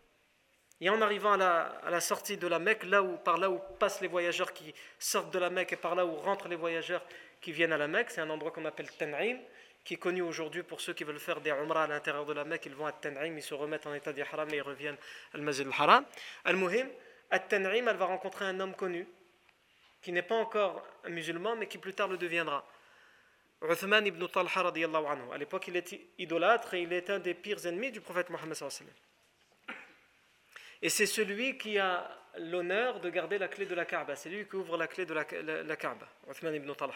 Et 0.82 0.90
en 0.90 1.02
arrivant 1.02 1.34
à 1.34 1.90
la, 1.90 2.00
sortie 2.00 2.38
de 2.38 2.48
la 2.48 2.60
Mecque, 2.60 2.84
là 2.84 3.02
où, 3.02 3.18
par 3.18 3.38
là 3.38 3.50
où 3.50 3.60
passent 3.80 4.02
les 4.02 4.08
voyageurs 4.08 4.54
qui 4.54 4.74
sortent 4.98 5.34
de 5.34 5.40
la 5.40 5.50
Mecque 5.50 5.74
et 5.74 5.78
par 5.78 5.96
là 5.96 6.06
où 6.06 6.16
rentrent 6.16 6.48
les 6.48 6.56
voyageurs 6.56 7.04
qui 7.42 7.52
viennent 7.52 7.74
à 7.74 7.78
la 7.78 7.88
Mecque, 7.88 8.12
c'est 8.12 8.22
un 8.22 8.30
endroit 8.30 8.52
qu'on 8.52 8.66
appelle 8.66 8.90
Tan'im, 8.92 9.40
qui 9.90 9.96
est 9.96 9.98
connu 9.98 10.22
aujourd'hui 10.22 10.62
pour 10.62 10.82
ceux 10.82 10.94
qui 10.94 11.04
veulent 11.04 11.18
faire 11.18 11.42
des 11.42 11.50
umrah 11.50 11.86
à 11.86 11.88
l'intérieur 11.88 12.24
de 12.24 12.34
la 12.34 12.44
Mecque, 12.44 12.68
ils 12.68 12.76
vont 12.76 12.86
à 12.86 12.92
Tan'im, 12.92 13.36
ils 13.36 13.42
se 13.42 13.56
remettent 13.56 13.88
en 13.88 13.94
état 13.96 14.14
d'ihram 14.14 14.48
et 14.54 14.58
ils 14.58 14.62
reviennent 14.62 14.98
al 15.34 15.42
Masjid 15.42 15.66
al-Haram. 15.66 16.06
Al-Muhim, 16.46 16.88
à 17.32 17.40
Tan'im, 17.40 17.88
elle 17.88 17.98
va 17.98 18.06
rencontrer 18.06 18.46
un 18.46 18.60
homme 18.60 18.76
connu 18.76 19.08
qui 20.04 20.12
n'est 20.12 20.22
pas 20.22 20.36
encore 20.36 20.86
un 21.06 21.10
musulman 21.10 21.56
mais 21.56 21.66
qui 21.66 21.80
plus 21.80 21.96
tard 21.96 22.08
le 22.08 22.20
deviendra. 22.20 22.64
Uthman 23.64 24.06
ibn 24.06 24.28
Talha 24.28 24.62
radiallahu 24.62 25.06
anhu. 25.08 25.34
À 25.34 25.40
l'époque, 25.40 25.68
il 25.70 25.76
était 25.76 26.00
idolâtre 26.20 26.76
et 26.76 26.84
il 26.84 26.94
est 26.94 27.10
un 27.10 27.18
des 27.18 27.34
pires 27.34 27.66
ennemis 27.66 27.92
du 27.92 28.00
prophète 28.00 28.30
Mohammed 28.30 28.54
sallallahu 28.54 28.94
Et 30.84 30.90
c'est 30.90 31.08
celui 31.08 31.58
qui 31.58 31.80
a 31.80 32.08
l'honneur 32.38 33.00
de 33.00 33.10
garder 33.10 33.40
la 33.40 33.48
clé 33.48 33.66
de 33.66 33.74
la 33.74 33.86
Kaaba. 33.86 34.16
C'est 34.16 34.30
lui 34.30 34.48
qui 34.48 34.56
ouvre 34.56 34.78
la 34.78 34.86
clé 34.86 35.08
de 35.08 35.16
la, 35.16 35.26
la, 35.64 35.76
Kaaba, 35.76 36.08
Uthman 36.30 36.54
ibn 36.54 36.72
Talha. 36.76 36.94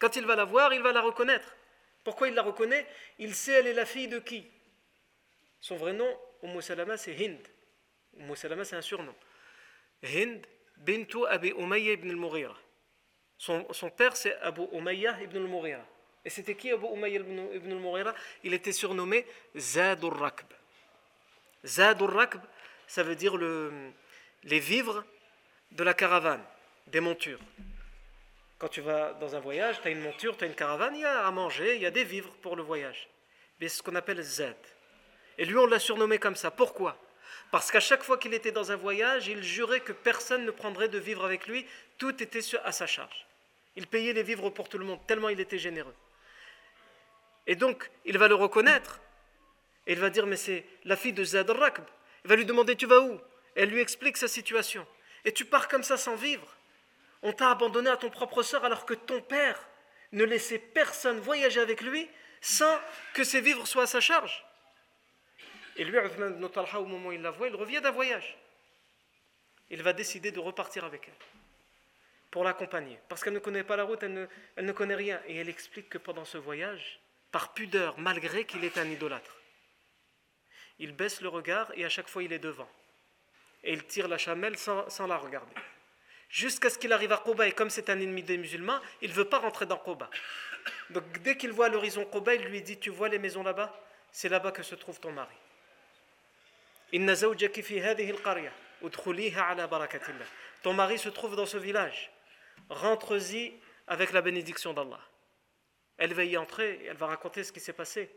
Quand 0.00 0.16
il 0.16 0.26
va 0.26 0.34
la 0.34 0.44
voir, 0.44 0.74
il 0.74 0.82
va 0.82 0.90
la 0.90 1.02
reconnaître. 1.02 1.54
Pourquoi 2.06 2.28
il 2.28 2.34
la 2.34 2.42
reconnaît? 2.42 2.86
Il 3.18 3.34
sait 3.34 3.54
elle 3.54 3.66
est 3.66 3.72
la 3.72 3.84
fille 3.84 4.06
de 4.06 4.20
qui? 4.20 4.46
Son 5.58 5.74
vrai 5.74 5.92
nom, 5.92 6.08
Umm 6.44 6.60
Salama, 6.60 6.96
c'est 6.96 7.16
Hind. 7.16 7.40
Umm 8.16 8.36
Salama, 8.36 8.64
c'est 8.64 8.76
un 8.76 8.80
surnom. 8.80 9.12
Hind 10.04 10.46
bintu 10.76 11.26
Abi 11.26 11.50
Umayya 11.50 11.94
ibn 11.94 12.08
al-Mughira. 12.10 12.56
Son, 13.36 13.90
père, 13.90 14.16
c'est 14.16 14.36
Abu 14.36 14.68
Umayya 14.70 15.20
ibn 15.20 15.36
al-Mughira. 15.38 15.84
Et 16.24 16.30
c'était 16.30 16.54
qui 16.54 16.70
Abu 16.70 16.86
Umayya 16.86 17.18
ibn 17.18 17.72
al-Mughira? 17.72 18.14
Il 18.44 18.54
était 18.54 18.70
surnommé 18.70 19.26
Zadur 19.56 20.16
Rakb. 20.16 20.46
Zadur 21.64 22.12
Rakb, 22.12 22.40
ça 22.86 23.02
veut 23.02 23.16
dire 23.16 23.36
le, 23.36 23.90
les 24.44 24.60
vivres 24.60 25.04
de 25.72 25.82
la 25.82 25.92
caravane, 25.92 26.44
des 26.86 27.00
montures. 27.00 27.40
Quand 28.58 28.68
tu 28.68 28.80
vas 28.80 29.12
dans 29.14 29.34
un 29.36 29.40
voyage, 29.40 29.80
tu 29.82 29.88
as 29.88 29.90
une 29.90 30.00
monture, 30.00 30.36
tu 30.36 30.44
as 30.44 30.46
une 30.46 30.54
caravane, 30.54 30.94
il 30.94 31.02
y 31.02 31.04
a 31.04 31.26
à 31.26 31.30
manger, 31.30 31.76
il 31.76 31.82
y 31.82 31.86
a 31.86 31.90
des 31.90 32.04
vivres 32.04 32.32
pour 32.40 32.56
le 32.56 32.62
voyage. 32.62 33.08
C'est 33.60 33.68
ce 33.68 33.82
qu'on 33.82 33.94
appelle 33.94 34.22
Zad. 34.22 34.56
Et 35.38 35.44
lui, 35.44 35.56
on 35.56 35.66
l'a 35.66 35.78
surnommé 35.78 36.18
comme 36.18 36.36
ça. 36.36 36.50
Pourquoi? 36.50 36.96
Parce 37.50 37.70
qu'à 37.70 37.80
chaque 37.80 38.02
fois 38.02 38.18
qu'il 38.18 38.34
était 38.34 38.52
dans 38.52 38.72
un 38.72 38.76
voyage, 38.76 39.28
il 39.28 39.42
jurait 39.42 39.80
que 39.80 39.92
personne 39.92 40.44
ne 40.44 40.50
prendrait 40.50 40.88
de 40.88 40.98
vivre 40.98 41.24
avec 41.24 41.46
lui, 41.46 41.66
tout 41.98 42.22
était 42.22 42.40
à 42.64 42.72
sa 42.72 42.86
charge. 42.86 43.26
Il 43.76 43.86
payait 43.86 44.14
les 44.14 44.22
vivres 44.22 44.50
pour 44.50 44.68
tout 44.68 44.78
le 44.78 44.84
monde, 44.84 45.00
tellement 45.06 45.28
il 45.28 45.40
était 45.40 45.58
généreux. 45.58 45.94
Et 47.46 47.56
donc, 47.56 47.90
il 48.04 48.18
va 48.18 48.26
le 48.26 48.34
reconnaître. 48.34 49.00
Et 49.86 49.92
il 49.92 50.00
va 50.00 50.10
dire, 50.10 50.26
mais 50.26 50.36
c'est 50.36 50.64
la 50.84 50.96
fille 50.96 51.12
de 51.12 51.22
Zad 51.22 51.48
Rakb. 51.50 51.84
Il 52.24 52.28
va 52.28 52.36
lui 52.36 52.46
demander, 52.46 52.74
tu 52.74 52.86
vas 52.86 53.00
où? 53.00 53.20
Elle 53.54 53.68
lui 53.68 53.80
explique 53.80 54.16
sa 54.16 54.28
situation. 54.28 54.86
Et 55.24 55.32
tu 55.32 55.44
pars 55.44 55.68
comme 55.68 55.82
ça 55.82 55.96
sans 55.96 56.16
vivre. 56.16 56.55
On 57.22 57.32
t'a 57.32 57.50
abandonné 57.50 57.90
à 57.90 57.96
ton 57.96 58.10
propre 58.10 58.42
sort 58.42 58.64
alors 58.64 58.86
que 58.86 58.94
ton 58.94 59.20
père 59.20 59.58
ne 60.12 60.24
laissait 60.24 60.58
personne 60.58 61.18
voyager 61.18 61.60
avec 61.60 61.80
lui 61.80 62.08
sans 62.40 62.78
que 63.14 63.24
ses 63.24 63.40
vivres 63.40 63.66
soient 63.66 63.84
à 63.84 63.86
sa 63.86 64.00
charge. 64.00 64.44
Et 65.76 65.84
lui, 65.84 65.98
au 65.98 66.86
moment 66.86 67.08
où 67.08 67.12
il 67.12 67.22
la 67.22 67.30
voit, 67.30 67.48
il 67.48 67.54
revient 67.54 67.80
d'un 67.80 67.90
voyage. 67.90 68.36
Il 69.68 69.82
va 69.82 69.92
décider 69.92 70.30
de 70.30 70.40
repartir 70.40 70.84
avec 70.84 71.08
elle 71.08 71.26
pour 72.30 72.44
l'accompagner. 72.44 72.98
Parce 73.08 73.22
qu'elle 73.22 73.32
ne 73.34 73.38
connaît 73.38 73.64
pas 73.64 73.76
la 73.76 73.84
route, 73.84 74.02
elle 74.02 74.28
ne, 74.56 74.72
connaît 74.72 74.94
rien. 74.94 75.20
Et 75.26 75.36
elle 75.36 75.48
explique 75.48 75.88
que 75.88 75.98
pendant 75.98 76.24
ce 76.24 76.38
voyage, 76.38 77.00
par 77.32 77.52
pudeur, 77.52 77.98
malgré 77.98 78.44
qu'il 78.44 78.64
est 78.64 78.78
un 78.78 78.88
idolâtre, 78.88 79.36
il 80.78 80.92
baisse 80.92 81.20
le 81.20 81.28
regard 81.28 81.72
et 81.74 81.84
à 81.84 81.88
chaque 81.88 82.08
fois 82.08 82.22
il 82.22 82.32
est 82.32 82.38
devant. 82.38 82.68
Et 83.64 83.72
il 83.72 83.84
tire 83.84 84.08
la 84.08 84.18
chamelle 84.18 84.56
sans 84.58 85.06
la 85.06 85.16
regarder. 85.16 85.54
Jusqu'à 86.28 86.70
ce 86.70 86.78
qu'il 86.78 86.92
arrive 86.92 87.12
à 87.12 87.18
Quba, 87.18 87.46
et 87.46 87.52
comme 87.52 87.70
c'est 87.70 87.88
un 87.88 87.98
ennemi 87.98 88.22
des 88.22 88.36
musulmans, 88.36 88.80
il 89.00 89.10
ne 89.10 89.14
veut 89.14 89.28
pas 89.28 89.38
rentrer 89.38 89.66
dans 89.66 89.78
Quba. 89.78 90.10
Donc 90.90 91.04
dès 91.22 91.36
qu'il 91.36 91.52
voit 91.52 91.68
l'horizon 91.68 92.04
Quba, 92.04 92.34
il 92.34 92.42
lui 92.44 92.62
dit 92.62 92.78
Tu 92.78 92.90
vois 92.90 93.08
les 93.08 93.18
maisons 93.18 93.42
là-bas? 93.42 93.74
C'est 94.10 94.28
là-bas 94.28 94.52
que 94.52 94.62
se 94.62 94.74
trouve 94.74 94.98
ton 95.00 95.12
mari. 95.12 95.34
Ton 100.62 100.72
mari 100.72 100.98
se 100.98 101.08
trouve 101.08 101.36
dans 101.36 101.46
ce 101.46 101.56
village 101.56 102.10
rentre-y 102.68 103.54
avec 103.86 104.12
la 104.12 104.22
bénédiction 104.22 104.72
d'Allah. 104.72 105.00
Elle 105.98 106.14
va 106.14 106.24
y 106.24 106.36
entrer 106.36 106.74
et 106.82 106.86
elle 106.86 106.96
va 106.96 107.06
raconter 107.06 107.44
ce 107.44 107.52
qui 107.52 107.60
s'est 107.60 107.72
passé. 107.72 108.10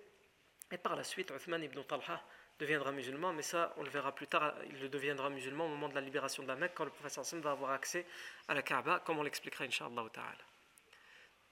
Et 0.72 0.78
par 0.78 0.95
la 0.95 1.03
suite, 1.03 1.32
Uthman 1.36 1.64
ibn 1.64 1.82
Talha 1.84 2.22
deviendra 2.60 2.91
musulman, 2.91 3.34
mais 3.34 3.41
ça, 3.41 3.74
on 3.78 3.84
le 3.84 3.89
verra 3.89 4.14
plus 4.14 4.28
tard, 4.28 4.53
il 4.70 4.80
le 4.82 4.89
deviendra 4.89 5.30
musulman 5.30 5.66
au 5.66 5.70
moment 5.70 5.88
de 5.88 5.95
la 5.95 6.01
libération 6.01 6.43
de 6.43 6.47
la 6.47 6.55
Mecque, 6.55 6.74
quand 6.76 6.84
le 6.84 6.91
professeur 6.91 7.26
Sam 7.26 7.39
va 7.39 7.51
avoir 7.51 7.72
accès 7.72 8.05
à 8.47 8.53
la 8.53 8.62
Kaaba, 8.62 9.01
comme 9.05 9.18
on 9.18 9.24
l'expliquera, 9.24 9.64
Inch'Allah. 9.64 10.05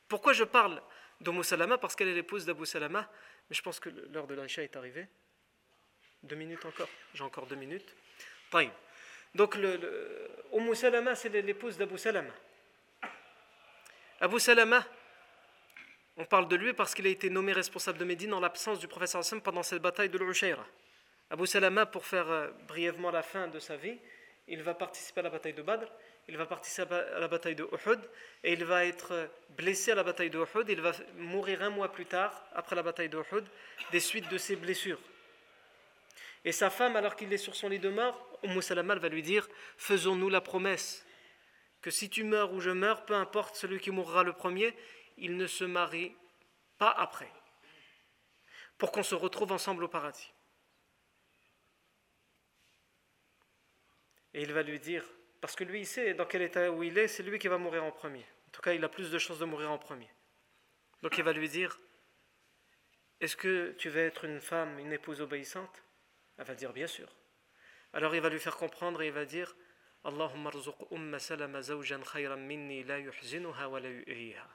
Pourquoi 0.07 0.33
je 0.33 0.43
parle 0.43 0.81
d'Umm 1.21 1.43
Salama? 1.43 1.77
Parce 1.77 1.95
qu'elle 1.95 2.09
est 2.09 2.13
l'épouse 2.13 2.45
d'Abu 2.45 2.65
Salama, 2.65 3.09
mais 3.49 3.55
je 3.55 3.61
pense 3.61 3.79
que 3.79 3.89
l'heure 3.89 4.27
de 4.27 4.35
l'Aïcha 4.35 4.63
est 4.63 4.75
arrivée. 4.75 5.07
Deux 6.23 6.35
minutes 6.35 6.65
encore? 6.65 6.89
J'ai 7.13 7.23
encore 7.23 7.47
deux 7.47 7.55
minutes. 7.55 7.95
Donc, 9.33 9.55
le, 9.55 10.29
Salama, 10.73 11.15
c'est 11.15 11.29
l'épouse 11.29 11.77
d'Abu 11.77 11.97
Salama. 11.97 12.33
Abu 14.19 14.39
Salama, 14.39 14.85
on 16.17 16.25
parle 16.25 16.47
de 16.47 16.55
lui 16.55 16.73
parce 16.73 16.93
qu'il 16.95 17.05
a 17.05 17.09
été 17.09 17.29
nommé 17.29 17.53
responsable 17.53 17.99
de 17.99 18.05
Médine 18.05 18.33
en 18.33 18.39
l'absence 18.39 18.79
du 18.79 18.87
professeur 18.87 19.19
Hassan 19.19 19.39
pendant 19.41 19.63
cette 19.63 19.81
bataille 19.81 20.09
de 20.09 20.17
l'Ushayra. 20.17 20.65
Abu 21.29 21.45
Salama, 21.45 21.85
pour 21.85 22.05
faire 22.05 22.29
euh, 22.29 22.47
brièvement 22.67 23.11
la 23.11 23.21
fin 23.21 23.47
de 23.47 23.59
sa 23.59 23.75
vie, 23.75 23.97
il 24.47 24.63
va 24.63 24.73
participer 24.73 25.19
à 25.19 25.23
la 25.23 25.29
bataille 25.29 25.53
de 25.53 25.61
Badr, 25.61 25.87
il 26.29 26.37
va 26.37 26.45
participer 26.45 26.95
à 26.95 27.19
la 27.19 27.27
bataille 27.27 27.55
de 27.55 27.63
Uhud, 27.63 27.99
et 28.45 28.53
il 28.53 28.63
va 28.63 28.85
être 28.85 29.11
euh, 29.11 29.27
blessé 29.49 29.91
à 29.91 29.95
la 29.95 30.03
bataille 30.03 30.29
de 30.29 30.39
Uhud, 30.39 30.69
il 30.69 30.79
va 30.79 30.93
mourir 31.17 31.61
un 31.63 31.69
mois 31.69 31.91
plus 31.91 32.05
tard, 32.05 32.45
après 32.53 32.77
la 32.77 32.83
bataille 32.83 33.09
de 33.09 33.17
Uhud, 33.17 33.43
des 33.91 33.99
suites 33.99 34.29
de 34.29 34.37
ses 34.37 34.55
blessures. 34.55 34.99
Et 36.45 36.53
sa 36.53 36.69
femme, 36.69 36.95
alors 36.95 37.17
qu'il 37.17 37.31
est 37.33 37.37
sur 37.37 37.57
son 37.57 37.67
lit 37.67 37.79
de 37.79 37.89
mort, 37.89 38.39
Umm 38.43 38.61
Salama 38.61 38.95
va 38.95 39.09
lui 39.09 39.21
dire 39.21 39.49
Faisons-nous 39.77 40.29
la 40.29 40.39
promesse 40.39 41.05
que 41.81 41.91
si 41.91 42.09
tu 42.09 42.23
meurs 42.23 42.53
ou 42.53 42.61
je 42.61 42.69
meurs, 42.69 43.05
peu 43.05 43.15
importe 43.15 43.55
celui 43.55 43.79
qui 43.79 43.91
mourra 43.91 44.23
le 44.23 44.31
premier, 44.31 44.73
il 45.17 45.35
ne 45.35 45.47
se 45.47 45.65
marie 45.65 46.15
pas 46.77 46.91
après, 46.91 47.31
pour 48.77 48.93
qu'on 48.93 49.03
se 49.03 49.15
retrouve 49.15 49.51
ensemble 49.51 49.83
au 49.83 49.87
paradis. 49.89 50.31
Et 54.33 54.41
il 54.41 54.53
va 54.53 54.63
lui 54.63 54.79
dire, 54.79 55.03
parce 55.41 55.55
que 55.55 55.63
lui 55.63 55.81
il 55.81 55.85
sait 55.85 56.13
dans 56.13 56.25
quel 56.25 56.41
état 56.41 56.71
où 56.71 56.83
il 56.83 56.97
est, 56.97 57.07
c'est 57.07 57.23
lui 57.23 57.39
qui 57.39 57.47
va 57.47 57.57
mourir 57.57 57.83
en 57.83 57.91
premier. 57.91 58.25
En 58.47 58.51
tout 58.51 58.61
cas, 58.61 58.73
il 58.73 58.83
a 58.83 58.89
plus 58.89 59.11
de 59.11 59.17
chances 59.17 59.39
de 59.39 59.45
mourir 59.45 59.71
en 59.71 59.77
premier. 59.77 60.09
Donc 61.01 61.17
il 61.17 61.23
va 61.23 61.33
lui 61.33 61.49
dire, 61.49 61.79
est-ce 63.19 63.35
que 63.35 63.71
tu 63.77 63.89
veux 63.89 64.01
être 64.01 64.25
une 64.25 64.41
femme, 64.41 64.79
une 64.79 64.93
épouse 64.93 65.21
obéissante? 65.21 65.83
Elle 66.37 66.45
va 66.45 66.55
dire, 66.55 66.73
bien 66.73 66.87
sûr. 66.87 67.09
Alors 67.93 68.15
il 68.15 68.21
va 68.21 68.29
lui 68.29 68.39
faire 68.39 68.57
comprendre 68.57 69.01
et 69.01 69.07
il 69.07 69.13
va 69.13 69.25
dire, 69.25 69.55
Allahumma 70.03 70.51
umma 70.91 71.19
salama 71.19 71.61
zawjan 71.61 72.01
khayran 72.01 72.37
minni 72.37 72.83
la 72.83 72.99
yuhzinuha 72.99 73.67
wa 73.67 73.79
la 73.79 73.89
yu'iha. 73.89 74.47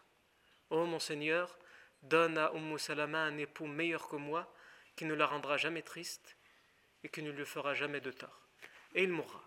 Oh 0.70 0.86
mon 0.86 0.98
Seigneur, 0.98 1.58
donne 2.02 2.38
à 2.38 2.52
Umm 2.54 2.78
Salama 2.78 3.24
un 3.24 3.36
époux 3.38 3.66
meilleur 3.66 4.08
que 4.08 4.16
moi, 4.16 4.52
qui 4.96 5.04
ne 5.04 5.14
la 5.14 5.26
rendra 5.26 5.56
jamais 5.56 5.82
triste 5.82 6.36
et 7.04 7.08
qui 7.08 7.22
ne 7.22 7.30
lui 7.30 7.44
fera 7.44 7.74
jamais 7.74 8.00
de 8.00 8.10
tort. 8.10 8.48
Et 8.94 9.02
il 9.02 9.10
mourra. 9.10 9.42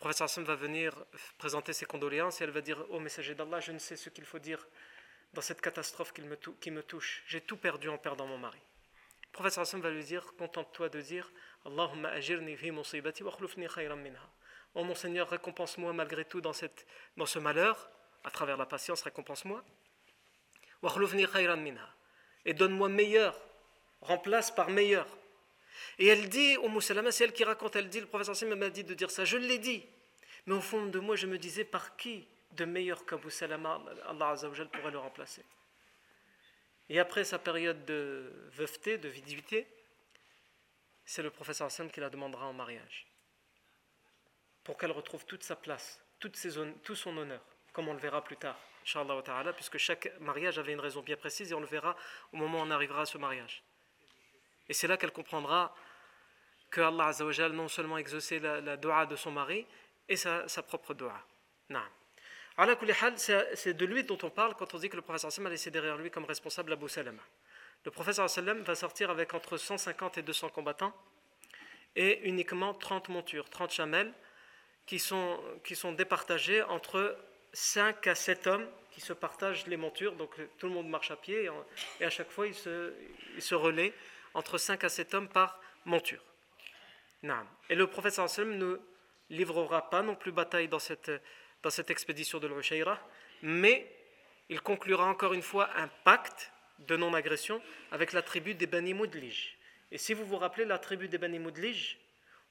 Professeur 0.00 0.24
Hassan 0.24 0.44
va 0.44 0.54
venir 0.54 0.94
présenter 1.36 1.74
ses 1.74 1.84
condoléances 1.84 2.40
et 2.40 2.44
elle 2.44 2.50
va 2.50 2.62
dire 2.62 2.80
Ô 2.88 2.94
oh, 2.94 3.00
messager 3.00 3.34
d'Allah, 3.34 3.60
je 3.60 3.70
ne 3.70 3.78
sais 3.78 3.96
ce 3.96 4.08
qu'il 4.08 4.24
faut 4.24 4.38
dire 4.38 4.66
dans 5.34 5.42
cette 5.42 5.60
catastrophe 5.60 6.14
qui 6.14 6.22
me, 6.22 6.36
qui 6.36 6.70
me 6.70 6.82
touche. 6.82 7.22
J'ai 7.26 7.42
tout 7.42 7.58
perdu 7.58 7.90
en 7.90 7.98
perdant 7.98 8.26
mon 8.26 8.38
mari. 8.38 8.58
Le 9.24 9.32
professeur 9.32 9.62
Hassan 9.62 9.82
va 9.82 9.90
lui 9.90 10.02
dire 10.02 10.32
Contente-toi 10.38 10.88
de 10.88 11.02
dire 11.02 11.30
Allahumma 11.66 12.08
ajirni 12.08 12.56
fi 12.56 12.70
musibati 12.70 13.22
wa 13.22 13.36
khayran 13.36 13.96
minha. 13.96 14.26
Oh 14.74 14.84
mon 14.84 14.94
Seigneur, 14.94 15.28
récompense-moi 15.28 15.92
malgré 15.92 16.24
tout 16.24 16.40
dans, 16.40 16.54
cette, 16.54 16.86
dans 17.18 17.26
ce 17.26 17.38
malheur, 17.38 17.90
à 18.24 18.30
travers 18.30 18.56
la 18.56 18.64
patience, 18.64 19.02
récompense-moi. 19.02 19.62
Et 22.46 22.54
donne-moi 22.54 22.88
meilleur, 22.88 23.38
remplace 24.00 24.50
par 24.50 24.70
meilleur. 24.70 25.06
Et 26.00 26.06
elle 26.06 26.30
dit, 26.30 26.56
au 26.56 26.68
Moussalama, 26.68 27.12
c'est 27.12 27.24
elle 27.24 27.32
qui 27.32 27.44
raconte, 27.44 27.76
elle 27.76 27.90
dit, 27.90 28.00
le 28.00 28.06
professeur 28.06 28.56
m'a 28.56 28.70
dit 28.70 28.84
de 28.84 28.94
dire 28.94 29.10
ça, 29.10 29.26
je 29.26 29.36
l'ai 29.36 29.58
dit. 29.58 29.84
Mais 30.46 30.54
au 30.54 30.60
fond 30.62 30.86
de 30.86 30.98
moi, 30.98 31.14
je 31.14 31.26
me 31.26 31.36
disais, 31.36 31.62
par 31.62 31.94
qui 31.98 32.26
de 32.52 32.64
meilleur 32.64 33.04
qu'Abu 33.04 33.30
Salama, 33.30 33.82
Allah 34.08 34.30
Azzawajal 34.30 34.70
pourrait 34.70 34.90
le 34.90 34.98
remplacer? 34.98 35.44
Et 36.88 36.98
après 36.98 37.22
sa 37.22 37.38
période 37.38 37.84
de 37.84 38.32
veuveté, 38.52 38.96
de 38.96 39.10
viduité, 39.10 39.68
c'est 41.04 41.22
le 41.22 41.30
professeur 41.30 41.66
Hassan 41.66 41.90
qui 41.90 42.00
la 42.00 42.08
demandera 42.08 42.46
en 42.46 42.54
mariage 42.54 43.06
pour 44.64 44.78
qu'elle 44.78 44.92
retrouve 44.92 45.26
toute 45.26 45.42
sa 45.42 45.54
place, 45.54 46.00
toute 46.18 46.36
ses, 46.36 46.52
tout 46.82 46.96
son 46.96 47.16
honneur, 47.16 47.42
comme 47.72 47.88
on 47.88 47.92
le 47.92 48.00
verra 48.00 48.24
plus 48.24 48.36
tard, 48.38 48.58
ta'ala, 48.84 49.52
puisque 49.52 49.76
chaque 49.76 50.18
mariage 50.18 50.58
avait 50.58 50.72
une 50.72 50.80
raison 50.80 51.02
bien 51.02 51.16
précise 51.16 51.52
et 51.52 51.54
on 51.54 51.60
le 51.60 51.66
verra 51.66 51.94
au 52.32 52.38
moment 52.38 52.60
où 52.60 52.62
on 52.62 52.70
arrivera 52.70 53.02
à 53.02 53.06
ce 53.06 53.18
mariage. 53.18 53.62
Et 54.68 54.72
c'est 54.72 54.86
là 54.86 54.96
qu'elle 54.96 55.12
comprendra 55.12 55.74
que 56.70 56.80
Allah 56.80 57.06
Azzawajal 57.06 57.52
non 57.52 57.68
seulement 57.68 57.98
exaucé 57.98 58.38
la, 58.38 58.60
la 58.60 58.76
dua 58.76 59.06
de 59.06 59.16
son 59.16 59.32
mari 59.32 59.66
et 60.08 60.16
sa, 60.16 60.46
sa 60.48 60.62
propre 60.62 60.94
dua. 60.94 61.14
C'est 63.16 63.74
de 63.74 63.86
lui 63.86 64.04
dont 64.04 64.18
on 64.22 64.30
parle 64.30 64.54
quand 64.54 64.74
on 64.74 64.78
dit 64.78 64.88
que 64.88 64.96
le 64.96 65.02
professeur 65.02 65.46
a 65.46 65.48
laissé 65.48 65.70
derrière 65.70 65.96
lui 65.96 66.10
comme 66.10 66.24
responsable 66.24 66.72
Abu 66.72 66.88
Salama. 66.88 67.22
Le 67.84 67.90
professeur 67.90 68.26
va 68.26 68.74
sortir 68.74 69.10
avec 69.10 69.32
entre 69.32 69.56
150 69.56 70.18
et 70.18 70.22
200 70.22 70.50
combattants 70.50 70.94
et 71.96 72.20
uniquement 72.28 72.74
30 72.74 73.08
montures, 73.08 73.48
30 73.48 73.72
chamelles 73.72 74.12
qui 74.84 74.98
sont, 74.98 75.40
qui 75.64 75.74
sont 75.74 75.92
départagées 75.92 76.62
entre 76.62 77.16
5 77.52 78.06
à 78.06 78.14
7 78.14 78.46
hommes 78.46 78.68
qui 78.90 79.00
se 79.00 79.12
partagent 79.12 79.66
les 79.66 79.78
montures. 79.78 80.14
Donc 80.16 80.34
tout 80.58 80.66
le 80.66 80.74
monde 80.74 80.88
marche 80.88 81.10
à 81.10 81.16
pied 81.16 81.48
et, 82.00 82.04
à 82.04 82.10
chaque 82.10 82.30
fois 82.30 82.46
il 82.46 82.54
se, 82.54 82.92
il 83.34 83.42
se 83.42 83.54
relaie 83.54 83.94
entre 84.34 84.58
5 84.58 84.84
à 84.84 84.88
7 84.88 85.14
hommes 85.14 85.28
par 85.28 85.58
monture. 85.86 86.22
Et 87.68 87.74
le 87.74 87.86
professeur 87.86 88.28
ne 88.46 88.80
livrera 89.28 89.90
pas 89.90 90.02
non 90.02 90.14
plus 90.14 90.32
bataille 90.32 90.68
dans 90.68 90.78
cette, 90.78 91.10
dans 91.62 91.70
cette 91.70 91.90
expédition 91.90 92.38
de 92.38 92.46
l'Ushayra, 92.46 92.98
mais 93.42 93.86
il 94.48 94.60
conclura 94.60 95.06
encore 95.06 95.34
une 95.34 95.42
fois 95.42 95.68
un 95.76 95.88
pacte 96.04 96.50
de 96.80 96.96
non-agression 96.96 97.62
avec 97.92 98.12
la 98.12 98.22
tribu 98.22 98.54
des 98.54 98.66
Bani 98.66 98.94
Mudlij. 98.94 99.56
Et 99.92 99.98
si 99.98 100.14
vous 100.14 100.24
vous 100.24 100.38
rappelez, 100.38 100.64
la 100.64 100.78
tribu 100.78 101.08
des 101.08 101.18
Bani 101.18 101.38
Mudlij 101.38 101.98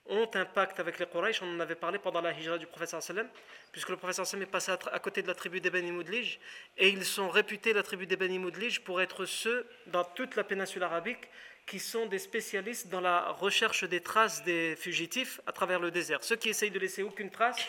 ont 0.06 0.30
un 0.34 0.46
pacte 0.46 0.80
avec 0.80 1.00
les 1.00 1.06
Quraysh, 1.06 1.42
on 1.42 1.56
en 1.56 1.60
avait 1.60 1.76
parlé 1.76 2.00
pendant 2.00 2.22
la 2.22 2.32
hijra 2.32 2.58
du 2.58 2.66
professeur 2.66 3.02
sallam, 3.02 3.28
puisque 3.72 3.90
le 3.90 3.98
professeur 3.98 4.26
sallam 4.26 4.44
est 4.44 4.52
passé 4.52 4.72
à, 4.72 5.00
côté 5.00 5.22
de 5.22 5.28
la 5.28 5.36
tribu 5.36 5.62
des 5.62 5.70
Bani 5.70 5.92
Mudlij, 5.92 6.40
et 6.78 6.90
ils 6.90 7.06
sont 7.06 7.30
réputés, 7.30 7.74
la 7.74 7.84
tribu 7.84 8.08
des 8.08 8.16
Bani 8.16 8.40
Mudlij, 8.40 8.80
pour 8.82 9.02
être 9.02 9.26
ceux, 9.26 9.68
dans 9.88 10.04
toute 10.04 10.36
la 10.36 10.44
péninsule 10.44 10.84
arabique, 10.84 11.28
qui 11.70 11.80
sont 11.80 12.08
des 12.08 12.18
spécialistes 12.18 12.90
dans 12.90 13.00
la 13.00 13.32
recherche 13.32 13.84
des 13.84 14.02
traces 14.02 14.44
des 14.44 14.76
fugitifs 14.76 15.40
à 15.46 15.52
travers 15.52 15.80
le 15.80 15.92
désert. 15.92 16.24
Ceux 16.24 16.36
qui 16.36 16.50
essayent 16.50 16.72
de 16.72 16.80
laisser 16.80 17.04
aucune 17.04 17.30
trace, 17.30 17.60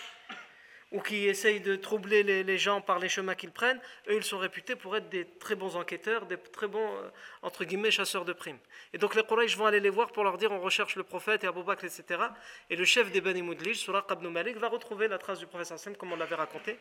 ou 0.91 1.01
qui 1.01 1.29
essayent 1.29 1.61
de 1.61 1.77
troubler 1.77 2.23
les, 2.23 2.59
gens 2.59 2.81
par 2.81 2.99
les 2.99 3.09
chemins 3.09 3.35
qu'ils 3.35 3.53
prennent, 3.53 3.81
eux, 4.09 4.17
ils 4.17 4.25
sont 4.25 4.39
réputés 4.39 4.75
pour 4.75 4.97
être 4.97 5.09
des 5.11 5.25
très 5.39 5.55
bons 5.55 5.77
enquêteurs, 5.77 6.27
des 6.27 6.39
très 6.39 6.67
bons, 6.67 6.97
euh, 6.97 7.11
entre 7.43 7.65
guillemets, 7.65 7.93
chasseurs 7.93 8.25
de 8.25 8.33
primes. 8.33 8.59
Et 8.93 8.99
donc 8.99 9.15
les 9.15 9.23
Quraysh 9.23 9.57
vont 9.57 9.67
aller 9.67 9.79
les 9.79 9.91
voir 9.91 10.11
pour 10.11 10.25
leur 10.25 10.37
dire 10.37 10.51
on 10.51 10.61
recherche 10.61 10.97
le 10.97 11.05
prophète 11.05 11.45
et 11.45 11.47
Abu 11.47 11.63
Bakr, 11.63 11.85
etc. 11.85 12.23
Et 12.71 12.77
le 12.77 12.85
chef 12.85 13.13
des 13.13 13.21
Bani 13.21 13.43
Moudlij, 13.43 13.77
Suraq 13.77 14.07
ibn 14.11 14.29
Malik, 14.29 14.57
va 14.57 14.69
retrouver 14.69 15.07
la 15.07 15.19
trace 15.19 15.39
du 15.39 15.47
prophète 15.47 15.79
sallam 15.79 15.97
comme 15.97 16.13
on 16.13 16.17
l'avait 16.17 16.35
raconté. 16.35 16.79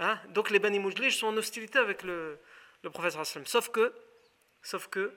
Hein. 0.00 0.18
donc 0.30 0.50
les 0.50 0.58
Bani 0.58 0.80
Moudlij 0.80 1.16
sont 1.16 1.28
en 1.28 1.36
hostilité 1.36 1.78
avec 1.78 2.02
le, 2.02 2.38
le 2.82 2.90
prophète 2.90 3.12
sallam. 3.12 3.46
Sauf 3.46 3.68
que, 3.68 3.92
sauf 4.62 4.88
que 4.88 5.14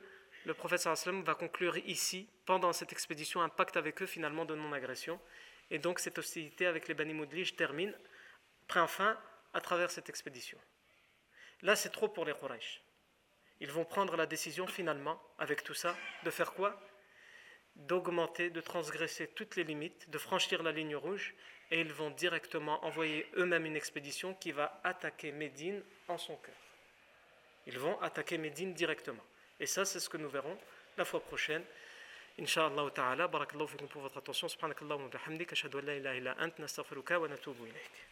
le 0.47 0.53
prophète 0.53 0.79
sallam 0.79 1.23
va 1.23 1.35
conclure 1.35 1.77
ici, 1.79 2.29
pendant 2.45 2.71
cette 2.71 2.93
expédition, 2.93 3.41
un 3.41 3.49
pacte 3.49 3.75
avec 3.75 4.01
eux 4.01 4.05
finalement 4.05 4.45
de 4.45 4.55
non-agression. 4.55 5.19
Et 5.69 5.77
donc 5.77 5.99
cette 5.99 6.17
hostilité 6.17 6.65
avec 6.65 6.87
les 6.87 6.93
Bani 6.93 7.13
termine 7.57 7.93
prend 8.69 8.87
fin 8.87 9.19
à 9.53 9.59
travers 9.59 9.91
cette 9.91 10.07
expédition. 10.07 10.57
Là, 11.63 11.75
c'est 11.75 11.89
trop 11.89 12.07
pour 12.07 12.23
les 12.23 12.33
Quraysh. 12.33 12.81
Ils 13.59 13.71
vont 13.71 13.83
prendre 13.83 14.15
la 14.15 14.25
décision 14.25 14.67
finalement, 14.67 15.21
avec 15.37 15.63
tout 15.63 15.73
ça, 15.73 15.97
de 16.23 16.29
faire 16.29 16.53
quoi? 16.53 16.79
D'augmenter, 17.75 18.49
de 18.49 18.61
transgresser 18.61 19.27
toutes 19.27 19.57
les 19.57 19.65
limites, 19.65 20.09
de 20.09 20.17
franchir 20.17 20.63
la 20.63 20.71
ligne 20.71 20.95
rouge, 20.95 21.35
et 21.71 21.81
ils 21.81 21.91
vont 21.91 22.11
directement 22.11 22.85
envoyer 22.85 23.29
eux-mêmes 23.35 23.65
une 23.65 23.75
expédition 23.75 24.33
qui 24.33 24.53
va 24.53 24.79
attaquer 24.85 25.33
Médine 25.33 25.83
en 26.07 26.17
son 26.17 26.37
cœur. 26.37 26.55
Ils 27.65 27.79
vont 27.79 27.99
attaquer 27.99 28.37
Médine 28.37 28.73
directement. 28.73 29.23
Et 29.59 29.65
ça, 29.65 29.85
c'est 29.85 29.99
ce 29.99 30.09
que 30.09 30.17
nous 30.17 30.29
verrons 30.29 30.57
la 30.97 31.05
fois 31.05 31.19
prochaine. 31.19 31.63
Inch'Allah 32.39 32.91
ta'ala, 32.91 33.27
barakallahu 33.27 33.67
fikum 33.67 33.87
pour 33.87 34.03
votre 34.03 34.17
attention. 34.17 34.47
Subhanakallahu 34.47 35.03
wa 35.03 35.07
bihamdik, 35.09 35.51
ashhadu 35.53 35.79
an 35.79 35.85
la 35.85 35.95
ilaha 35.95 36.15
illa 36.15 36.35
ant, 36.39 36.59
nastaghfiruka 36.59 37.19
wa 37.19 37.27
natubu 37.27 37.65
ilayk. 37.65 38.05